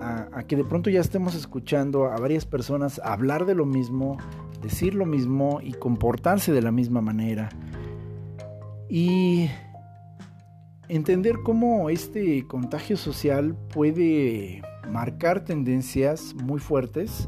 a, 0.00 0.42
que 0.44 0.56
de 0.56 0.64
pronto 0.64 0.90
ya 0.90 1.00
estemos 1.00 1.34
escuchando 1.34 2.06
a 2.06 2.18
varias 2.18 2.46
personas 2.46 3.00
hablar 3.04 3.46
de 3.46 3.54
lo 3.54 3.66
mismo, 3.66 4.16
decir 4.62 4.94
lo 4.94 5.06
mismo 5.06 5.60
y 5.62 5.72
comportarse 5.72 6.52
de 6.52 6.62
la 6.62 6.70
misma 6.70 7.00
manera. 7.00 7.48
Y 8.88 9.48
entender 10.88 11.36
cómo 11.44 11.90
este 11.90 12.46
contagio 12.46 12.96
social 12.96 13.56
puede 13.72 14.62
marcar 14.90 15.44
tendencias 15.44 16.34
muy 16.34 16.60
fuertes 16.60 17.26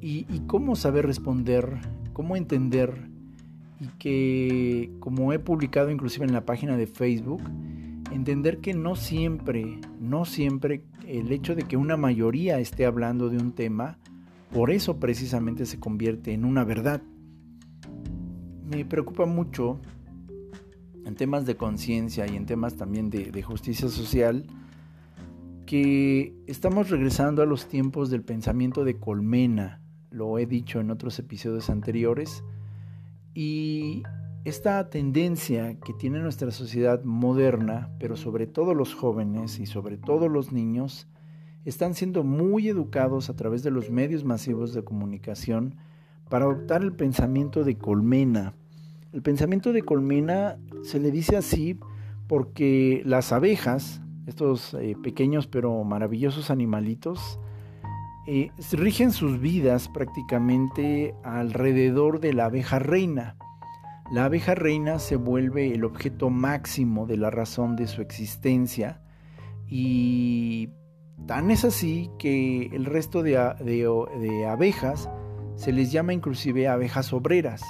y, 0.00 0.24
cómo 0.46 0.76
saber 0.76 1.06
responder, 1.06 1.80
cómo 2.12 2.36
entender 2.36 3.08
y 3.80 3.86
que 3.98 4.92
como 5.00 5.32
he 5.32 5.38
publicado 5.38 5.90
inclusive 5.90 6.24
en 6.24 6.32
la 6.32 6.44
página 6.44 6.76
de 6.76 6.86
Facebook, 6.86 7.42
entender 8.10 8.58
que 8.58 8.74
no 8.74 8.96
siempre, 8.96 9.80
no 10.00 10.24
siempre 10.24 10.84
el 11.06 11.32
hecho 11.32 11.54
de 11.54 11.62
que 11.62 11.76
una 11.76 11.96
mayoría 11.96 12.58
esté 12.58 12.86
hablando 12.86 13.28
de 13.28 13.38
un 13.38 13.52
tema, 13.52 13.98
por 14.52 14.70
eso 14.70 14.98
precisamente 14.98 15.66
se 15.66 15.80
convierte 15.80 16.32
en 16.32 16.44
una 16.44 16.64
verdad. 16.64 17.02
Me 18.64 18.84
preocupa 18.84 19.26
mucho 19.26 19.80
en 21.04 21.14
temas 21.14 21.46
de 21.46 21.56
conciencia 21.56 22.26
y 22.26 22.36
en 22.36 22.46
temas 22.46 22.74
también 22.76 23.10
de, 23.10 23.42
justicia 23.42 23.88
social 23.88 24.44
que 25.66 26.34
estamos 26.46 26.90
regresando 26.90 27.42
a 27.42 27.46
los 27.46 27.66
tiempos 27.68 28.10
del 28.10 28.22
pensamiento 28.22 28.84
de 28.84 28.98
colmena, 28.98 29.80
lo 30.10 30.38
he 30.38 30.46
dicho 30.46 30.80
en 30.80 30.90
otros 30.90 31.18
episodios 31.18 31.70
anteriores, 31.70 32.44
y 33.34 34.02
esta 34.46 34.88
tendencia 34.90 35.74
que 35.80 35.92
tiene 35.92 36.20
nuestra 36.20 36.52
sociedad 36.52 37.02
moderna, 37.02 37.90
pero 37.98 38.14
sobre 38.14 38.46
todo 38.46 38.74
los 38.74 38.94
jóvenes 38.94 39.58
y 39.58 39.66
sobre 39.66 39.96
todo 39.96 40.28
los 40.28 40.52
niños, 40.52 41.08
están 41.64 41.94
siendo 41.94 42.22
muy 42.22 42.68
educados 42.68 43.28
a 43.28 43.34
través 43.34 43.64
de 43.64 43.72
los 43.72 43.90
medios 43.90 44.22
masivos 44.22 44.72
de 44.72 44.84
comunicación 44.84 45.74
para 46.28 46.44
adoptar 46.44 46.82
el 46.82 46.92
pensamiento 46.92 47.64
de 47.64 47.76
colmena. 47.76 48.54
El 49.12 49.20
pensamiento 49.20 49.72
de 49.72 49.82
colmena 49.82 50.58
se 50.84 51.00
le 51.00 51.10
dice 51.10 51.36
así 51.36 51.80
porque 52.28 53.02
las 53.04 53.32
abejas, 53.32 54.00
estos 54.28 54.74
eh, 54.74 54.94
pequeños 55.02 55.48
pero 55.48 55.82
maravillosos 55.82 56.52
animalitos, 56.52 57.40
eh, 58.28 58.52
rigen 58.70 59.10
sus 59.10 59.40
vidas 59.40 59.88
prácticamente 59.88 61.16
alrededor 61.24 62.20
de 62.20 62.32
la 62.32 62.44
abeja 62.44 62.78
reina. 62.78 63.34
La 64.10 64.26
abeja 64.26 64.54
reina 64.54 65.00
se 65.00 65.16
vuelve 65.16 65.74
el 65.74 65.84
objeto 65.84 66.30
máximo 66.30 67.06
de 67.06 67.16
la 67.16 67.30
razón 67.30 67.74
de 67.74 67.88
su 67.88 68.02
existencia 68.02 69.00
y 69.66 70.70
tan 71.26 71.50
es 71.50 71.64
así 71.64 72.08
que 72.16 72.66
el 72.66 72.84
resto 72.84 73.24
de, 73.24 74.46
abejas 74.48 75.10
se 75.56 75.72
les 75.72 75.90
llama 75.90 76.12
inclusive 76.12 76.68
abejas 76.68 77.12
obreras. 77.12 77.62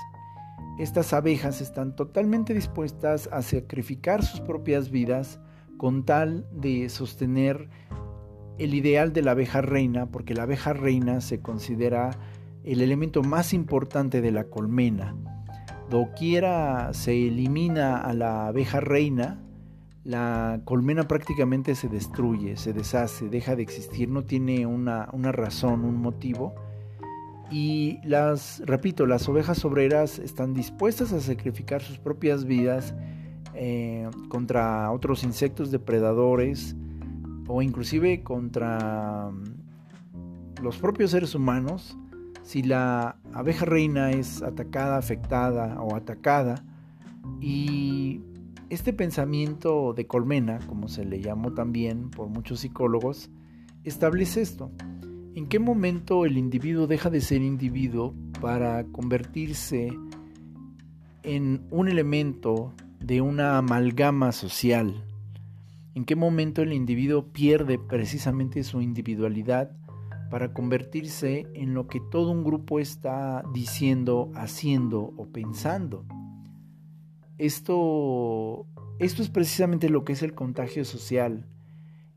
Estas 0.78 1.14
abejas 1.14 1.62
están 1.62 1.96
totalmente 1.96 2.52
dispuestas 2.52 3.30
a 3.32 3.40
sacrificar 3.40 4.22
sus 4.22 4.40
propias 4.40 4.90
vidas 4.90 5.40
con 5.78 6.04
tal 6.04 6.46
de 6.52 6.90
sostener 6.90 7.70
el 8.58 8.74
ideal 8.74 9.14
de 9.14 9.22
la 9.22 9.30
abeja 9.30 9.62
reina, 9.62 10.10
porque 10.10 10.34
la 10.34 10.42
abeja 10.42 10.74
reina 10.74 11.22
se 11.22 11.40
considera 11.40 12.10
el 12.62 12.82
elemento 12.82 13.22
más 13.22 13.54
importante 13.54 14.20
de 14.20 14.32
la 14.32 14.44
colmena. 14.44 15.14
Doquiera 15.90 16.92
se 16.92 17.28
elimina 17.28 17.98
a 17.98 18.12
la 18.12 18.48
abeja 18.48 18.80
reina, 18.80 19.40
la 20.02 20.60
colmena 20.64 21.08
prácticamente 21.08 21.74
se 21.74 21.88
destruye, 21.88 22.56
se 22.56 22.72
deshace, 22.72 23.28
deja 23.28 23.56
de 23.56 23.62
existir, 23.62 24.08
no 24.08 24.24
tiene 24.24 24.66
una, 24.66 25.08
una 25.12 25.32
razón, 25.32 25.84
un 25.84 25.96
motivo. 25.96 26.54
Y 27.50 27.98
las, 28.04 28.62
repito, 28.66 29.06
las 29.06 29.28
ovejas 29.28 29.64
obreras 29.64 30.18
están 30.18 30.54
dispuestas 30.54 31.12
a 31.12 31.20
sacrificar 31.20 31.82
sus 31.82 31.98
propias 31.98 32.44
vidas 32.44 32.94
eh, 33.54 34.08
contra 34.28 34.90
otros 34.90 35.24
insectos 35.24 35.70
depredadores, 35.70 36.76
o 37.48 37.62
inclusive 37.62 38.22
contra 38.22 39.30
mm, 39.30 40.62
los 40.62 40.76
propios 40.78 41.12
seres 41.12 41.34
humanos, 41.34 41.96
si 42.46 42.62
la 42.62 43.16
abeja 43.32 43.64
reina 43.64 44.12
es 44.12 44.40
atacada, 44.40 44.98
afectada 44.98 45.82
o 45.82 45.96
atacada, 45.96 46.64
y 47.40 48.20
este 48.70 48.92
pensamiento 48.92 49.92
de 49.94 50.06
colmena, 50.06 50.60
como 50.68 50.86
se 50.86 51.04
le 51.04 51.20
llamó 51.20 51.54
también 51.54 52.08
por 52.08 52.28
muchos 52.28 52.60
psicólogos, 52.60 53.30
establece 53.82 54.42
esto. 54.42 54.70
¿En 55.34 55.48
qué 55.48 55.58
momento 55.58 56.24
el 56.24 56.38
individuo 56.38 56.86
deja 56.86 57.10
de 57.10 57.20
ser 57.20 57.42
individuo 57.42 58.14
para 58.40 58.84
convertirse 58.84 59.92
en 61.24 61.66
un 61.70 61.88
elemento 61.88 62.72
de 63.00 63.22
una 63.22 63.58
amalgama 63.58 64.30
social? 64.30 65.02
en 65.96 66.04
qué 66.04 66.14
momento 66.14 66.60
el 66.60 66.74
individuo 66.74 67.32
pierde 67.32 67.78
precisamente 67.78 68.62
su 68.64 68.82
individualidad 68.82 69.70
para 70.30 70.52
convertirse 70.52 71.46
en 71.54 71.74
lo 71.74 71.86
que 71.86 72.00
todo 72.00 72.30
un 72.30 72.44
grupo 72.44 72.78
está 72.80 73.44
diciendo, 73.52 74.30
haciendo 74.34 75.12
o 75.16 75.26
pensando. 75.26 76.04
Esto, 77.38 78.66
esto 78.98 79.22
es 79.22 79.30
precisamente 79.30 79.88
lo 79.88 80.04
que 80.04 80.14
es 80.14 80.22
el 80.22 80.34
contagio 80.34 80.84
social, 80.84 81.46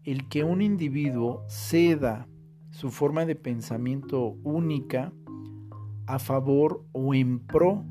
el 0.04 0.28
que 0.30 0.44
un 0.44 0.62
individuo 0.62 1.44
ceda 1.50 2.28
su 2.72 2.92
forma 2.92 3.26
de 3.26 3.36
pensamiento 3.36 4.38
única 4.44 5.12
a 6.08 6.20
favor 6.20 6.86
o 6.92 7.14
en 7.14 7.40
pro 7.40 7.86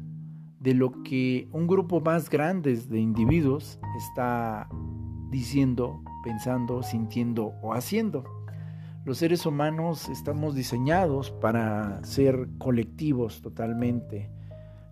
de 0.61 0.75
lo 0.75 1.03
que 1.03 1.49
un 1.53 1.67
grupo 1.67 2.01
más 2.01 2.29
grande 2.31 2.75
de 2.77 2.99
individuos 2.99 3.79
está 3.97 4.69
diciendo, 5.31 6.03
pensando, 6.25 6.83
sintiendo 6.83 7.53
o 7.63 7.75
haciendo. 7.75 8.38
Los 9.05 9.19
seres 9.19 9.47
humanos 9.47 10.09
estamos 10.09 10.55
diseñados 10.55 11.31
para 11.31 12.03
ser 12.05 12.49
colectivos 12.59 13.41
totalmente. 13.41 14.31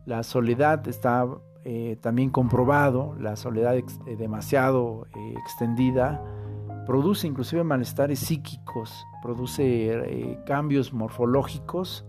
La 0.07 0.23
soledad 0.23 0.87
está 0.89 1.27
eh, 1.65 1.97
también 2.01 2.31
comprobado, 2.31 3.17
la 3.19 3.35
soledad 3.35 3.77
eh, 3.77 3.85
demasiado 4.17 5.09
eh, 5.17 5.35
extendida 5.37 6.23
produce 6.87 7.27
inclusive 7.27 7.65
malestares 7.65 8.21
psíquicos, 8.21 9.05
produce 9.21 10.39
cambios 10.47 10.93
morfológicos 10.93 12.07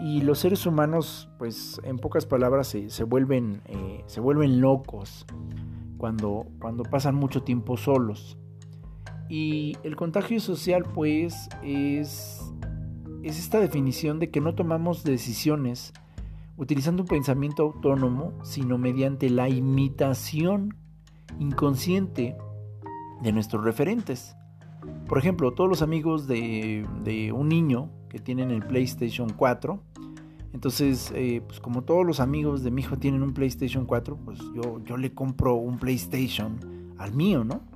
y 0.00 0.22
los 0.22 0.38
seres 0.38 0.64
humanos, 0.64 1.28
pues 1.38 1.78
en 1.84 1.98
pocas 1.98 2.24
palabras, 2.24 2.68
se, 2.68 3.04
vuelven, 3.04 3.60
se 4.06 4.20
vuelven 4.20 4.62
locos 4.62 5.26
cuando, 5.98 6.46
cuando 6.58 6.84
pasan 6.84 7.14
mucho 7.14 7.42
tiempo 7.42 7.76
solos. 7.76 8.38
Y 9.32 9.78
el 9.82 9.96
contagio 9.96 10.40
social 10.40 10.84
pues 10.94 11.48
es, 11.62 12.38
es 13.22 13.38
esta 13.38 13.60
definición 13.60 14.18
de 14.18 14.28
que 14.28 14.42
no 14.42 14.54
tomamos 14.54 15.04
decisiones 15.04 15.94
utilizando 16.58 17.02
un 17.02 17.08
pensamiento 17.08 17.62
autónomo, 17.62 18.34
sino 18.42 18.76
mediante 18.76 19.30
la 19.30 19.48
imitación 19.48 20.76
inconsciente 21.38 22.36
de 23.22 23.32
nuestros 23.32 23.64
referentes. 23.64 24.36
Por 25.08 25.16
ejemplo, 25.16 25.54
todos 25.54 25.70
los 25.70 25.80
amigos 25.80 26.26
de, 26.26 27.32
un 27.34 27.48
niño 27.48 27.88
que 28.10 28.18
tienen 28.18 28.50
el 28.50 28.62
PlayStation 28.62 29.30
4 29.30 29.82
entonces, 30.52 31.10
eh, 31.16 31.40
pues 31.46 31.58
como 31.58 31.84
todos 31.84 32.04
los 32.04 32.20
amigos 32.20 32.62
de 32.62 32.70
mi 32.70 32.82
hijo 32.82 32.98
tienen 32.98 33.22
un 33.22 33.32
PlayStation 33.32 33.86
4, 33.86 34.18
pues 34.22 34.38
yo, 34.54 34.84
yo 34.84 34.98
le 34.98 35.14
compro 35.14 35.54
un 35.54 35.78
PlayStation 35.78 36.94
al 36.98 37.14
mío, 37.14 37.42
¿no? 37.42 37.71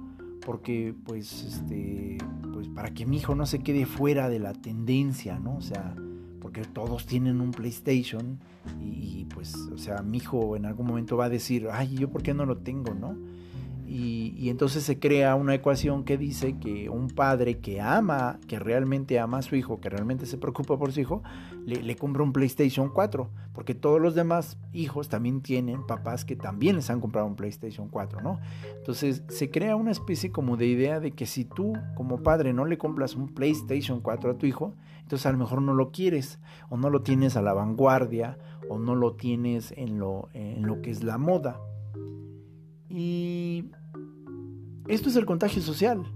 Porque 0.47 0.95
pues 1.05 1.43
este 1.43 2.17
pues 2.55 2.69
para 2.69 2.95
que 2.95 3.05
mi 3.05 3.19
hijo 3.19 3.35
no 3.35 3.45
se 3.45 3.59
quede 3.59 3.85
fuera 3.85 4.31
de 4.31 4.39
la 4.39 4.55
tendencia, 4.55 5.39
¿no? 5.39 5.57
O 5.57 5.61
sea, 5.61 5.95
porque 6.41 6.63
todos 6.63 7.05
tienen 7.05 7.41
un 7.43 7.51
PlayStation 7.51 8.39
y, 8.81 9.21
y 9.21 9.25
pues, 9.27 9.55
o 9.75 9.77
sea, 9.77 10.01
mi 10.03 10.19
hijo 10.19 10.57
en 10.57 10.65
algún 10.65 10.87
momento 10.87 11.17
va 11.17 11.27
a 11.27 11.29
decir, 11.29 11.69
ay, 11.71 11.97
¿yo 11.97 12.09
por 12.09 12.23
qué 12.23 12.33
no 12.33 12.47
lo 12.47 12.59
tengo, 12.59 12.95
no? 12.95 13.17
Y, 13.89 14.51
entonces 14.51 14.83
se 14.83 14.99
crea 14.99 15.35
una 15.37 15.55
ecuación 15.55 16.05
que 16.05 16.19
dice 16.19 16.59
que 16.59 16.91
un 16.91 17.09
padre 17.09 17.59
que 17.59 17.81
ama, 17.81 18.39
que 18.49 18.59
realmente 18.59 19.19
ama 19.21 19.39
a 19.39 19.43
su 19.43 19.55
hijo, 19.55 19.81
que 19.81 19.89
realmente 19.89 20.27
se 20.27 20.39
preocupa 20.39 20.77
por 20.77 20.93
su 20.93 21.01
hijo, 21.01 21.23
le, 21.67 21.97
compra 21.97 22.23
un 22.23 22.33
PlayStation 22.33 22.89
4, 22.89 23.29
porque 23.53 23.75
todos 23.75 24.01
los 24.01 24.15
demás 24.15 24.57
hijos 24.73 25.09
también 25.09 25.43
tienen 25.43 25.85
papás 25.85 26.25
que 26.25 26.37
también 26.37 26.77
les 26.77 26.91
han 26.91 27.01
comprado 27.01 27.27
un 27.27 27.35
PlayStation 27.35 27.89
4, 27.89 28.21
¿no? 28.21 28.39
Entonces 28.79 29.25
se 29.29 29.51
crea 29.51 29.75
una 29.75 29.91
especie 29.91 30.31
como 30.31 30.57
de 30.57 30.67
idea 30.67 31.01
de 31.01 31.11
que 31.11 31.27
si 31.27 31.45
tú 31.45 31.73
como 31.97 32.23
padre 32.23 32.53
no 32.53 32.65
le 32.67 32.79
compras 32.79 33.17
un 33.17 33.35
PlayStation 33.35 34.01
4 34.01 34.31
a 34.31 34.39
tu 34.39 34.47
hijo, 34.47 34.75
entonces 35.03 35.27
a 35.27 35.33
lo 35.33 35.39
mejor 35.39 35.61
no 35.61 35.75
lo 35.75 35.91
quieres, 35.91 36.39
o 36.71 36.77
no 36.77 36.89
lo 36.89 37.03
tienes 37.03 37.37
a 37.37 37.43
la 37.43 37.53
vanguardia, 37.53 38.39
o 38.69 38.79
no 38.79 38.95
lo 38.95 39.15
tienes 39.15 39.73
en 39.77 39.99
lo, 39.99 40.29
en 40.35 40.67
lo 40.67 40.83
que 40.83 40.91
es 40.91 41.03
la 41.03 41.19
moda. 41.19 41.61
Y 42.89 43.71
esto 44.87 45.09
es 45.09 45.17
el 45.17 45.27
contagio 45.27 45.63
social. 45.63 46.07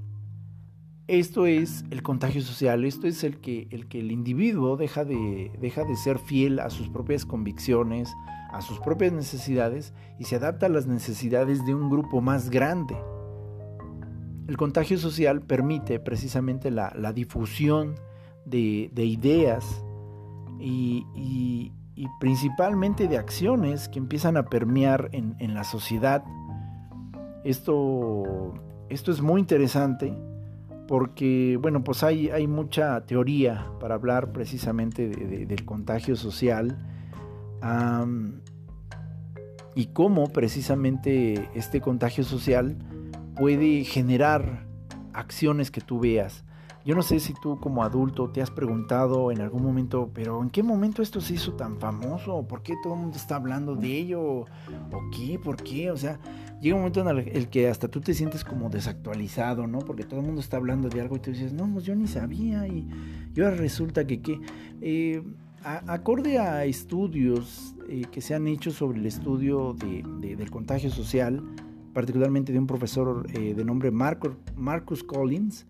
Esto 1.11 1.47
es 1.47 1.85
el 1.91 2.05
contagio 2.05 2.41
social, 2.41 2.85
esto 2.85 3.09
es 3.09 3.25
el 3.25 3.41
que 3.41 3.67
el, 3.73 3.89
que 3.89 3.99
el 3.99 4.13
individuo 4.13 4.77
deja 4.77 5.05
de, 5.05 5.51
deja 5.61 5.83
de 5.83 5.97
ser 5.97 6.21
fiel 6.21 6.61
a 6.61 6.71
sus 6.71 6.89
propias 6.89 7.27
convicciones, 7.27 8.15
a 8.53 8.61
sus 8.61 8.79
propias 8.79 9.13
necesidades 9.13 9.93
y 10.21 10.25
se 10.27 10.37
adapta 10.37 10.67
a 10.67 10.69
las 10.69 10.87
necesidades 10.87 11.67
de 11.67 11.75
un 11.75 11.91
grupo 11.91 12.21
más 12.21 12.49
grande. 12.49 12.97
El 14.47 14.57
contagio 14.57 14.99
social 14.99 15.43
permite 15.43 15.99
precisamente 15.99 16.71
la, 16.71 17.13
difusión 17.13 17.97
de, 18.45 18.93
ideas 18.95 19.85
y, 20.61 21.73
principalmente 22.21 23.09
de 23.09 23.19
acciones 23.19 23.89
que 23.89 23.99
empiezan 23.99 24.37
a 24.37 24.45
permear 24.45 25.09
en, 25.11 25.35
en 25.41 25.55
la 25.55 25.65
sociedad 25.65 26.23
esto, 27.43 28.55
esto 28.89 29.11
es 29.11 29.21
muy 29.21 29.41
interesante 29.41 30.30
porque, 30.91 31.57
bueno, 31.63 31.85
pues 31.85 32.03
hay, 32.03 32.31
hay 32.31 32.49
mucha 32.49 33.07
teoría 33.07 33.71
para 33.79 33.95
hablar 33.95 34.33
precisamente 34.33 35.07
del 35.07 35.65
contagio 35.65 36.17
social 36.17 36.77
y 39.77 39.87
cómo 39.87 40.33
precisamente 40.33 41.49
este 41.55 41.81
contagio 41.81 42.25
social 42.25 42.77
puede 43.37 43.85
generar 43.85 44.67
acciones 45.13 45.71
que 45.71 45.81
tú 45.81 46.01
veas. 46.01 46.43
Yo 46.85 46.95
no 46.95 47.03
sé 47.03 47.21
si 47.21 47.35
tú 47.35 47.61
como 47.61 47.83
adulto 47.83 48.31
te 48.31 48.41
has 48.41 48.51
preguntado 48.51 49.31
en 49.31 49.43
algún 49.43 49.63
momento, 49.63 50.11
pero 50.15 50.43
¿en 50.43 50.49
qué 50.49 50.63
momento 50.63 51.03
esto 51.03 51.21
se 51.21 51.35
hizo 51.35 51.53
tan 51.53 51.79
famoso? 51.79 52.47
¿Por 52.49 52.63
qué 52.63 52.75
todo 52.83 52.95
el 52.95 53.01
mundo 53.01 53.17
está 53.19 53.37
hablando 53.37 53.77
de 53.77 53.99
ello? 53.99 54.23
¿O 54.23 54.47
qué? 55.15 55.39
¿Por 55.39 55.57
qué? 55.57 55.91
O 55.91 55.97
sea, 55.99 56.19
llega 56.63 56.77
un 56.77 56.81
momento 56.81 57.09
en 57.09 57.37
el 57.37 57.49
que 57.49 57.69
hasta 57.69 57.89
tú 57.89 58.01
te 58.01 58.15
sientes 58.15 58.45
como 58.45 58.71
desactualizado, 58.71 59.67
¿no? 59.67 59.81
Porque 59.81 60.05
todo 60.05 60.21
el 60.21 60.27
mundo 60.27 60.41
está 60.41 60.57
hablando 60.57 60.89
de 60.89 61.03
algo 61.03 61.17
y 61.17 61.21
tú 61.21 61.31
dices, 61.31 61.53
no, 61.53 61.71
pues 61.71 61.85
yo 61.85 61.95
ni 61.95 62.07
sabía 62.07 62.67
y, 62.67 62.89
ahora 63.37 63.57
resulta 63.57 64.07
que 64.07 64.23
qué. 64.23 64.41
Eh, 64.81 65.23
acorde 65.63 66.39
a 66.39 66.65
estudios 66.65 67.75
eh, 67.89 68.05
que 68.11 68.23
se 68.23 68.35
han 68.35 68.47
hecho 68.47 68.71
sobre 68.71 68.99
el 68.99 69.07
estudio 69.07 69.75
del 69.75 70.51
contagio 70.51 70.91
social, 70.91 71.43
particularmente 71.93 72.53
de 72.53 72.59
un 72.59 72.67
profesor 72.67 73.27
eh, 73.35 73.55
de 73.55 73.65
nombre 73.65 73.91
Marcus 73.91 75.05
Collins, 75.05 75.67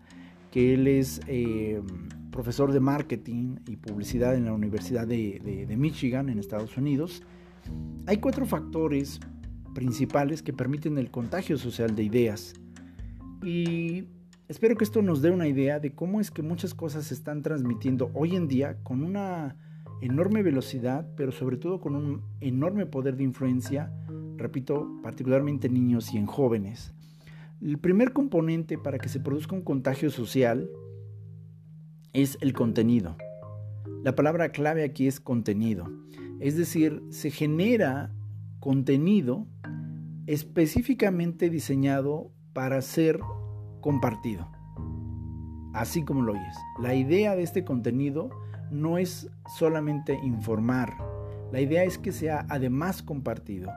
que 0.50 0.74
él 0.74 0.86
es 0.86 1.20
eh, 1.26 1.80
profesor 2.30 2.72
de 2.72 2.80
marketing 2.80 3.56
y 3.66 3.76
publicidad 3.76 4.34
en 4.34 4.46
la 4.46 4.52
Universidad 4.52 5.06
de, 5.06 5.66
de 5.68 5.76
Michigan 5.76 6.28
en 6.28 6.38
Estados 6.38 6.76
Unidos. 6.76 7.22
Hay 8.06 8.18
cuatro 8.18 8.46
factores 8.46 9.20
principales 9.74 10.42
que 10.42 10.52
permiten 10.52 10.98
el 10.98 11.10
contagio 11.10 11.58
social 11.58 11.94
de 11.94 12.02
ideas. 12.02 12.54
Y 13.42 14.04
espero 14.48 14.76
que 14.76 14.84
esto 14.84 15.02
nos 15.02 15.22
dé 15.22 15.30
una 15.30 15.48
idea 15.48 15.80
de 15.80 15.94
cómo 15.94 16.20
es 16.20 16.30
que 16.30 16.42
muchas 16.42 16.74
cosas 16.74 17.06
se 17.06 17.14
están 17.14 17.42
transmitiendo 17.42 18.10
hoy 18.14 18.36
en 18.36 18.48
día 18.48 18.76
con 18.82 19.02
una 19.02 19.56
enorme 20.00 20.42
velocidad, 20.42 21.06
pero 21.16 21.32
sobre 21.32 21.56
todo 21.56 21.80
con 21.80 21.94
un 21.94 22.22
enorme 22.40 22.86
poder 22.86 23.16
de 23.16 23.24
influencia, 23.24 23.92
repito, 24.36 24.88
particularmente 25.02 25.66
en 25.66 25.74
niños 25.74 26.12
y 26.14 26.18
en 26.18 26.26
jóvenes. 26.26 26.94
El 27.62 27.78
primer 27.78 28.14
componente 28.14 28.78
para 28.78 28.98
que 28.98 29.10
se 29.10 29.20
produzca 29.20 29.54
un 29.54 29.60
contagio 29.60 30.10
social 30.10 30.70
es 32.14 32.38
el 32.40 32.54
contenido. 32.54 33.18
La 34.02 34.14
palabra 34.14 34.48
clave 34.48 34.82
aquí 34.82 35.06
es 35.06 35.20
contenido. 35.20 35.92
Es 36.40 36.56
decir, 36.56 37.02
se 37.10 37.30
genera 37.30 38.14
contenido 38.60 39.46
específicamente 40.26 41.50
diseñado 41.50 42.32
para 42.54 42.80
ser 42.80 43.20
compartido. 43.82 44.50
Así 45.74 46.02
como 46.02 46.22
lo 46.22 46.32
oyes. 46.32 46.56
La 46.80 46.94
idea 46.94 47.36
de 47.36 47.42
este 47.42 47.62
contenido 47.62 48.30
no 48.70 48.96
es 48.96 49.30
solamente 49.58 50.18
informar. 50.22 50.94
La 51.52 51.60
idea 51.60 51.84
es 51.84 51.98
que 51.98 52.12
sea 52.12 52.46
además 52.48 53.02
compartido. 53.02 53.70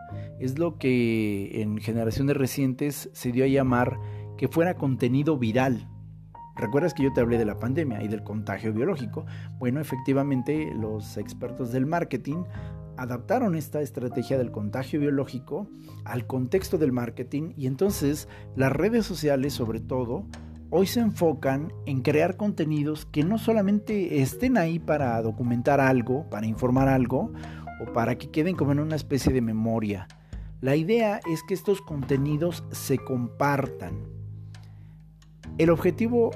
Es 0.43 0.59
lo 0.59 0.77
que 0.77 1.61
en 1.61 1.77
generaciones 1.77 2.35
recientes 2.35 3.09
se 3.13 3.31
dio 3.31 3.45
a 3.45 3.47
llamar 3.47 3.97
que 4.35 4.49
fuera 4.49 4.75
contenido 4.75 5.37
viral. 5.37 5.87
¿Recuerdas 6.57 6.93
que 6.93 7.03
yo 7.03 7.13
te 7.13 7.21
hablé 7.21 7.37
de 7.37 7.45
la 7.45 7.59
pandemia 7.59 8.03
y 8.03 8.09
del 8.09 8.25
contagio 8.25 8.73
biológico? 8.73 9.25
Bueno, 9.57 9.79
efectivamente 9.79 10.69
los 10.77 11.15
expertos 11.15 11.71
del 11.71 11.85
marketing 11.85 12.43
adaptaron 12.97 13.55
esta 13.55 13.79
estrategia 13.79 14.37
del 14.37 14.51
contagio 14.51 14.99
biológico 14.99 15.69
al 16.03 16.27
contexto 16.27 16.77
del 16.77 16.91
marketing 16.91 17.53
y 17.55 17.65
entonces 17.65 18.27
las 18.57 18.73
redes 18.73 19.05
sociales 19.05 19.53
sobre 19.53 19.79
todo 19.79 20.25
hoy 20.71 20.87
se 20.87 20.99
enfocan 20.99 21.71
en 21.85 22.01
crear 22.01 22.35
contenidos 22.35 23.05
que 23.05 23.23
no 23.23 23.37
solamente 23.37 24.21
estén 24.21 24.57
ahí 24.57 24.77
para 24.77 25.21
documentar 25.21 25.79
algo, 25.79 26.29
para 26.29 26.47
informar 26.47 26.89
algo 26.89 27.31
o 27.79 27.93
para 27.93 28.17
que 28.17 28.29
queden 28.29 28.57
como 28.57 28.73
en 28.73 28.81
una 28.81 28.97
especie 28.97 29.31
de 29.31 29.39
memoria. 29.39 30.05
La 30.63 30.77
idea 30.77 31.19
es 31.29 31.43
que 31.43 31.53
estos 31.53 31.81
contenidos 31.81 32.63
se 32.71 32.97
compartan. 32.97 34.07
El 35.57 35.69
objetivo 35.69 36.31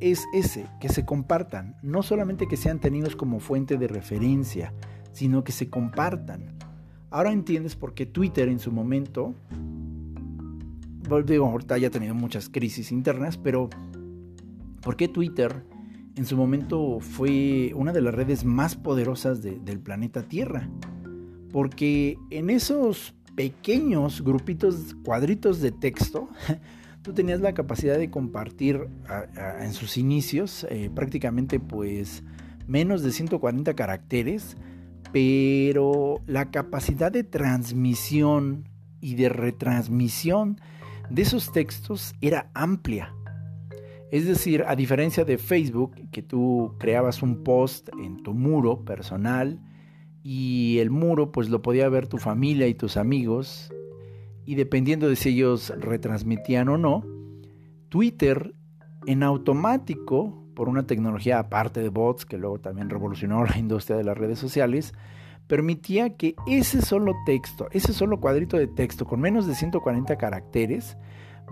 es 0.00 0.26
ese, 0.34 0.66
que 0.82 0.90
se 0.90 1.06
compartan, 1.06 1.76
no 1.82 2.02
solamente 2.02 2.46
que 2.46 2.58
sean 2.58 2.78
tenidos 2.78 3.16
como 3.16 3.40
fuente 3.40 3.78
de 3.78 3.88
referencia, 3.88 4.74
sino 5.12 5.44
que 5.44 5.52
se 5.52 5.70
compartan. 5.70 6.58
Ahora 7.08 7.32
entiendes 7.32 7.74
por 7.74 7.94
qué 7.94 8.04
Twitter 8.04 8.50
en 8.50 8.58
su 8.58 8.70
momento 8.70 9.34
digo, 11.24 11.46
ahorita 11.46 11.78
ya 11.78 11.88
ha 11.88 11.90
tenido 11.90 12.14
muchas 12.14 12.50
crisis 12.50 12.92
internas, 12.92 13.38
pero 13.38 13.70
¿por 14.82 14.94
qué 14.94 15.08
Twitter 15.08 15.64
en 16.16 16.26
su 16.26 16.36
momento 16.36 17.00
fue 17.00 17.72
una 17.74 17.94
de 17.94 18.02
las 18.02 18.12
redes 18.12 18.44
más 18.44 18.76
poderosas 18.76 19.40
del 19.40 19.80
planeta 19.80 20.28
Tierra? 20.28 20.68
Porque 21.50 22.18
en 22.28 22.50
esos 22.50 23.14
pequeños 23.40 24.22
grupitos, 24.22 24.94
cuadritos 25.02 25.62
de 25.62 25.72
texto, 25.72 26.28
tú 27.02 27.14
tenías 27.14 27.40
la 27.40 27.54
capacidad 27.54 27.96
de 27.96 28.10
compartir 28.10 28.86
en 29.60 29.72
sus 29.72 29.96
inicios 29.96 30.66
eh, 30.68 30.90
prácticamente 30.94 31.58
pues 31.58 32.22
menos 32.66 33.02
de 33.02 33.12
140 33.12 33.72
caracteres, 33.72 34.58
pero 35.10 36.20
la 36.26 36.50
capacidad 36.50 37.10
de 37.10 37.24
transmisión 37.24 38.68
y 39.00 39.14
de 39.14 39.30
retransmisión 39.30 40.60
de 41.08 41.22
esos 41.22 41.50
textos 41.50 42.12
era 42.20 42.50
amplia. 42.52 43.14
Es 44.12 44.26
decir, 44.26 44.64
a 44.68 44.76
diferencia 44.76 45.24
de 45.24 45.38
Facebook, 45.38 45.94
que 46.12 46.20
tú 46.20 46.74
creabas 46.78 47.22
un 47.22 47.42
post 47.42 47.88
en 48.02 48.22
tu 48.22 48.34
muro 48.34 48.84
personal 48.84 49.58
y 50.22 50.78
el 50.78 50.90
muro 50.90 51.32
pues 51.32 51.48
lo 51.48 51.62
podía 51.62 51.88
ver 51.88 52.06
tu 52.06 52.18
familia 52.18 52.66
y 52.66 52.74
tus 52.74 52.96
amigos 52.96 53.72
y 54.44 54.54
dependiendo 54.54 55.08
de 55.08 55.16
si 55.16 55.30
ellos 55.30 55.72
retransmitían 55.78 56.68
o 56.68 56.78
no, 56.78 57.04
Twitter 57.88 58.54
en 59.06 59.22
automático, 59.22 60.44
por 60.54 60.68
una 60.68 60.86
tecnología 60.86 61.38
aparte 61.38 61.80
de 61.80 61.88
bots 61.88 62.26
que 62.26 62.36
luego 62.36 62.58
también 62.58 62.90
revolucionó 62.90 63.44
la 63.46 63.58
industria 63.58 63.96
de 63.96 64.04
las 64.04 64.18
redes 64.18 64.38
sociales, 64.38 64.92
permitía 65.46 66.16
que 66.16 66.34
ese 66.46 66.82
solo 66.82 67.14
texto, 67.26 67.68
ese 67.72 67.92
solo 67.92 68.20
cuadrito 68.20 68.56
de 68.56 68.66
texto 68.66 69.04
con 69.04 69.20
menos 69.20 69.46
de 69.46 69.54
140 69.54 70.16
caracteres, 70.16 70.96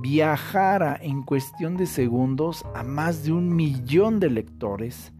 viajara 0.00 0.98
en 1.00 1.22
cuestión 1.22 1.76
de 1.76 1.86
segundos 1.86 2.64
a 2.74 2.82
más 2.84 3.24
de 3.24 3.32
un 3.32 3.54
millón 3.54 4.20
de 4.20 4.30
lectores, 4.30 5.12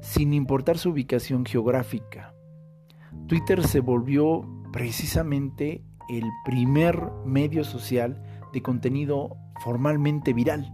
sin 0.00 0.32
importar 0.32 0.78
su 0.78 0.90
ubicación 0.90 1.44
geográfica. 1.44 2.31
Twitter 3.26 3.66
se 3.66 3.80
volvió 3.80 4.46
precisamente 4.72 5.82
el 6.08 6.24
primer 6.44 7.00
medio 7.24 7.64
social 7.64 8.22
de 8.52 8.62
contenido 8.62 9.36
formalmente 9.62 10.32
viral. 10.32 10.72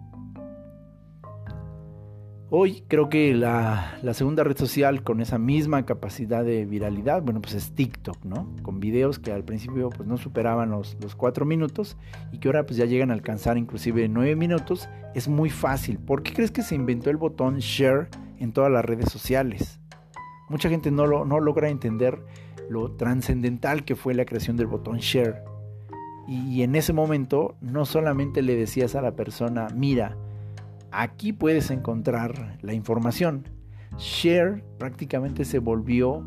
Hoy 2.50 2.82
creo 2.88 3.10
que 3.10 3.34
la, 3.34 3.98
segunda 4.14 4.42
red 4.42 4.56
social 4.56 5.02
con 5.02 5.20
esa 5.20 5.38
misma 5.38 5.84
capacidad 5.84 6.42
de 6.42 6.64
viralidad, 6.64 7.22
bueno, 7.22 7.42
pues 7.42 7.52
es 7.52 7.74
TikTok, 7.74 8.24
¿no? 8.24 8.56
Con 8.62 8.80
videos 8.80 9.18
que 9.18 9.32
al 9.32 9.44
principio 9.44 9.90
pues 9.90 10.08
no 10.08 10.16
superaban 10.16 10.70
los, 10.70 10.96
los 11.02 11.14
cuatro 11.14 11.44
minutos 11.44 11.98
y 12.32 12.38
que 12.38 12.48
ahora 12.48 12.64
pues 12.64 12.78
ya 12.78 12.86
llegan 12.86 13.10
a 13.10 13.14
alcanzar 13.14 13.58
inclusive 13.58 14.08
nueve 14.08 14.34
minutos. 14.34 14.88
Es 15.14 15.28
muy 15.28 15.50
fácil. 15.50 15.98
¿Por 15.98 16.22
qué 16.22 16.32
crees 16.32 16.50
que 16.50 16.62
se 16.62 16.74
inventó 16.74 17.10
el 17.10 17.18
botón 17.18 17.58
share 17.58 18.08
en 18.38 18.52
todas 18.54 18.72
las 18.72 18.82
redes 18.82 19.12
sociales? 19.12 19.77
Mucha 20.48 20.68
gente 20.68 20.90
no, 20.90 21.06
lo, 21.06 21.24
no 21.24 21.40
logra 21.40 21.68
entender 21.68 22.22
lo 22.68 22.92
trascendental 22.92 23.84
que 23.84 23.96
fue 23.96 24.14
la 24.14 24.24
creación 24.24 24.56
del 24.56 24.66
botón 24.66 24.98
share. 24.98 25.42
y 26.26 26.62
en 26.62 26.74
ese 26.74 26.92
momento 26.92 27.56
no 27.62 27.86
solamente 27.86 28.42
le 28.42 28.54
decías 28.54 28.94
a 28.94 29.00
la 29.00 29.12
persona, 29.12 29.68
mira, 29.74 30.16
Aquí 30.90 31.34
puedes 31.34 31.70
encontrar 31.70 32.56
la 32.62 32.72
información. 32.72 33.44
Share 33.98 34.64
prácticamente 34.78 35.44
se 35.44 35.58
volvió 35.58 36.24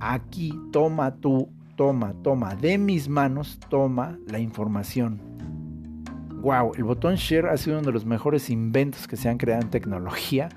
aquí, 0.00 0.52
toma 0.72 1.16
tú, 1.16 1.50
toma, 1.76 2.14
toma, 2.22 2.54
de 2.54 2.78
mis 2.78 3.08
manos, 3.08 3.60
toma 3.68 4.18
la 4.26 4.38
información. 4.38 5.20
Wow, 6.40 6.72
el 6.74 6.84
botón 6.84 7.16
share 7.16 7.48
ha 7.48 7.56
sido 7.56 7.78
uno 7.78 7.86
de 7.86 7.92
los 7.92 8.06
mejores 8.06 8.48
inventos 8.50 9.06
que 9.06 9.16
se 9.16 9.28
han 9.28 9.36
creado 9.36 9.62
en 9.62 9.70
tecnología 9.70 10.48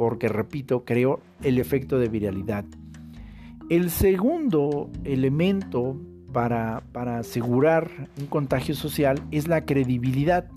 porque, 0.00 0.28
repito, 0.28 0.86
creó 0.86 1.20
el 1.42 1.58
efecto 1.58 1.98
de 1.98 2.08
viralidad. 2.08 2.64
El 3.68 3.90
segundo 3.90 4.90
elemento 5.04 5.94
para, 6.32 6.82
para 6.90 7.18
asegurar 7.18 8.08
un 8.18 8.24
contagio 8.24 8.74
social 8.74 9.22
es 9.30 9.46
la 9.46 9.66
credibilidad. 9.66 10.48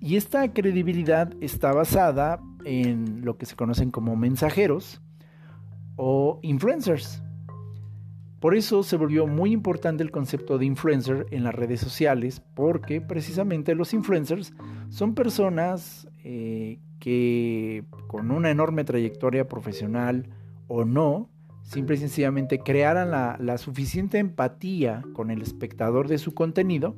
Y 0.00 0.16
esta 0.16 0.52
credibilidad 0.52 1.32
está 1.40 1.72
basada 1.72 2.40
en 2.64 3.24
lo 3.24 3.36
que 3.36 3.46
se 3.46 3.54
conocen 3.54 3.92
como 3.92 4.16
mensajeros 4.16 5.00
o 5.94 6.40
influencers. 6.42 7.22
Por 8.40 8.56
eso 8.56 8.82
se 8.82 8.96
volvió 8.96 9.28
muy 9.28 9.52
importante 9.52 10.02
el 10.02 10.10
concepto 10.10 10.58
de 10.58 10.66
influencer 10.66 11.26
en 11.30 11.44
las 11.44 11.54
redes 11.54 11.78
sociales, 11.78 12.42
porque 12.56 13.00
precisamente 13.00 13.76
los 13.76 13.94
influencers 13.94 14.52
son 14.88 15.14
personas 15.14 16.08
eh, 16.24 16.80
que 16.98 17.84
con 18.08 18.30
una 18.30 18.50
enorme 18.50 18.84
trayectoria 18.84 19.46
profesional 19.46 20.30
o 20.66 20.84
no, 20.84 21.30
simple 21.62 21.94
y 21.94 21.98
sencillamente 21.98 22.58
crearan 22.58 23.10
la 23.10 23.58
suficiente 23.58 24.18
empatía 24.18 25.02
con 25.12 25.30
el 25.30 25.40
espectador 25.42 26.08
de 26.08 26.18
su 26.18 26.34
contenido 26.34 26.96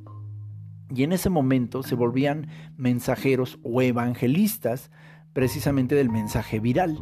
y 0.95 1.03
en 1.03 1.13
ese 1.13 1.31
momento 1.31 1.83
se 1.83 1.95
volvían 1.95 2.49
mensajeros 2.77 3.59
o 3.63 3.83
evangelistas 3.83 4.91
precisamente 5.33 5.95
del 5.95 6.11
mensaje 6.11 6.61
viral. 6.61 6.99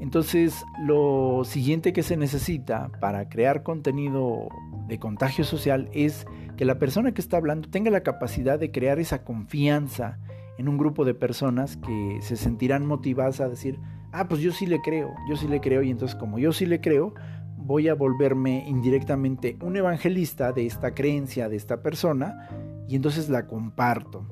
Entonces, 0.00 0.64
lo 0.78 1.42
siguiente 1.44 1.92
que 1.92 2.02
se 2.02 2.16
necesita 2.16 2.90
para 3.00 3.28
crear 3.28 3.62
contenido 3.62 4.48
de 4.88 4.98
contagio 4.98 5.44
social 5.44 5.88
es 5.92 6.26
que 6.56 6.64
la 6.64 6.78
persona 6.78 7.12
que 7.12 7.20
está 7.20 7.38
hablando 7.38 7.68
tenga 7.70 7.90
la 7.90 8.02
capacidad 8.02 8.58
de 8.58 8.70
crear 8.70 8.98
esa 8.98 9.24
confianza 9.24 10.18
en 10.58 10.68
un 10.68 10.78
grupo 10.78 11.04
de 11.04 11.14
personas 11.14 11.76
que 11.76 12.18
se 12.20 12.36
sentirán 12.36 12.86
motivadas 12.86 13.40
a 13.40 13.48
decir, 13.48 13.78
ah, 14.12 14.28
pues 14.28 14.40
yo 14.40 14.52
sí 14.52 14.66
le 14.66 14.80
creo, 14.80 15.14
yo 15.28 15.36
sí 15.36 15.48
le 15.48 15.60
creo, 15.60 15.82
y 15.82 15.90
entonces 15.90 16.16
como 16.16 16.38
yo 16.38 16.52
sí 16.52 16.66
le 16.66 16.80
creo, 16.80 17.14
voy 17.56 17.88
a 17.88 17.94
volverme 17.94 18.64
indirectamente 18.66 19.56
un 19.60 19.76
evangelista 19.76 20.52
de 20.52 20.66
esta 20.66 20.94
creencia 20.94 21.48
de 21.48 21.56
esta 21.56 21.82
persona 21.82 22.48
y 22.88 22.96
entonces 22.96 23.28
la 23.28 23.46
comparto. 23.46 24.26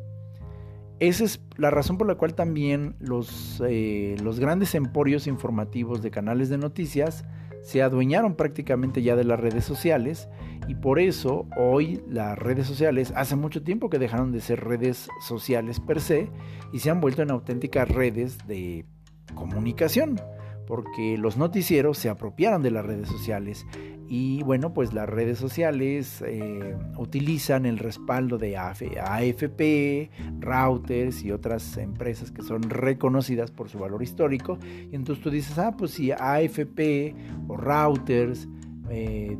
Esa 1.01 1.25
es 1.25 1.41
la 1.57 1.71
razón 1.71 1.99
por 1.99 2.07
la 2.07 2.15
cual 2.15 2.35
también 2.35 2.95
los, 3.01 3.61
eh, 3.67 4.17
los 4.23 4.39
grandes 4.39 4.75
emporios 4.75 5.27
informativos 5.27 6.03
de 6.03 6.11
canales 6.11 6.49
de 6.49 6.59
noticias 6.59 7.25
se 7.63 7.83
adueñaron 7.83 8.37
prácticamente 8.37 9.03
ya 9.03 9.17
de 9.17 9.25
las 9.25 9.41
redes 9.41 9.65
sociales 9.65 10.29
y 10.69 10.75
por 10.75 10.99
eso 10.99 11.47
hoy 11.57 12.03
las 12.09 12.39
redes 12.39 12.67
sociales 12.67 13.13
hace 13.17 13.37
mucho 13.37 13.63
tiempo 13.63 13.91
que 13.91 13.99
dejaron 13.99 14.33
de 14.33 14.41
ser 14.41 14.65
redes 14.65 15.09
sociales 15.21 15.81
per 15.81 16.01
se 16.01 16.31
y 16.73 16.79
se 16.79 16.91
han 16.91 17.01
vuelto 17.01 17.23
en 17.23 17.31
auténticas 17.31 17.89
redes 17.89 18.39
de 18.47 18.87
comunicación 19.35 20.21
porque 20.67 21.19
los 21.19 21.37
noticieros 21.37 21.99
se 21.99 22.09
apropiaron 22.09 22.63
de 22.63 22.71
las 22.71 22.85
redes 22.85 23.09
sociales 23.09 23.67
y 24.07 24.43
bueno, 24.43 24.75
pues 24.75 24.93
las 24.93 25.09
redes 25.09 25.39
sociales 25.39 26.23
eh, 26.27 26.77
utilizan 26.99 27.65
el 27.65 27.79
respaldo 27.79 28.37
de 28.37 28.57
AFP, 28.59 30.11
routers 30.41 31.23
y 31.25 31.33
otras 31.33 31.79
empresas 31.79 32.31
que 32.31 32.43
son 32.43 32.63
reconocidas 32.65 33.51
por 33.51 33.71
su 33.71 33.79
valor 33.79 34.03
histórico. 34.03 34.59
Y 34.93 34.95
entonces 34.95 35.25
tú 35.25 35.31
dices, 35.31 35.59
ah, 35.59 35.75
pues 35.77 35.93
si 35.93 36.13
AFP 36.13 37.15
o 37.49 37.57
routers 37.57 38.47
eh, 38.91 39.39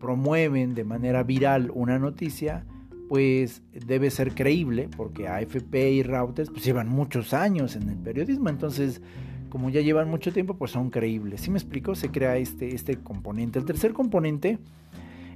promueven 0.00 0.74
de 0.74 0.84
manera 0.84 1.22
viral 1.22 1.70
una 1.72 1.98
noticia, 1.98 2.64
pues 3.08 3.62
debe 3.72 4.10
ser 4.10 4.34
creíble, 4.34 4.88
porque 4.96 5.28
AFP 5.28 5.92
y 5.92 6.02
routers 6.02 6.50
pues 6.50 6.64
llevan 6.64 6.88
muchos 6.88 7.34
años 7.34 7.76
en 7.76 7.88
el 7.88 7.96
periodismo. 7.96 8.48
Entonces 8.48 9.00
como 9.50 9.68
ya 9.68 9.82
llevan 9.82 10.08
mucho 10.08 10.32
tiempo, 10.32 10.54
pues 10.54 10.70
son 10.70 10.90
creíbles. 10.90 11.42
¿Sí 11.42 11.50
me 11.50 11.58
explico? 11.58 11.94
Se 11.94 12.10
crea 12.10 12.36
este, 12.38 12.74
este 12.74 12.96
componente. 12.96 13.58
El 13.58 13.66
tercer 13.66 13.92
componente 13.92 14.58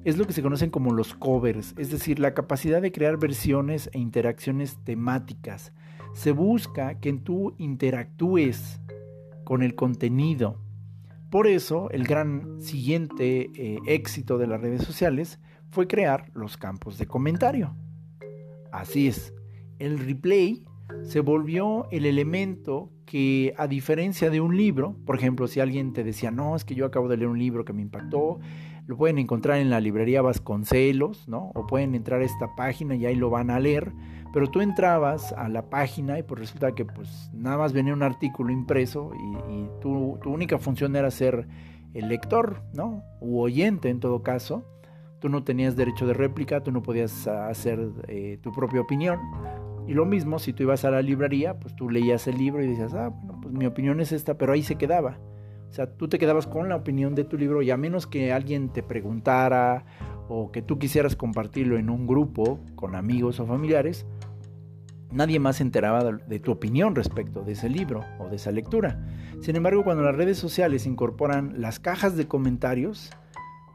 es 0.05 0.17
lo 0.17 0.27
que 0.27 0.33
se 0.33 0.43
conocen 0.43 0.71
como 0.71 0.93
los 0.93 1.15
covers, 1.15 1.75
es 1.77 1.91
decir, 1.91 2.21
la 2.21 2.33
capacidad 2.33 2.81
de 2.81 2.93
crear 2.93 3.19
versiones 3.19 3.91
e 3.93 3.99
interacciones 3.99 4.79
temáticas. 4.85 5.73
Se 6.15 6.31
busca 6.31 7.01
que 7.01 7.12
tú 7.12 7.55
interactúes 7.59 8.81
con 9.43 9.62
el 9.62 9.75
contenido. 9.75 10.59
Por 11.35 11.49
eso, 11.49 11.91
el 11.91 12.05
gran 12.05 12.61
siguiente 12.61 13.51
eh, 13.57 13.80
éxito 13.87 14.39
de 14.39 14.47
las 14.47 14.61
redes 14.61 14.85
sociales 14.85 15.41
fue 15.68 15.89
crear 15.89 16.30
los 16.32 16.57
campos 16.57 16.97
de 16.97 17.07
comentario. 17.07 17.74
Así 18.70 19.09
es, 19.09 19.35
el 19.80 19.99
replay 19.99 20.62
se 21.03 21.18
volvió 21.18 21.89
el 21.91 22.07
elemento 22.07 22.93
que 23.05 23.53
a 23.57 23.66
diferencia 23.66 24.30
de 24.30 24.41
un 24.41 24.57
libro, 24.57 24.95
por 25.05 25.16
ejemplo, 25.16 25.49
si 25.49 25.59
alguien 25.59 25.93
te 25.93 26.05
decía, 26.05 26.30
no, 26.30 26.55
es 26.55 26.64
que 26.64 26.76
yo 26.76 26.87
acabo 26.87 27.09
de 27.09 27.16
leer 27.16 27.28
un 27.28 27.41
libro 27.41 27.64
que 27.64 27.72
me 27.72 27.82
impactó, 27.82 28.39
lo 28.87 28.97
pueden 28.97 29.18
encontrar 29.18 29.59
en 29.59 29.70
la 29.70 29.80
librería 29.80 30.22
Vasconcelos, 30.22 31.26
¿no? 31.26 31.51
O 31.57 31.66
pueden 31.66 31.97
entrar 31.97 32.20
a 32.20 32.24
esta 32.24 32.55
página 32.55 32.95
y 32.95 33.07
ahí 33.07 33.16
lo 33.16 33.28
van 33.28 33.51
a 33.51 33.59
leer, 33.59 33.93
pero 34.35 34.51
tú 34.51 34.61
entrabas 34.61 35.32
a 35.32 35.49
la 35.49 35.70
página 35.70 36.18
y 36.18 36.24
pues 36.24 36.41
resulta 36.41 36.74
que 36.74 36.85
pues 36.85 37.30
nada 37.32 37.57
más 37.57 37.72
venía 37.72 37.93
un 37.93 38.03
artículo 38.03 38.53
impreso 38.53 39.12
y, 39.49 39.68
tu, 39.80 40.18
única 40.24 40.59
función 40.59 40.97
era 40.97 41.09
ser 41.12 41.47
el 41.95 42.09
lector, 42.09 42.61
¿no? 42.72 43.05
U 43.20 43.39
oyente 43.39 43.91
en 43.91 44.01
todo 44.01 44.24
caso. 44.24 44.64
Tú 45.20 45.28
no 45.28 45.45
tenías 45.45 45.76
derecho 45.76 46.05
de 46.05 46.14
réplica, 46.14 46.64
tú 46.64 46.72
no 46.72 46.82
podías 46.82 47.28
hacer 47.28 47.78
eh, 48.09 48.41
tu 48.43 48.51
propia 48.51 48.80
opinión. 48.80 49.20
Y 49.87 49.95
lo 49.95 50.05
mismo, 50.05 50.41
si 50.41 50.53
tú 50.53 50.64
ibas 50.64 50.85
a 50.85 50.91
la 50.91 51.01
librería, 51.01 51.61
pues 51.61 51.76
tú 51.76 51.89
leías 51.89 52.26
el 52.26 52.37
libro 52.37 52.61
y 52.61 52.66
decías, 52.66 52.93
ah, 52.93 53.11
bueno, 53.11 53.41
pues 53.41 53.55
mi 53.55 53.66
opinión 53.66 54.01
es 54.01 54.11
esta, 54.11 54.37
pero 54.37 54.53
ahí 54.53 54.64
se 54.64 54.74
quedaba. 54.74 55.16
O 55.70 55.72
sea, 55.72 55.87
tú 55.97 56.09
te 56.09 56.18
quedabas 56.18 56.49
con 56.49 56.68
la 56.68 56.74
opinión 56.74 57.14
de 57.14 57.22
tu 57.22 57.39
libro 57.39 57.62
y 57.62 57.70
a 57.70 57.76
menos 57.76 58.09
que 58.09 58.32
alguien 58.32 58.70
te 58.70 58.82
preguntara 58.82 59.85
o 60.28 60.51
que 60.51 60.62
tú 60.62 60.78
quisieras 60.78 61.16
compartirlo 61.16 61.78
en 61.78 61.91
un 61.91 62.07
grupo 62.07 62.61
con 62.74 62.95
amigos 62.95 63.41
o 63.41 63.47
familiares, 63.47 64.07
nadie 65.15 65.39
más 65.39 65.57
se 65.57 65.62
enteraba 65.62 66.05
de 66.12 66.39
tu 66.41 66.53
opinión 66.53 66.95
respecto 66.95 67.43
de 67.43 67.53
ese 67.53 67.71
libro 67.71 68.05
o 68.19 68.29
de 68.29 68.37
esa 68.37 68.51
lectura. 68.51 69.01
Sin 69.41 69.57
embargo, 69.57 69.85
cuando 69.85 70.03
las 70.03 70.17
redes 70.17 70.39
sociales 70.39 70.87
incorporan 70.87 71.55
las 71.61 71.81
cajas 71.81 72.17
de 72.17 72.27
comentarios, 72.27 73.11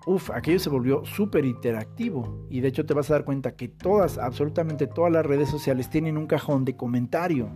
Uf, 0.06 0.32
aquello 0.32 0.60
se 0.60 0.70
volvió 0.70 1.06
súper 1.06 1.46
interactivo 1.46 2.48
y 2.50 2.62
de 2.62 2.70
hecho 2.70 2.86
te 2.86 2.94
vas 2.94 3.12
a 3.12 3.14
dar 3.14 3.26
cuenta 3.26 3.56
que 3.56 3.68
todas, 3.68 4.18
absolutamente 4.18 4.88
todas 4.88 5.12
las 5.12 5.26
redes 5.26 5.50
sociales 5.50 5.90
tienen 5.90 6.18
un 6.18 6.26
cajón 6.26 6.64
de 6.66 6.76
comentario. 6.76 7.50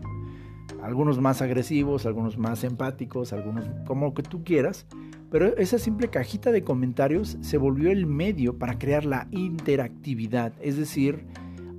Algunos 0.81 1.19
más 1.19 1.41
agresivos, 1.41 2.05
algunos 2.05 2.37
más 2.37 2.63
empáticos, 2.63 3.31
algunos 3.31 3.65
como 3.87 4.13
que 4.13 4.23
tú 4.23 4.43
quieras, 4.43 4.85
pero 5.31 5.57
esa 5.57 5.79
simple 5.79 6.09
cajita 6.09 6.51
de 6.51 6.63
comentarios 6.63 7.37
se 7.41 7.57
volvió 7.57 7.89
el 7.89 8.05
medio 8.05 8.59
para 8.59 8.77
crear 8.77 9.05
la 9.05 9.27
interactividad, 9.31 10.53
es 10.61 10.77
decir, 10.77 11.25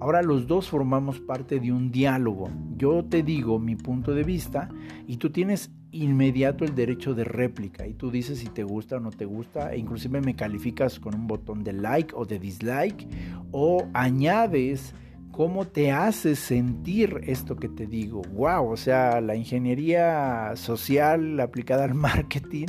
Ahora 0.05 0.21
los 0.21 0.47
dos 0.47 0.69
formamos 0.69 1.19
parte 1.19 1.59
de 1.59 1.73
un 1.73 1.91
diálogo. 1.91 2.51
Yo 2.77 3.07
te 3.07 3.23
digo 3.23 3.59
mi 3.59 3.75
punto 3.75 4.13
de 4.13 4.23
vista 4.23 4.69
y 5.07 5.17
tú 5.17 5.31
tienes 5.31 5.71
inmediato 5.93 6.67
el 6.67 6.75
derecho 6.75 7.15
de 7.15 7.25
réplica 7.25 7.87
y 7.87 7.95
tú 7.95 8.11
dices 8.11 8.41
si 8.41 8.49
te 8.49 8.65
gusta 8.65 8.99
o 8.99 9.01
no 9.01 9.11
te 9.11 9.25
gusta 9.25 9.73
e 9.73 9.79
inclusive 9.79 10.21
me 10.21 10.37
calificas 10.37 11.01
con 11.01 11.15
un 11.15 11.27
botón 11.27 11.65
de 11.65 11.73
like 11.73 12.15
o 12.15 12.27
de 12.27 12.39
dislike 12.39 13.09
o 13.51 13.87
añades 13.95 14.95
cómo 15.33 15.67
te 15.69 15.91
hace 15.91 16.37
sentir 16.37 17.23
esto 17.23 17.57
que 17.57 17.71
te 17.71 17.87
digo. 17.87 18.21
Wow, 18.35 18.73
o 18.73 18.77
sea, 18.77 19.23
la 19.23 19.37
ingeniería 19.37 20.53
social 20.57 21.41
aplicada 21.41 21.85
al 21.85 21.95
marketing 21.95 22.67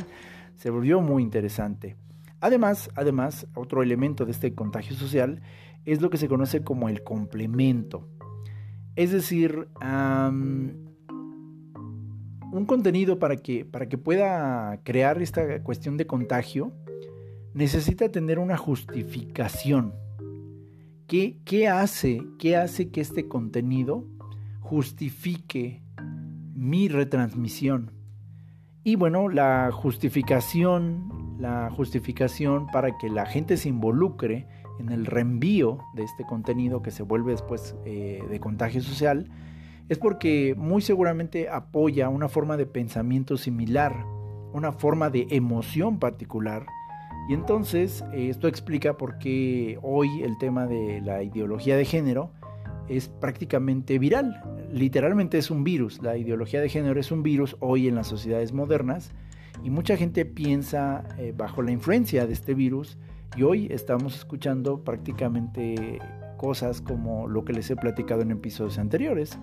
se 0.54 0.70
volvió 0.70 1.02
muy 1.02 1.22
interesante. 1.22 1.96
Además, 2.40 2.90
además, 2.94 3.46
otro 3.54 3.82
elemento 3.82 4.24
de 4.24 4.32
este 4.32 4.54
contagio 4.54 4.96
social 4.96 5.42
es 5.86 6.02
lo 6.02 6.10
que 6.10 6.18
se 6.18 6.28
conoce 6.28 6.62
como 6.62 6.88
el 6.88 7.02
complemento. 7.02 8.08
Es 8.96 9.12
decir, 9.12 9.68
un 12.52 12.64
contenido 12.66 13.18
para 13.18 13.36
que, 13.36 13.64
para 13.64 13.88
que 13.88 13.96
pueda 13.96 14.80
crear 14.82 15.22
esta 15.22 15.62
cuestión 15.62 15.96
de 15.96 16.06
contagio 16.06 16.72
necesita 17.54 18.10
tener 18.10 18.38
una 18.38 18.56
justificación. 18.56 19.94
¿Qué, 21.06 21.38
qué 21.44 21.68
hace, 21.68 22.22
¿Qué 22.38 22.56
hace 22.56 22.90
que 22.90 23.00
este 23.00 23.28
contenido 23.28 24.04
justifique 24.60 25.82
mi 26.54 26.88
retransmisión? 26.88 27.92
Y 28.82 28.96
bueno, 28.96 29.28
la 29.28 29.70
justificación, 29.72 31.36
la 31.38 31.70
justificación 31.70 32.66
para 32.68 32.96
que 32.98 33.08
la 33.08 33.26
gente 33.26 33.56
se 33.56 33.68
involucre 33.68 34.46
en 34.78 34.90
el 34.90 35.06
reenvío 35.06 35.78
de 35.94 36.04
este 36.04 36.24
contenido 36.24 36.82
que 36.82 36.90
se 36.90 37.02
vuelve 37.02 37.32
después 37.32 37.74
eh, 37.84 38.22
de 38.28 38.40
contagio 38.40 38.82
social, 38.82 39.30
es 39.88 39.98
porque 39.98 40.54
muy 40.56 40.82
seguramente 40.82 41.48
apoya 41.48 42.08
una 42.08 42.28
forma 42.28 42.56
de 42.56 42.66
pensamiento 42.66 43.36
similar, 43.36 44.04
una 44.52 44.72
forma 44.72 45.10
de 45.10 45.26
emoción 45.30 45.98
particular. 45.98 46.66
Y 47.28 47.34
entonces 47.34 48.04
eh, 48.12 48.28
esto 48.28 48.48
explica 48.48 48.96
por 48.96 49.18
qué 49.18 49.78
hoy 49.82 50.22
el 50.22 50.38
tema 50.38 50.66
de 50.66 51.00
la 51.00 51.22
ideología 51.22 51.76
de 51.76 51.84
género 51.84 52.30
es 52.88 53.08
prácticamente 53.08 53.98
viral. 53.98 54.42
Literalmente 54.72 55.38
es 55.38 55.50
un 55.50 55.64
virus. 55.64 56.02
La 56.02 56.16
ideología 56.16 56.60
de 56.60 56.68
género 56.68 57.00
es 57.00 57.10
un 57.10 57.22
virus 57.22 57.56
hoy 57.60 57.88
en 57.88 57.94
las 57.94 58.06
sociedades 58.06 58.52
modernas 58.52 59.12
y 59.64 59.70
mucha 59.70 59.96
gente 59.96 60.24
piensa 60.24 61.04
eh, 61.18 61.32
bajo 61.36 61.62
la 61.62 61.72
influencia 61.72 62.26
de 62.26 62.32
este 62.32 62.54
virus 62.54 62.98
y 63.34 63.42
hoy 63.42 63.68
estamos 63.70 64.16
escuchando 64.16 64.84
prácticamente 64.84 65.98
cosas 66.36 66.80
como 66.80 67.26
lo 67.26 67.44
que 67.44 67.52
les 67.52 67.70
he 67.70 67.76
platicado 67.76 68.22
en 68.22 68.30
episodios 68.30 68.78
anteriores, 68.78 69.38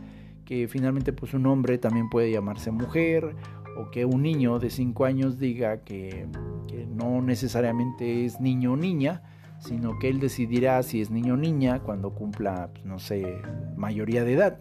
que 0.46 0.68
finalmente 0.68 1.14
pues 1.14 1.34
un 1.34 1.46
hombre 1.46 1.78
también 1.78 2.10
puede 2.10 2.32
llamarse 2.32 2.72
mujer 2.72 3.36
o 3.78 3.90
que 3.92 4.06
un 4.06 4.22
niño 4.22 4.60
de 4.60 4.70
5 4.70 5.06
años 5.06 5.40
diga 5.40 5.84
que, 5.84 6.28
no 6.90 7.22
necesariamente 7.22 8.26
es 8.26 8.40
niño 8.40 8.74
o 8.74 8.76
niña, 8.76 9.24
sino 9.60 9.98
que 10.00 10.10
él 10.10 10.20
decidirá 10.20 10.82
si 10.84 11.02
es 11.02 11.10
niño 11.10 11.36
o 11.36 11.38
niña 11.38 11.80
cuando 11.80 12.14
cumpla, 12.14 12.70
pues, 12.74 12.86
no 12.86 13.00
sé, 13.00 13.42
mayoría 13.76 14.24
de 14.24 14.34
edad. 14.34 14.60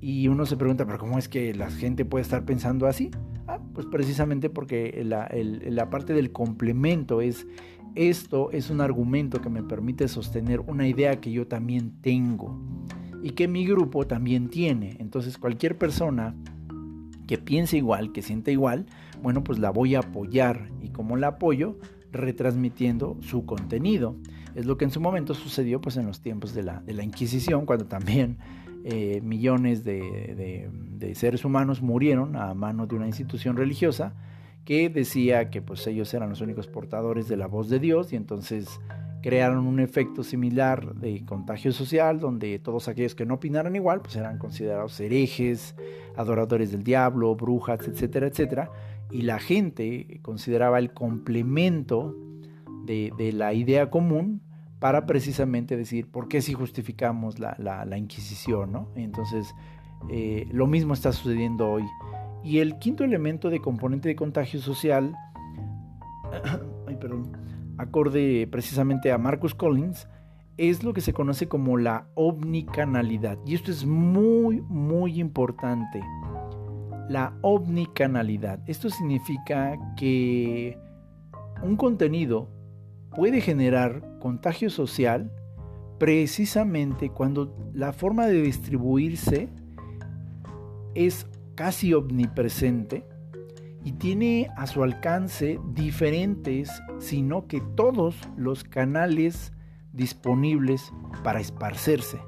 Y 0.00 0.28
uno 0.28 0.46
se 0.46 0.56
pregunta, 0.56 0.86
pero 0.86 0.98
¿cómo 0.98 1.18
es 1.18 1.28
que 1.28 1.54
la 1.54 1.70
gente 1.70 2.04
puede 2.04 2.22
estar 2.22 2.44
pensando 2.44 2.86
así? 2.86 3.10
Ah, 3.46 3.58
pues 3.74 3.86
precisamente 3.86 4.48
porque 4.48 5.02
la, 5.04 5.28
la 5.32 5.90
parte 5.90 6.12
del 6.12 6.30
complemento 6.30 7.20
es 7.20 7.46
esto 7.94 8.50
es 8.52 8.70
un 8.70 8.80
argumento 8.80 9.40
que 9.40 9.50
me 9.50 9.62
permite 9.62 10.08
sostener 10.08 10.60
una 10.60 10.86
idea 10.86 11.20
que 11.20 11.32
yo 11.32 11.46
también 11.46 11.92
tengo 12.00 12.58
y 13.22 13.30
que 13.30 13.48
mi 13.48 13.66
grupo 13.66 14.06
también 14.06 14.48
tiene. 14.48 14.96
Entonces 15.00 15.38
cualquier 15.38 15.76
persona 15.76 16.34
que 17.26 17.38
piense 17.38 17.76
igual, 17.76 18.12
que 18.12 18.22
sienta 18.22 18.50
igual, 18.50 18.86
bueno, 19.22 19.44
pues 19.44 19.58
la 19.58 19.70
voy 19.70 19.94
a 19.94 20.00
apoyar. 20.00 20.68
¿Y 20.82 20.88
como 20.88 21.16
la 21.16 21.28
apoyo? 21.28 21.78
Retransmitiendo 22.12 23.16
su 23.20 23.44
contenido. 23.44 24.16
Es 24.54 24.66
lo 24.66 24.76
que 24.76 24.84
en 24.84 24.90
su 24.90 25.00
momento 25.00 25.34
sucedió 25.34 25.80
pues 25.80 25.96
en 25.96 26.06
los 26.06 26.20
tiempos 26.20 26.54
de 26.54 26.62
la, 26.62 26.80
de 26.80 26.94
la 26.94 27.04
Inquisición, 27.04 27.66
cuando 27.66 27.86
también 27.86 28.38
eh, 28.84 29.20
millones 29.22 29.84
de, 29.84 30.70
de 30.96 31.14
seres 31.14 31.44
humanos 31.44 31.82
murieron 31.82 32.34
a 32.36 32.54
manos 32.54 32.88
de 32.88 32.96
una 32.96 33.06
institución 33.06 33.56
religiosa 33.56 34.14
que 34.64 34.88
decía 34.88 35.50
que 35.50 35.62
pues 35.62 35.86
ellos 35.86 36.12
eran 36.14 36.30
los 36.30 36.40
únicos 36.40 36.66
portadores 36.66 37.28
de 37.28 37.36
la 37.36 37.46
voz 37.46 37.68
de 37.68 37.78
Dios 37.78 38.12
y 38.12 38.16
entonces 38.16 38.80
crearon 39.22 39.66
un 39.66 39.80
efecto 39.80 40.22
similar 40.22 40.94
de 40.94 41.24
contagio 41.24 41.72
social, 41.72 42.20
donde 42.20 42.58
todos 42.58 42.88
aquellos 42.88 43.14
que 43.14 43.26
no 43.26 43.34
opinaran 43.34 43.76
igual, 43.76 44.00
pues 44.00 44.16
eran 44.16 44.38
considerados 44.38 44.98
herejes, 45.00 45.74
adoradores 46.16 46.72
del 46.72 46.82
diablo, 46.82 47.34
brujas, 47.34 47.86
etcétera, 47.86 48.26
etcétera, 48.26 48.70
y 49.10 49.22
la 49.22 49.38
gente 49.38 50.20
consideraba 50.22 50.78
el 50.78 50.92
complemento 50.92 52.16
de, 52.84 53.32
la 53.32 53.52
idea 53.52 53.90
común 53.90 54.40
para 54.78 55.06
precisamente 55.06 55.76
decir 55.76 56.10
por 56.10 56.26
qué 56.28 56.40
si 56.40 56.54
justificamos 56.54 57.38
la, 57.38 57.96
Inquisición, 57.96 58.72
¿no? 58.72 58.88
Entonces, 58.96 59.54
eh, 60.08 60.48
lo 60.50 60.66
mismo 60.66 60.94
está 60.94 61.12
sucediendo 61.12 61.70
hoy. 61.70 61.84
Y 62.42 62.58
el 62.58 62.78
quinto 62.78 63.04
elemento 63.04 63.50
de 63.50 63.60
componente 63.60 64.08
de 64.08 64.16
contagio 64.16 64.60
social, 64.60 65.14
ay, 66.86 66.96
perdón, 66.96 67.36
acorde 67.78 68.46
precisamente 68.50 69.12
a 69.12 69.18
Marcus 69.18 69.54
Collins, 69.54 70.08
es 70.56 70.84
lo 70.84 70.92
que 70.92 71.00
se 71.00 71.14
conoce 71.14 71.48
como 71.48 71.78
la 71.78 72.06
omnicanalidad. 72.14 73.38
Y 73.46 73.54
esto 73.54 73.70
es 73.70 73.86
muy, 73.86 74.60
muy 74.60 75.18
importante. 75.18 76.02
La 77.08 77.34
omnicanalidad. 77.40 78.60
Esto 78.66 78.90
significa 78.90 79.78
que 79.96 80.78
un 81.62 81.76
contenido 81.76 82.48
puede 83.16 83.40
generar 83.40 84.18
contagio 84.20 84.70
social 84.70 85.32
precisamente 85.98 87.10
cuando 87.10 87.54
la 87.74 87.92
forma 87.92 88.26
de 88.26 88.42
distribuirse 88.42 89.48
es 90.94 91.26
casi 91.60 91.92
omnipresente 91.92 93.04
y 93.84 93.92
tiene 93.92 94.48
a 94.56 94.66
su 94.66 94.82
alcance 94.82 95.60
diferentes, 95.74 96.70
sino 97.00 97.48
que 97.48 97.60
todos 97.76 98.16
los 98.38 98.64
canales 98.64 99.52
disponibles 99.92 100.90
para 101.22 101.38
esparcerse. 101.38 102.18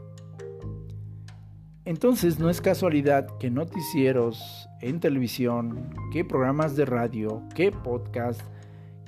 Entonces 1.87 2.39
no 2.39 2.51
es 2.51 2.61
casualidad 2.61 3.27
que 3.39 3.51
noticieros 3.51 4.69
en 4.83 5.01
televisión, 5.01 5.89
que 6.13 6.27
programas 6.27 6.77
de 6.77 6.85
radio, 6.85 7.43
que 7.55 7.73
podcast, 7.73 8.43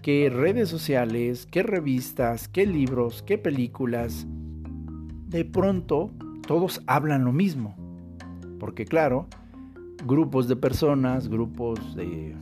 que 0.01 0.31
redes 0.31 0.70
sociales, 0.70 1.45
que 1.45 1.62
revistas, 1.62 2.49
que 2.49 2.64
libros, 2.64 3.22
que 3.22 3.37
películas, 3.37 4.27
de 5.29 5.45
pronto 5.45 6.12
todos 6.47 6.81
hablan 6.87 7.27
lo 7.27 7.33
mismo. 7.33 7.77
Porque 8.59 8.87
claro, 8.87 9.29
grupos 10.05 10.48
de 10.48 10.57
personas, 10.57 11.28
grupos 11.28 11.96
de, 11.96 12.36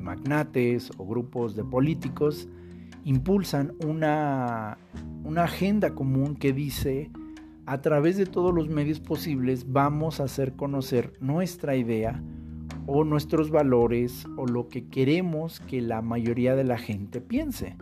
magnates 0.00 0.90
o 0.98 1.06
grupos 1.06 1.56
de 1.56 1.64
políticos 1.64 2.48
impulsan 3.04 3.72
una, 3.82 4.76
agenda 5.36 5.94
común 5.94 6.36
que 6.36 6.52
dice 6.52 7.10
a 7.64 7.80
través 7.80 8.18
de 8.18 8.26
todos 8.26 8.54
los 8.54 8.68
medios 8.68 9.00
posibles 9.00 9.72
vamos 9.72 10.20
a 10.20 10.24
hacer 10.24 10.54
conocer 10.54 11.14
nuestra 11.20 11.76
idea 11.76 12.22
o 12.86 13.04
nuestros 13.04 13.50
valores 13.50 14.26
o 14.36 14.46
lo 14.46 14.68
que 14.68 14.86
queremos 14.86 15.60
que 15.60 15.80
la 15.80 16.02
mayoría 16.02 16.54
de 16.54 16.64
la 16.64 16.78
gente 16.78 17.20
piense. 17.22 17.76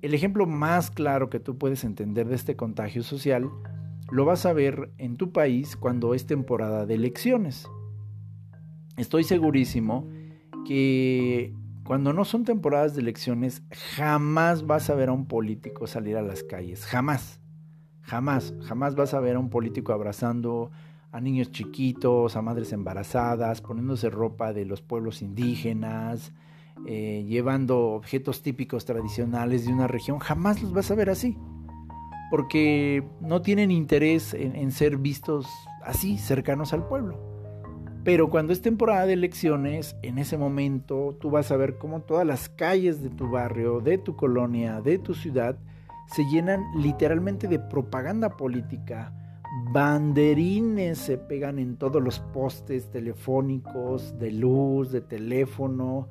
El 0.00 0.14
ejemplo 0.14 0.46
más 0.46 0.90
claro 0.90 1.28
que 1.28 1.38
tú 1.38 1.58
puedes 1.58 1.84
entender 1.84 2.28
de 2.28 2.34
este 2.34 2.56
contagio 2.56 3.02
social 3.02 3.50
lo 4.10 4.24
vas 4.24 4.46
a 4.46 4.54
ver 4.54 4.90
en 4.96 5.16
tu 5.16 5.32
país 5.32 5.76
cuando 5.76 6.14
es 6.14 6.26
temporada 6.26 6.86
de 6.86 6.94
elecciones 6.94 7.68
estoy 8.96 9.24
segurísimo 9.24 10.08
que 10.66 11.54
cuando 11.84 12.12
no 12.12 12.24
son 12.24 12.44
temporadas 12.44 12.94
de 12.94 13.02
elecciones, 13.02 13.62
jamás 13.94 14.66
vas 14.66 14.90
a 14.90 14.94
ver 14.94 15.08
a 15.08 15.12
un 15.12 15.26
político 15.26 15.86
salir 15.86 16.16
a 16.16 16.22
las 16.22 16.42
calles. 16.42 16.84
Jamás. 16.84 17.40
Jamás. 18.02 18.54
Jamás 18.62 18.94
vas 18.94 19.14
a 19.14 19.20
ver 19.20 19.36
a 19.36 19.38
un 19.38 19.50
político 19.50 19.92
abrazando 19.92 20.70
a 21.12 21.20
niños 21.20 21.50
chiquitos, 21.50 22.36
a 22.36 22.42
madres 22.42 22.72
embarazadas, 22.72 23.60
poniéndose 23.60 24.10
ropa 24.10 24.52
de 24.52 24.64
los 24.64 24.82
pueblos 24.82 25.22
indígenas, 25.22 26.32
eh, 26.86 27.24
llevando 27.26 27.78
objetos 27.90 28.42
típicos 28.42 28.84
tradicionales 28.84 29.64
de 29.66 29.72
una 29.72 29.86
región. 29.86 30.18
Jamás 30.18 30.62
los 30.62 30.72
vas 30.72 30.90
a 30.90 30.94
ver 30.94 31.10
así. 31.10 31.38
Porque 32.28 33.06
no 33.20 33.40
tienen 33.40 33.70
interés 33.70 34.34
en 34.34 34.72
ser 34.72 34.96
vistos 34.96 35.46
así, 35.84 36.18
cercanos 36.18 36.72
al 36.72 36.84
pueblo. 36.88 37.25
Pero 38.06 38.30
cuando 38.30 38.52
es 38.52 38.62
temporada 38.62 39.04
de 39.04 39.14
elecciones, 39.14 39.96
en 40.02 40.18
ese 40.18 40.38
momento 40.38 41.16
tú 41.20 41.28
vas 41.28 41.50
a 41.50 41.56
ver 41.56 41.76
cómo 41.76 42.02
todas 42.02 42.24
las 42.24 42.48
calles 42.48 43.02
de 43.02 43.10
tu 43.10 43.28
barrio, 43.28 43.80
de 43.80 43.98
tu 43.98 44.14
colonia, 44.14 44.80
de 44.80 44.98
tu 44.98 45.12
ciudad, 45.12 45.58
se 46.14 46.22
llenan 46.26 46.62
literalmente 46.76 47.48
de 47.48 47.58
propaganda 47.58 48.36
política. 48.36 49.12
Banderines 49.72 50.98
se 50.98 51.18
pegan 51.18 51.58
en 51.58 51.78
todos 51.78 52.00
los 52.00 52.20
postes 52.20 52.92
telefónicos, 52.92 54.16
de 54.20 54.30
luz, 54.30 54.92
de 54.92 55.00
teléfono. 55.00 56.06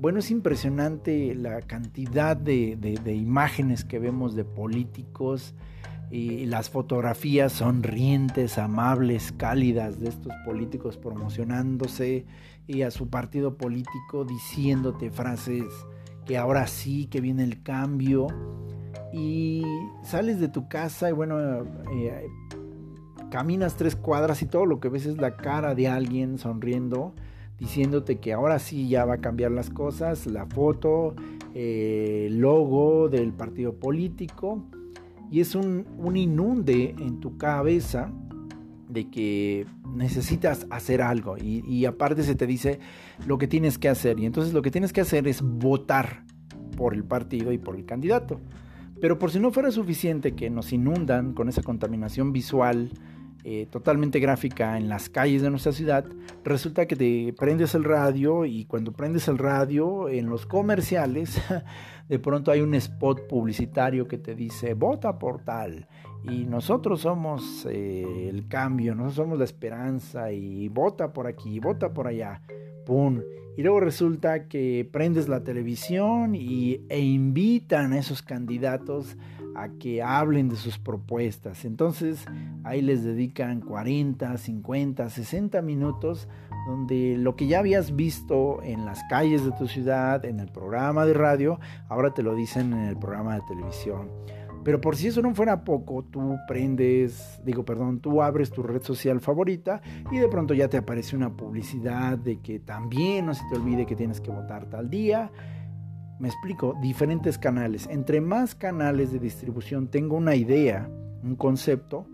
Bueno, 0.00 0.18
es 0.18 0.32
impresionante 0.32 1.32
la 1.36 1.62
cantidad 1.62 2.36
de, 2.36 2.74
de 2.76 3.14
imágenes 3.14 3.84
que 3.84 4.00
vemos 4.00 4.34
de 4.34 4.44
políticos 4.44 5.54
y 6.14 6.46
las 6.46 6.70
fotografías 6.70 7.54
sonrientes, 7.54 8.56
amables, 8.56 9.32
cálidas 9.32 9.98
de 9.98 10.10
estos 10.10 10.32
políticos 10.44 10.96
promocionándose 10.96 12.24
y 12.68 12.82
a 12.82 12.92
su 12.92 13.08
partido 13.08 13.56
político 13.56 14.24
diciéndote 14.24 15.10
frases 15.10 15.64
que 16.24 16.38
ahora 16.38 16.68
sí, 16.68 17.06
que 17.06 17.20
viene 17.20 17.42
el 17.42 17.64
cambio. 17.64 18.28
Y 19.12 19.64
sales 20.04 20.38
de 20.38 20.46
tu 20.46 20.68
casa 20.68 21.10
y 21.10 21.12
bueno, 21.12 21.64
eh, 21.92 22.28
caminas 23.28 23.74
tres 23.74 23.96
cuadras 23.96 24.40
y 24.40 24.46
todo 24.46 24.66
lo 24.66 24.78
que 24.78 24.88
ves 24.88 25.06
es 25.06 25.16
la 25.16 25.36
cara 25.36 25.74
de 25.74 25.88
alguien 25.88 26.38
sonriendo, 26.38 27.12
diciéndote 27.58 28.20
que 28.20 28.32
ahora 28.32 28.60
sí 28.60 28.88
ya 28.88 29.04
va 29.04 29.14
a 29.14 29.18
cambiar 29.18 29.50
las 29.50 29.68
cosas, 29.68 30.28
la 30.28 30.46
foto, 30.46 31.16
eh, 31.54 32.26
el 32.28 32.38
logo 32.38 33.08
del 33.08 33.32
partido 33.32 33.74
político 33.74 34.62
y 35.30 35.40
es 35.40 35.54
un, 35.54 35.86
inunde 36.14 36.94
en 36.98 37.20
tu 37.20 37.36
cabeza 37.36 38.12
de 38.88 39.10
que 39.10 39.66
necesitas 39.94 40.66
hacer 40.70 41.02
algo 41.02 41.36
y, 41.36 41.64
y, 41.66 41.86
aparte 41.86 42.22
se 42.22 42.34
te 42.34 42.46
dice 42.46 42.78
lo 43.26 43.38
que 43.38 43.48
tienes 43.48 43.78
que 43.78 43.88
hacer 43.88 44.20
y 44.20 44.26
entonces 44.26 44.52
lo 44.52 44.62
que 44.62 44.70
tienes 44.70 44.92
que 44.92 45.00
hacer 45.00 45.26
es 45.26 45.42
votar 45.42 46.24
por 46.76 46.94
el 46.94 47.04
partido 47.04 47.52
y 47.52 47.58
por 47.58 47.76
el 47.76 47.84
candidato. 47.84 48.40
Pero 49.00 49.18
por 49.18 49.30
si 49.30 49.40
no 49.40 49.50
fuera 49.50 49.70
suficiente 49.70 50.34
que 50.34 50.50
nos 50.50 50.72
inundan 50.72 51.34
con 51.34 51.48
esa 51.48 51.62
contaminación 51.62 52.32
visual 52.32 52.90
eh, 53.46 53.66
totalmente 53.70 54.20
gráfica 54.20 54.78
en 54.78 54.88
las 54.88 55.10
calles 55.10 55.42
de 55.42 55.50
nuestra 55.50 55.72
ciudad, 55.72 56.06
resulta 56.44 56.86
que 56.86 56.96
te 56.96 57.34
prendes 57.34 57.74
el 57.74 57.84
radio 57.84 58.46
y 58.46 58.64
cuando 58.64 58.92
prendes 58.92 59.28
el 59.28 59.36
radio 59.36 60.08
en 60.08 60.30
los 60.30 60.46
comerciales, 60.46 61.38
de 62.08 62.18
pronto 62.18 62.50
hay 62.50 62.60
un 62.60 62.74
spot 62.74 63.26
publicitario 63.28 64.06
que 64.06 64.18
te 64.18 64.34
dice 64.34 64.74
vota 64.74 65.18
por 65.18 65.42
tal 65.42 65.88
y 66.24 66.44
nosotros 66.44 67.02
somos 67.02 67.66
eh, 67.68 68.28
el 68.30 68.48
cambio, 68.48 68.94
nosotros 68.94 69.16
somos 69.16 69.38
la 69.38 69.44
esperanza 69.44 70.32
y 70.32 70.68
vota 70.68 71.12
por 71.12 71.26
aquí, 71.26 71.60
vota 71.60 71.92
por 71.92 72.06
allá, 72.06 72.40
¡pum! 72.86 73.20
Y 73.56 73.62
luego 73.62 73.80
resulta 73.80 74.48
que 74.48 74.88
prendes 74.90 75.28
la 75.28 75.44
televisión 75.44 76.34
y, 76.34 76.80
e 76.88 77.00
invitan 77.00 77.92
a 77.92 77.98
esos 77.98 78.22
candidatos 78.22 79.16
a 79.54 79.68
que 79.68 80.02
hablen 80.02 80.48
de 80.48 80.56
sus 80.56 80.78
propuestas. 80.78 81.64
Entonces 81.64 82.24
ahí 82.64 82.82
les 82.82 83.04
dedican 83.04 83.60
40, 83.60 84.36
50, 84.36 85.10
60 85.10 85.62
minutos 85.62 86.26
donde 86.66 87.16
lo 87.18 87.36
que 87.36 87.46
ya 87.46 87.58
habías 87.58 87.94
visto 87.94 88.62
en 88.62 88.84
las 88.84 89.02
calles 89.04 89.44
de 89.44 89.52
tu 89.52 89.68
ciudad, 89.68 90.24
en 90.24 90.40
el 90.40 90.48
programa 90.48 91.04
de 91.04 91.14
radio, 91.14 91.60
ahora 91.88 92.14
te 92.14 92.22
lo 92.22 92.34
dicen 92.34 92.72
en 92.72 92.84
el 92.84 92.96
programa 92.96 93.34
de 93.34 93.42
televisión. 93.42 94.08
Pero 94.64 94.80
por 94.80 94.96
si 94.96 95.08
eso 95.08 95.20
no 95.20 95.34
fuera 95.34 95.62
poco, 95.62 96.04
tú 96.04 96.38
prendes, 96.48 97.38
digo, 97.44 97.66
perdón, 97.66 98.00
tú 98.00 98.22
abres 98.22 98.50
tu 98.50 98.62
red 98.62 98.82
social 98.82 99.20
favorita 99.20 99.82
y 100.10 100.16
de 100.16 100.26
pronto 100.28 100.54
ya 100.54 100.68
te 100.68 100.78
aparece 100.78 101.14
una 101.14 101.36
publicidad 101.36 102.16
de 102.16 102.40
que 102.40 102.60
también 102.60 103.26
no 103.26 103.34
se 103.34 103.44
te 103.50 103.56
olvide 103.56 103.84
que 103.84 103.94
tienes 103.94 104.22
que 104.22 104.30
votar 104.30 104.64
tal 104.70 104.88
día. 104.88 105.30
Me 106.18 106.28
explico, 106.28 106.74
diferentes 106.80 107.36
canales. 107.36 107.86
Entre 107.90 108.22
más 108.22 108.54
canales 108.54 109.12
de 109.12 109.18
distribución 109.18 109.88
tengo 109.88 110.16
una 110.16 110.34
idea, 110.34 110.88
un 111.22 111.36
concepto, 111.36 112.06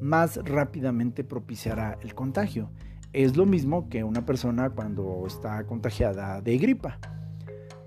más 0.00 0.36
rápidamente 0.44 1.24
propiciará 1.24 1.98
el 2.02 2.14
contagio. 2.14 2.70
Es 3.16 3.34
lo 3.34 3.46
mismo 3.46 3.88
que 3.88 4.04
una 4.04 4.26
persona 4.26 4.68
cuando 4.68 5.24
está 5.26 5.64
contagiada 5.64 6.42
de 6.42 6.58
gripa. 6.58 6.98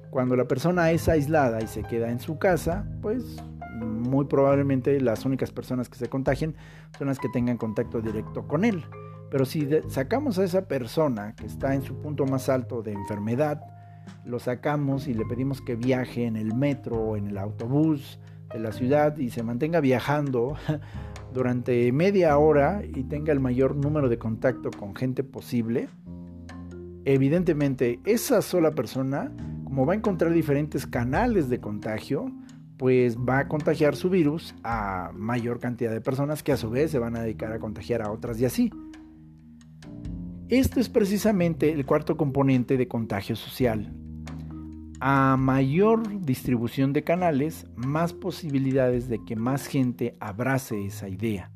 Cuando 0.10 0.36
la 0.36 0.48
persona 0.48 0.90
es 0.90 1.08
aislada 1.08 1.62
y 1.62 1.68
se 1.68 1.84
queda 1.84 2.10
en 2.10 2.20
su 2.20 2.40
casa, 2.40 2.88
pues 3.04 3.38
muy 3.80 4.26
probablemente 4.26 5.00
las 5.00 5.26
únicas 5.26 5.52
personas 5.52 5.88
que 5.88 6.00
se 6.00 6.10
contagien 6.10 6.56
son 6.98 7.10
las 7.10 7.20
que 7.20 7.30
tengan 7.30 7.60
contacto 7.60 8.02
directo 8.02 8.48
con 8.48 8.66
él. 8.66 8.84
Pero 9.30 9.46
si 9.46 9.70
sacamos 9.90 10.40
a 10.40 10.46
esa 10.46 10.68
persona 10.68 11.36
que 11.36 11.46
está 11.46 11.76
en 11.76 11.84
su 11.84 11.94
punto 12.02 12.26
más 12.26 12.50
alto 12.50 12.82
de 12.82 12.94
enfermedad, 12.94 13.62
lo 14.26 14.40
sacamos 14.40 15.08
y 15.08 15.14
le 15.14 15.26
pedimos 15.26 15.62
que 15.62 15.76
viaje 15.76 16.26
en 16.26 16.38
el 16.38 16.56
metro 16.56 16.96
o 16.98 17.18
en 17.18 17.28
el 17.28 17.38
autobús 17.38 18.20
de 18.52 18.58
la 18.58 18.72
ciudad 18.72 19.16
y 19.18 19.30
se 19.30 19.44
mantenga 19.44 19.80
viajando 19.80 20.56
durante 21.34 21.92
media 21.92 22.38
hora 22.38 22.82
y 22.84 23.04
tenga 23.04 23.32
el 23.32 23.40
mayor 23.40 23.76
número 23.76 24.10
de 24.10 24.18
contacto 24.18 24.72
con 24.72 24.96
gente 24.96 25.24
posible, 25.24 25.90
evidentemente 27.06 28.00
esa 28.06 28.42
sola 28.42 28.72
persona, 28.72 29.32
como 29.64 29.86
va 29.86 29.94
a 29.94 29.98
encontrar 29.98 30.34
diferentes 30.34 30.88
canales 30.88 31.50
de 31.50 31.60
contagio, 31.60 32.32
pues 32.78 33.18
va 33.18 33.40
a 33.40 33.48
contagiar 33.48 33.96
su 33.96 34.10
virus 34.10 34.56
a 34.64 35.12
mayor 35.14 35.60
cantidad 35.60 35.92
de 35.92 36.02
personas 36.02 36.44
que 36.44 36.54
a 36.54 36.58
su 36.58 36.70
vez 36.70 36.92
se 36.92 37.00
van 37.00 37.16
a 37.16 37.22
dedicar 37.22 37.52
a 37.52 37.60
contagiar 37.60 38.02
a 38.02 38.12
otras 38.12 38.40
y 38.40 38.46
así. 38.46 38.72
Esto 40.48 40.80
es 40.80 40.90
precisamente 40.90 41.72
el 41.72 41.86
cuarto 41.86 42.18
componente 42.18 42.78
de 42.78 42.88
contagio 42.88 43.36
social. 43.36 43.94
A 45.02 45.38
mayor 45.38 46.26
distribución 46.26 46.92
de 46.92 47.04
canales, 47.04 47.66
más 47.76 48.12
posibilidades 48.14 49.08
de 49.08 49.24
que 49.24 49.38
más 49.38 49.66
gente 49.68 50.18
abrace 50.20 50.86
esa 50.86 51.08
idea. 51.08 51.52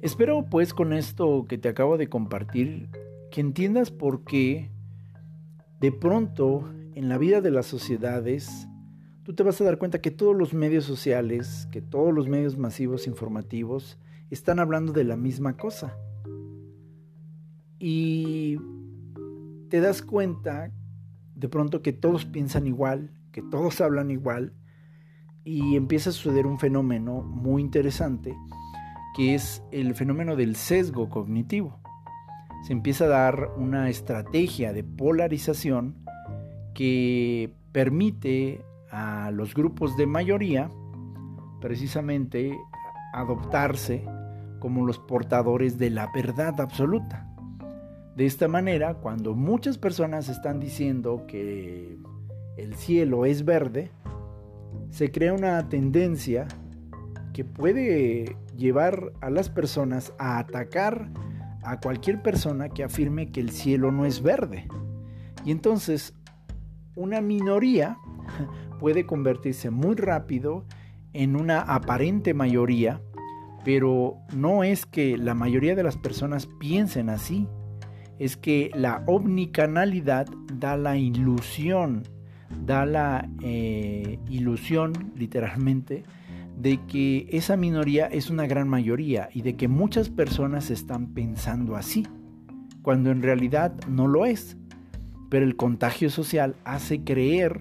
Espero 0.00 0.46
pues 0.50 0.72
con 0.72 0.92
esto 0.92 1.44
que 1.48 1.58
te 1.58 1.68
acabo 1.68 1.98
de 1.98 2.08
compartir 2.08 2.88
que 3.30 3.40
entiendas 3.40 3.90
por 3.90 4.24
qué 4.24 4.70
de 5.80 5.92
pronto 5.92 6.72
en 6.94 7.08
la 7.08 7.18
vida 7.18 7.40
de 7.40 7.50
las 7.50 7.66
sociedades 7.66 8.68
tú 9.22 9.34
te 9.34 9.42
vas 9.42 9.60
a 9.60 9.64
dar 9.64 9.78
cuenta 9.78 10.00
que 10.00 10.10
todos 10.10 10.36
los 10.36 10.54
medios 10.54 10.84
sociales, 10.84 11.68
que 11.72 11.82
todos 11.82 12.14
los 12.14 12.28
medios 12.28 12.56
masivos 12.56 13.06
informativos 13.06 13.98
están 14.30 14.60
hablando 14.60 14.92
de 14.92 15.04
la 15.04 15.16
misma 15.16 15.56
cosa 15.56 15.96
y 17.78 18.58
te 19.68 19.80
das 19.80 20.00
cuenta 20.00 20.70
de 21.44 21.50
pronto 21.50 21.82
que 21.82 21.92
todos 21.92 22.24
piensan 22.24 22.66
igual, 22.66 23.10
que 23.30 23.42
todos 23.42 23.82
hablan 23.82 24.10
igual 24.10 24.54
y 25.44 25.76
empieza 25.76 26.08
a 26.08 26.14
suceder 26.14 26.46
un 26.46 26.58
fenómeno 26.58 27.20
muy 27.20 27.60
interesante 27.60 28.34
que 29.14 29.34
es 29.34 29.62
el 29.70 29.94
fenómeno 29.94 30.36
del 30.36 30.56
sesgo 30.56 31.10
cognitivo. 31.10 31.78
Se 32.66 32.72
empieza 32.72 33.04
a 33.04 33.08
dar 33.08 33.50
una 33.58 33.90
estrategia 33.90 34.72
de 34.72 34.84
polarización 34.84 35.96
que 36.74 37.52
permite 37.72 38.64
a 38.90 39.30
los 39.30 39.52
grupos 39.52 39.98
de 39.98 40.06
mayoría 40.06 40.70
precisamente 41.60 42.56
adoptarse 43.12 44.02
como 44.60 44.86
los 44.86 44.98
portadores 44.98 45.76
de 45.76 45.90
la 45.90 46.10
verdad 46.14 46.58
absoluta. 46.58 47.33
De 48.16 48.26
esta 48.26 48.46
manera, 48.46 48.94
cuando 48.94 49.34
muchas 49.34 49.76
personas 49.76 50.28
están 50.28 50.60
diciendo 50.60 51.24
que 51.26 51.98
el 52.56 52.74
cielo 52.74 53.26
es 53.26 53.44
verde, 53.44 53.90
se 54.90 55.10
crea 55.10 55.32
una 55.32 55.68
tendencia 55.68 56.46
que 57.32 57.44
puede 57.44 58.36
llevar 58.56 59.12
a 59.20 59.30
las 59.30 59.50
personas 59.50 60.12
a 60.18 60.38
atacar 60.38 61.10
a 61.64 61.80
cualquier 61.80 62.22
persona 62.22 62.68
que 62.68 62.84
afirme 62.84 63.32
que 63.32 63.40
el 63.40 63.50
cielo 63.50 63.90
no 63.90 64.06
es 64.06 64.22
verde. 64.22 64.68
Y 65.44 65.50
entonces 65.50 66.14
una 66.94 67.20
minoría 67.20 67.98
puede 68.78 69.06
convertirse 69.06 69.70
muy 69.70 69.96
rápido 69.96 70.64
en 71.12 71.34
una 71.34 71.60
aparente 71.60 72.34
mayoría, 72.34 73.00
pero 73.64 74.18
no 74.32 74.62
es 74.62 74.86
que 74.86 75.16
la 75.16 75.34
mayoría 75.34 75.74
de 75.74 75.82
las 75.82 75.96
personas 75.96 76.46
piensen 76.46 77.08
así, 77.08 77.48
es 78.18 78.36
que 78.36 78.70
la 78.74 79.02
omnicanalidad 79.06 80.26
da 80.52 80.76
la 80.76 80.96
ilusión, 80.96 82.02
da 82.64 82.86
la 82.86 83.28
eh, 83.42 84.18
ilusión 84.28 85.12
literalmente 85.16 86.04
de 86.56 86.80
que 86.86 87.26
esa 87.30 87.56
minoría 87.56 88.06
es 88.06 88.30
una 88.30 88.46
gran 88.46 88.68
mayoría 88.68 89.28
y 89.32 89.42
de 89.42 89.56
que 89.56 89.68
muchas 89.68 90.08
personas 90.08 90.70
están 90.70 91.08
pensando 91.08 91.76
así, 91.76 92.06
cuando 92.82 93.10
en 93.10 93.22
realidad 93.22 93.74
no 93.88 94.06
lo 94.06 94.24
es. 94.24 94.56
Pero 95.30 95.44
el 95.44 95.56
contagio 95.56 96.10
social 96.10 96.54
hace 96.64 97.02
creer, 97.02 97.58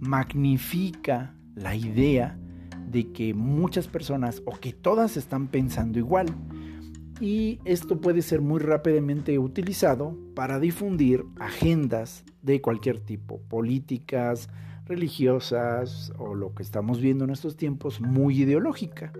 magnifica 0.00 1.34
la 1.54 1.76
idea 1.76 2.38
de 2.88 3.12
que 3.12 3.34
muchas 3.34 3.86
personas 3.86 4.42
o 4.46 4.52
que 4.52 4.72
todas 4.72 5.16
están 5.16 5.48
pensando 5.48 5.98
igual 5.98 6.26
y 7.22 7.60
esto 7.64 8.00
puede 8.00 8.20
ser 8.20 8.40
muy 8.40 8.58
rápidamente 8.58 9.38
utilizado 9.38 10.18
para 10.34 10.58
difundir 10.58 11.24
agendas 11.38 12.24
de 12.42 12.60
cualquier 12.60 12.98
tipo, 12.98 13.38
políticas, 13.42 14.48
religiosas 14.86 16.12
o 16.18 16.34
lo 16.34 16.52
que 16.52 16.64
estamos 16.64 17.00
viendo 17.00 17.22
en 17.24 17.30
estos 17.30 17.56
tiempos, 17.56 18.00
muy 18.00 18.42
ideológica. 18.42 19.12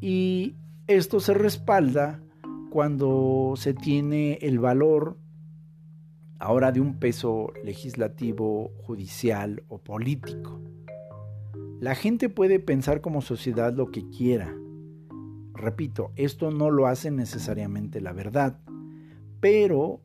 Y 0.00 0.54
esto 0.86 1.20
se 1.20 1.34
respalda 1.34 2.22
cuando 2.70 3.52
se 3.56 3.74
tiene 3.74 4.38
el 4.40 4.58
valor 4.58 5.18
ahora 6.38 6.72
de 6.72 6.80
un 6.80 6.98
peso 6.98 7.52
legislativo, 7.62 8.70
judicial 8.84 9.64
o 9.68 9.76
político. 9.76 10.62
La 11.78 11.94
gente 11.94 12.30
puede 12.30 12.58
pensar 12.58 13.02
como 13.02 13.20
sociedad 13.20 13.74
lo 13.74 13.90
que 13.90 14.08
quiera, 14.08 14.56
Repito, 15.56 16.12
esto 16.16 16.50
no 16.50 16.70
lo 16.70 16.86
hace 16.86 17.10
necesariamente 17.10 18.00
la 18.00 18.12
verdad, 18.12 18.58
pero 19.40 20.02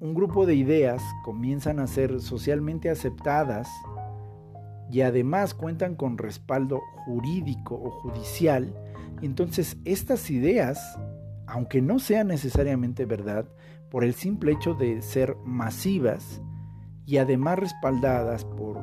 un 0.00 0.14
grupo 0.14 0.46
de 0.46 0.54
ideas 0.54 1.02
comienzan 1.24 1.80
a 1.80 1.86
ser 1.86 2.20
socialmente 2.20 2.88
aceptadas 2.88 3.68
y 4.90 5.02
además 5.02 5.54
cuentan 5.54 5.96
con 5.96 6.16
respaldo 6.16 6.80
jurídico 7.04 7.74
o 7.74 7.90
judicial, 7.90 8.74
entonces 9.22 9.76
estas 9.84 10.30
ideas, 10.30 10.98
aunque 11.46 11.82
no 11.82 11.98
sean 11.98 12.28
necesariamente 12.28 13.04
verdad, 13.04 13.46
por 13.90 14.02
el 14.02 14.14
simple 14.14 14.52
hecho 14.52 14.74
de 14.74 15.02
ser 15.02 15.36
masivas 15.44 16.42
y 17.04 17.18
además 17.18 17.58
respaldadas 17.58 18.44
por 18.44 18.78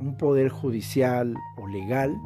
un 0.00 0.16
poder 0.18 0.50
judicial 0.50 1.34
o 1.56 1.66
legal, 1.66 2.16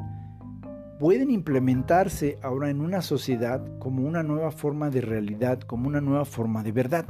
pueden 1.01 1.31
implementarse 1.31 2.39
ahora 2.43 2.69
en 2.69 2.83
una 2.83 3.01
sociedad 3.01 3.67
como 3.79 4.07
una 4.07 4.23
nueva 4.23 4.51
forma 4.51 4.91
de 4.91 5.01
realidad, 5.01 5.59
como 5.61 5.89
una 5.89 6.03
nueva 6.03 6.27
forma 6.27 6.63
de 6.63 6.73
verdad. 6.73 7.07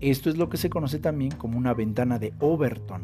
Esto 0.00 0.30
es 0.30 0.38
lo 0.38 0.48
que 0.48 0.58
se 0.58 0.70
conoce 0.70 1.00
también 1.00 1.32
como 1.32 1.58
una 1.58 1.74
ventana 1.74 2.20
de 2.20 2.32
Overton, 2.38 3.02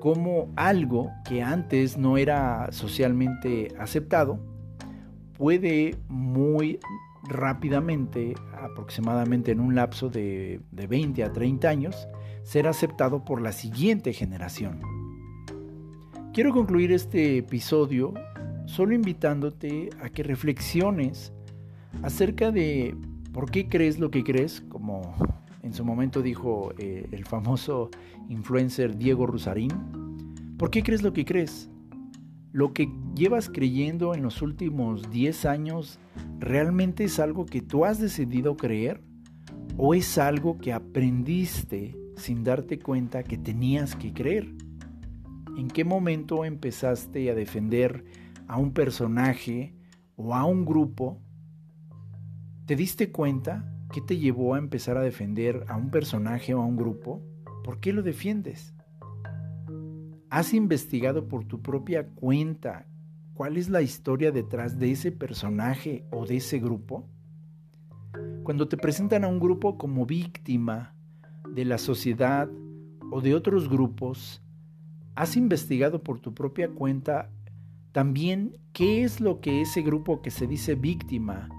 como 0.00 0.52
algo 0.54 1.10
que 1.26 1.42
antes 1.42 1.96
no 1.96 2.18
era 2.18 2.68
socialmente 2.72 3.68
aceptado, 3.78 4.38
puede 5.38 5.96
muy 6.08 6.78
rápidamente, 7.22 8.34
aproximadamente 8.52 9.52
en 9.52 9.60
un 9.60 9.74
lapso 9.74 10.10
de, 10.10 10.60
de 10.72 10.86
20 10.86 11.24
a 11.24 11.32
30 11.32 11.68
años, 11.70 12.06
ser 12.42 12.68
aceptado 12.68 13.24
por 13.24 13.40
la 13.40 13.52
siguiente 13.52 14.12
generación. 14.12 14.99
Quiero 16.32 16.52
concluir 16.52 16.92
este 16.92 17.38
episodio 17.38 18.14
solo 18.66 18.94
invitándote 18.94 19.90
a 20.00 20.10
que 20.10 20.22
reflexiones 20.22 21.32
acerca 22.02 22.52
de 22.52 22.94
por 23.32 23.50
qué 23.50 23.68
crees 23.68 23.98
lo 23.98 24.12
que 24.12 24.22
crees, 24.22 24.60
como 24.68 25.16
en 25.64 25.74
su 25.74 25.84
momento 25.84 26.22
dijo 26.22 26.72
eh, 26.78 27.08
el 27.10 27.24
famoso 27.24 27.90
influencer 28.28 28.96
Diego 28.96 29.26
Rusarín. 29.26 29.72
¿Por 30.56 30.70
qué 30.70 30.84
crees 30.84 31.02
lo 31.02 31.12
que 31.12 31.24
crees? 31.24 31.68
¿Lo 32.52 32.74
que 32.74 32.88
llevas 33.16 33.48
creyendo 33.48 34.14
en 34.14 34.22
los 34.22 34.40
últimos 34.40 35.10
10 35.10 35.46
años 35.46 35.98
realmente 36.38 37.02
es 37.02 37.18
algo 37.18 37.44
que 37.44 37.60
tú 37.60 37.84
has 37.84 37.98
decidido 37.98 38.56
creer? 38.56 39.00
¿O 39.76 39.94
es 39.94 40.16
algo 40.16 40.58
que 40.58 40.72
aprendiste 40.72 41.96
sin 42.14 42.44
darte 42.44 42.78
cuenta 42.78 43.24
que 43.24 43.36
tenías 43.36 43.96
que 43.96 44.12
creer? 44.12 44.59
¿En 45.60 45.68
qué 45.68 45.84
momento 45.84 46.46
empezaste 46.46 47.30
a 47.30 47.34
defender 47.34 48.06
a 48.48 48.56
un 48.56 48.72
personaje 48.72 49.74
o 50.16 50.34
a 50.34 50.46
un 50.46 50.64
grupo? 50.64 51.20
¿Te 52.64 52.76
diste 52.76 53.12
cuenta 53.12 53.70
qué 53.92 54.00
te 54.00 54.16
llevó 54.16 54.54
a 54.54 54.58
empezar 54.58 54.96
a 54.96 55.02
defender 55.02 55.66
a 55.68 55.76
un 55.76 55.90
personaje 55.90 56.54
o 56.54 56.62
a 56.62 56.64
un 56.64 56.78
grupo? 56.78 57.22
¿Por 57.62 57.78
qué 57.78 57.92
lo 57.92 58.02
defiendes? 58.02 58.74
¿Has 60.30 60.54
investigado 60.54 61.28
por 61.28 61.44
tu 61.44 61.60
propia 61.60 62.08
cuenta 62.08 62.86
cuál 63.34 63.58
es 63.58 63.68
la 63.68 63.82
historia 63.82 64.32
detrás 64.32 64.78
de 64.78 64.92
ese 64.92 65.12
personaje 65.12 66.06
o 66.10 66.24
de 66.24 66.38
ese 66.38 66.58
grupo? 66.58 67.06
Cuando 68.44 68.66
te 68.66 68.78
presentan 68.78 69.24
a 69.24 69.28
un 69.28 69.38
grupo 69.38 69.76
como 69.76 70.06
víctima 70.06 70.94
de 71.54 71.66
la 71.66 71.76
sociedad 71.76 72.48
o 73.10 73.20
de 73.20 73.34
otros 73.34 73.68
grupos, 73.68 74.42
¿Has 75.20 75.36
investigado 75.36 76.02
por 76.02 76.18
tu 76.18 76.32
propia 76.32 76.70
cuenta 76.70 77.28
también 77.92 78.56
qué 78.72 79.04
es 79.04 79.20
lo 79.20 79.42
que 79.42 79.60
ese 79.60 79.82
grupo 79.82 80.22
que 80.22 80.30
se 80.30 80.46
dice 80.46 80.76
víctima 80.76 81.50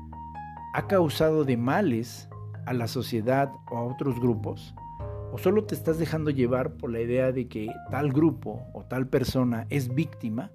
ha 0.73 0.87
causado 0.87 1.43
de 1.43 1.57
males 1.57 2.27
a 2.65 2.73
la 2.73 2.87
sociedad 2.87 3.51
o 3.69 3.77
a 3.77 3.83
otros 3.83 4.19
grupos? 4.19 4.73
o 5.31 5.37
solo 5.37 5.63
te 5.65 5.75
estás 5.75 5.99
dejando 5.99 6.31
llevar 6.31 6.73
por 6.73 6.91
la 6.91 7.01
idea 7.01 7.31
de 7.31 7.47
que 7.47 7.71
tal 7.91 8.11
grupo 8.11 8.65
o 8.73 8.83
tal 8.83 9.07
persona 9.07 9.67
es 9.69 9.93
víctima 9.93 10.51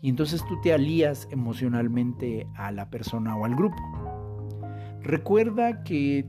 y 0.00 0.08
entonces 0.08 0.42
tú 0.48 0.58
te 0.62 0.72
alías 0.72 1.28
emocionalmente 1.30 2.46
a 2.56 2.72
la 2.72 2.88
persona 2.88 3.36
o 3.36 3.44
al 3.44 3.54
grupo. 3.54 3.76
Recuerda 5.02 5.84
que 5.84 6.26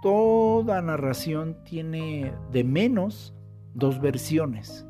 toda 0.00 0.80
narración 0.80 1.58
tiene 1.62 2.32
de 2.50 2.64
menos 2.64 3.34
dos 3.74 4.00
versiones. 4.00 4.86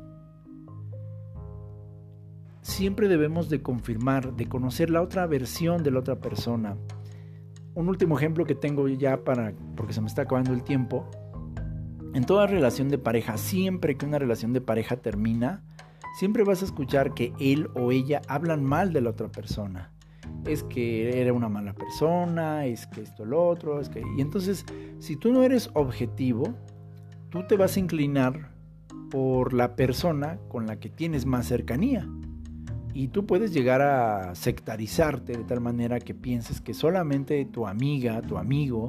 Siempre 2.63 3.09
debemos 3.09 3.49
de 3.49 3.61
confirmar, 3.61 4.37
de 4.37 4.47
conocer 4.47 4.89
la 4.89 5.01
otra 5.01 5.27
versión 5.27 5.83
de 5.83 5.91
la 5.91 5.99
otra 5.99 6.21
persona. 6.21 6.77
Un 7.75 7.89
último 7.89 8.17
ejemplo 8.17 8.45
que 8.45 8.55
tengo 8.55 8.87
ya 8.87 9.25
para, 9.25 9.53
porque 9.75 9.91
se 9.91 9.99
me 9.99 10.07
está 10.07 10.21
acabando 10.21 10.53
el 10.53 10.63
tiempo. 10.63 11.05
En 12.13 12.25
toda 12.25 12.47
relación 12.47 12.87
de 12.87 12.97
pareja, 12.97 13.37
siempre 13.37 13.97
que 13.97 14.05
una 14.05 14.17
relación 14.17 14.53
de 14.53 14.61
pareja 14.61 14.95
termina, 14.95 15.61
siempre 16.17 16.45
vas 16.45 16.61
a 16.61 16.65
escuchar 16.65 17.13
que 17.13 17.33
él 17.37 17.67
o 17.75 17.91
ella 17.91 18.21
hablan 18.29 18.63
mal 18.63 18.93
de 18.93 19.01
la 19.01 19.09
otra 19.09 19.27
persona. 19.27 19.91
Es 20.45 20.63
que 20.63 21.19
era 21.19 21.33
una 21.33 21.49
mala 21.49 21.73
persona, 21.73 22.65
es 22.65 22.87
que 22.87 23.01
esto, 23.01 23.25
lo 23.25 23.45
otro, 23.45 23.81
es 23.81 23.89
que... 23.89 24.01
Y 24.17 24.21
entonces, 24.21 24.65
si 24.99 25.17
tú 25.17 25.33
no 25.33 25.43
eres 25.43 25.69
objetivo, 25.73 26.55
tú 27.29 27.45
te 27.45 27.57
vas 27.57 27.75
a 27.75 27.81
inclinar 27.81 28.53
por 29.11 29.51
la 29.51 29.75
persona 29.75 30.39
con 30.47 30.65
la 30.65 30.79
que 30.79 30.89
tienes 30.89 31.25
más 31.25 31.47
cercanía. 31.47 32.07
Y 32.93 33.07
tú 33.07 33.25
puedes 33.25 33.53
llegar 33.53 33.81
a 33.81 34.35
sectarizarte 34.35 35.35
de 35.35 35.43
tal 35.43 35.61
manera 35.61 35.99
que 35.99 36.13
pienses 36.13 36.61
que 36.61 36.73
solamente 36.73 37.43
tu 37.45 37.65
amiga, 37.65 38.21
tu 38.21 38.37
amigo, 38.37 38.87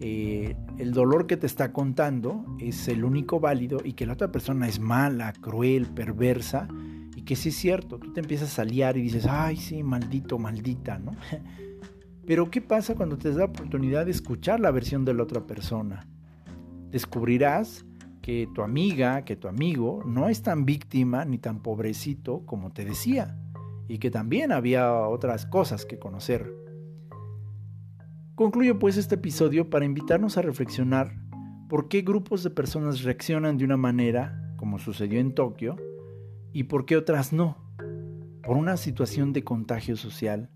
eh, 0.00 0.56
el 0.78 0.92
dolor 0.92 1.26
que 1.26 1.36
te 1.36 1.46
está 1.46 1.72
contando 1.72 2.44
es 2.58 2.88
el 2.88 3.04
único 3.04 3.40
válido 3.40 3.78
y 3.84 3.92
que 3.92 4.06
la 4.06 4.14
otra 4.14 4.32
persona 4.32 4.66
es 4.66 4.80
mala, 4.80 5.32
cruel, 5.32 5.86
perversa 5.86 6.68
y 7.16 7.22
que 7.22 7.36
sí 7.36 7.48
es 7.48 7.56
cierto, 7.56 7.98
tú 7.98 8.12
te 8.12 8.20
empiezas 8.20 8.58
a 8.58 8.64
liar 8.64 8.96
y 8.96 9.02
dices, 9.02 9.26
ay 9.28 9.56
sí, 9.56 9.82
maldito, 9.82 10.38
maldita, 10.38 10.98
¿no? 10.98 11.12
Pero 12.26 12.50
¿qué 12.50 12.60
pasa 12.60 12.94
cuando 12.94 13.18
te 13.18 13.28
das 13.28 13.38
la 13.38 13.44
oportunidad 13.46 14.04
de 14.04 14.10
escuchar 14.10 14.60
la 14.60 14.70
versión 14.70 15.04
de 15.04 15.14
la 15.14 15.22
otra 15.22 15.46
persona? 15.46 16.06
Descubrirás 16.90 17.84
que 18.28 18.46
tu 18.46 18.60
amiga, 18.60 19.24
que 19.24 19.36
tu 19.36 19.48
amigo 19.48 20.02
no 20.04 20.28
es 20.28 20.42
tan 20.42 20.66
víctima 20.66 21.24
ni 21.24 21.38
tan 21.38 21.62
pobrecito 21.62 22.44
como 22.44 22.74
te 22.74 22.84
decía 22.84 23.38
y 23.88 23.96
que 23.96 24.10
también 24.10 24.52
había 24.52 25.00
otras 25.08 25.46
cosas 25.46 25.86
que 25.86 25.98
conocer. 25.98 26.52
Concluyo 28.34 28.78
pues 28.78 28.98
este 28.98 29.14
episodio 29.14 29.70
para 29.70 29.86
invitarnos 29.86 30.36
a 30.36 30.42
reflexionar 30.42 31.14
por 31.70 31.88
qué 31.88 32.02
grupos 32.02 32.42
de 32.42 32.50
personas 32.50 33.02
reaccionan 33.02 33.56
de 33.56 33.64
una 33.64 33.78
manera, 33.78 34.52
como 34.58 34.78
sucedió 34.78 35.20
en 35.20 35.34
Tokio, 35.34 35.76
y 36.52 36.64
por 36.64 36.84
qué 36.84 36.98
otras 36.98 37.32
no, 37.32 37.56
por 38.42 38.58
una 38.58 38.76
situación 38.76 39.32
de 39.32 39.42
contagio 39.42 39.96
social. 39.96 40.50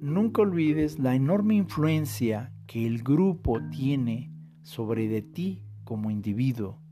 Nunca 0.00 0.42
olvides 0.42 1.00
la 1.00 1.16
enorme 1.16 1.56
influencia 1.56 2.52
que 2.68 2.86
el 2.86 3.02
grupo 3.02 3.58
tiene 3.72 4.30
sobre 4.62 5.08
de 5.08 5.22
ti 5.22 5.64
como 5.82 6.12
individuo. 6.12 6.83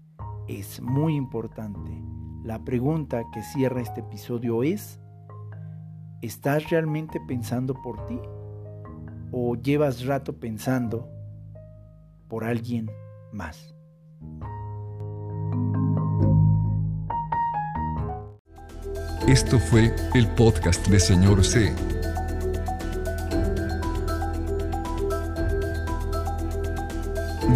Es 0.52 0.82
muy 0.82 1.16
importante. 1.16 1.90
La 2.44 2.62
pregunta 2.62 3.22
que 3.32 3.42
cierra 3.42 3.80
este 3.80 4.00
episodio 4.00 4.62
es, 4.62 5.00
¿estás 6.20 6.68
realmente 6.70 7.20
pensando 7.26 7.74
por 7.80 8.06
ti? 8.06 8.20
o 9.32 9.56
llevas 9.56 10.04
rato 10.04 10.38
pensando 10.38 11.08
por 12.28 12.44
alguien 12.44 12.90
más. 13.32 13.74
Esto 19.26 19.58
fue 19.58 19.94
el 20.14 20.28
podcast 20.28 20.86
de 20.88 21.00
Señor 21.00 21.42
C. 21.44 21.74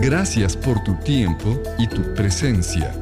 Gracias 0.01 0.55
por 0.57 0.85
tu 0.85 0.95
tiempo 0.97 1.61
y 1.79 1.87
tu 1.87 2.03
presencia. 2.15 2.93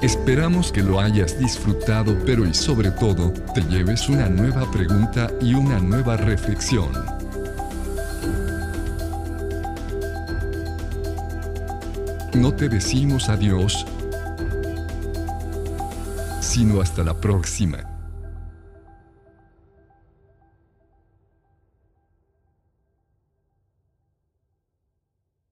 Esperamos 0.00 0.72
que 0.72 0.82
lo 0.82 0.98
hayas 0.98 1.38
disfrutado 1.38 2.16
pero 2.24 2.46
y 2.46 2.54
sobre 2.54 2.90
todo, 2.90 3.30
te 3.54 3.60
lleves 3.62 4.08
una 4.08 4.28
nueva 4.28 4.68
pregunta 4.70 5.30
y 5.40 5.54
una 5.54 5.78
nueva 5.78 6.16
reflexión. 6.16 6.90
No 12.34 12.54
te 12.54 12.68
decimos 12.68 13.28
adiós, 13.28 13.84
sino 16.40 16.80
hasta 16.80 17.04
la 17.04 17.14
próxima. 17.14 17.91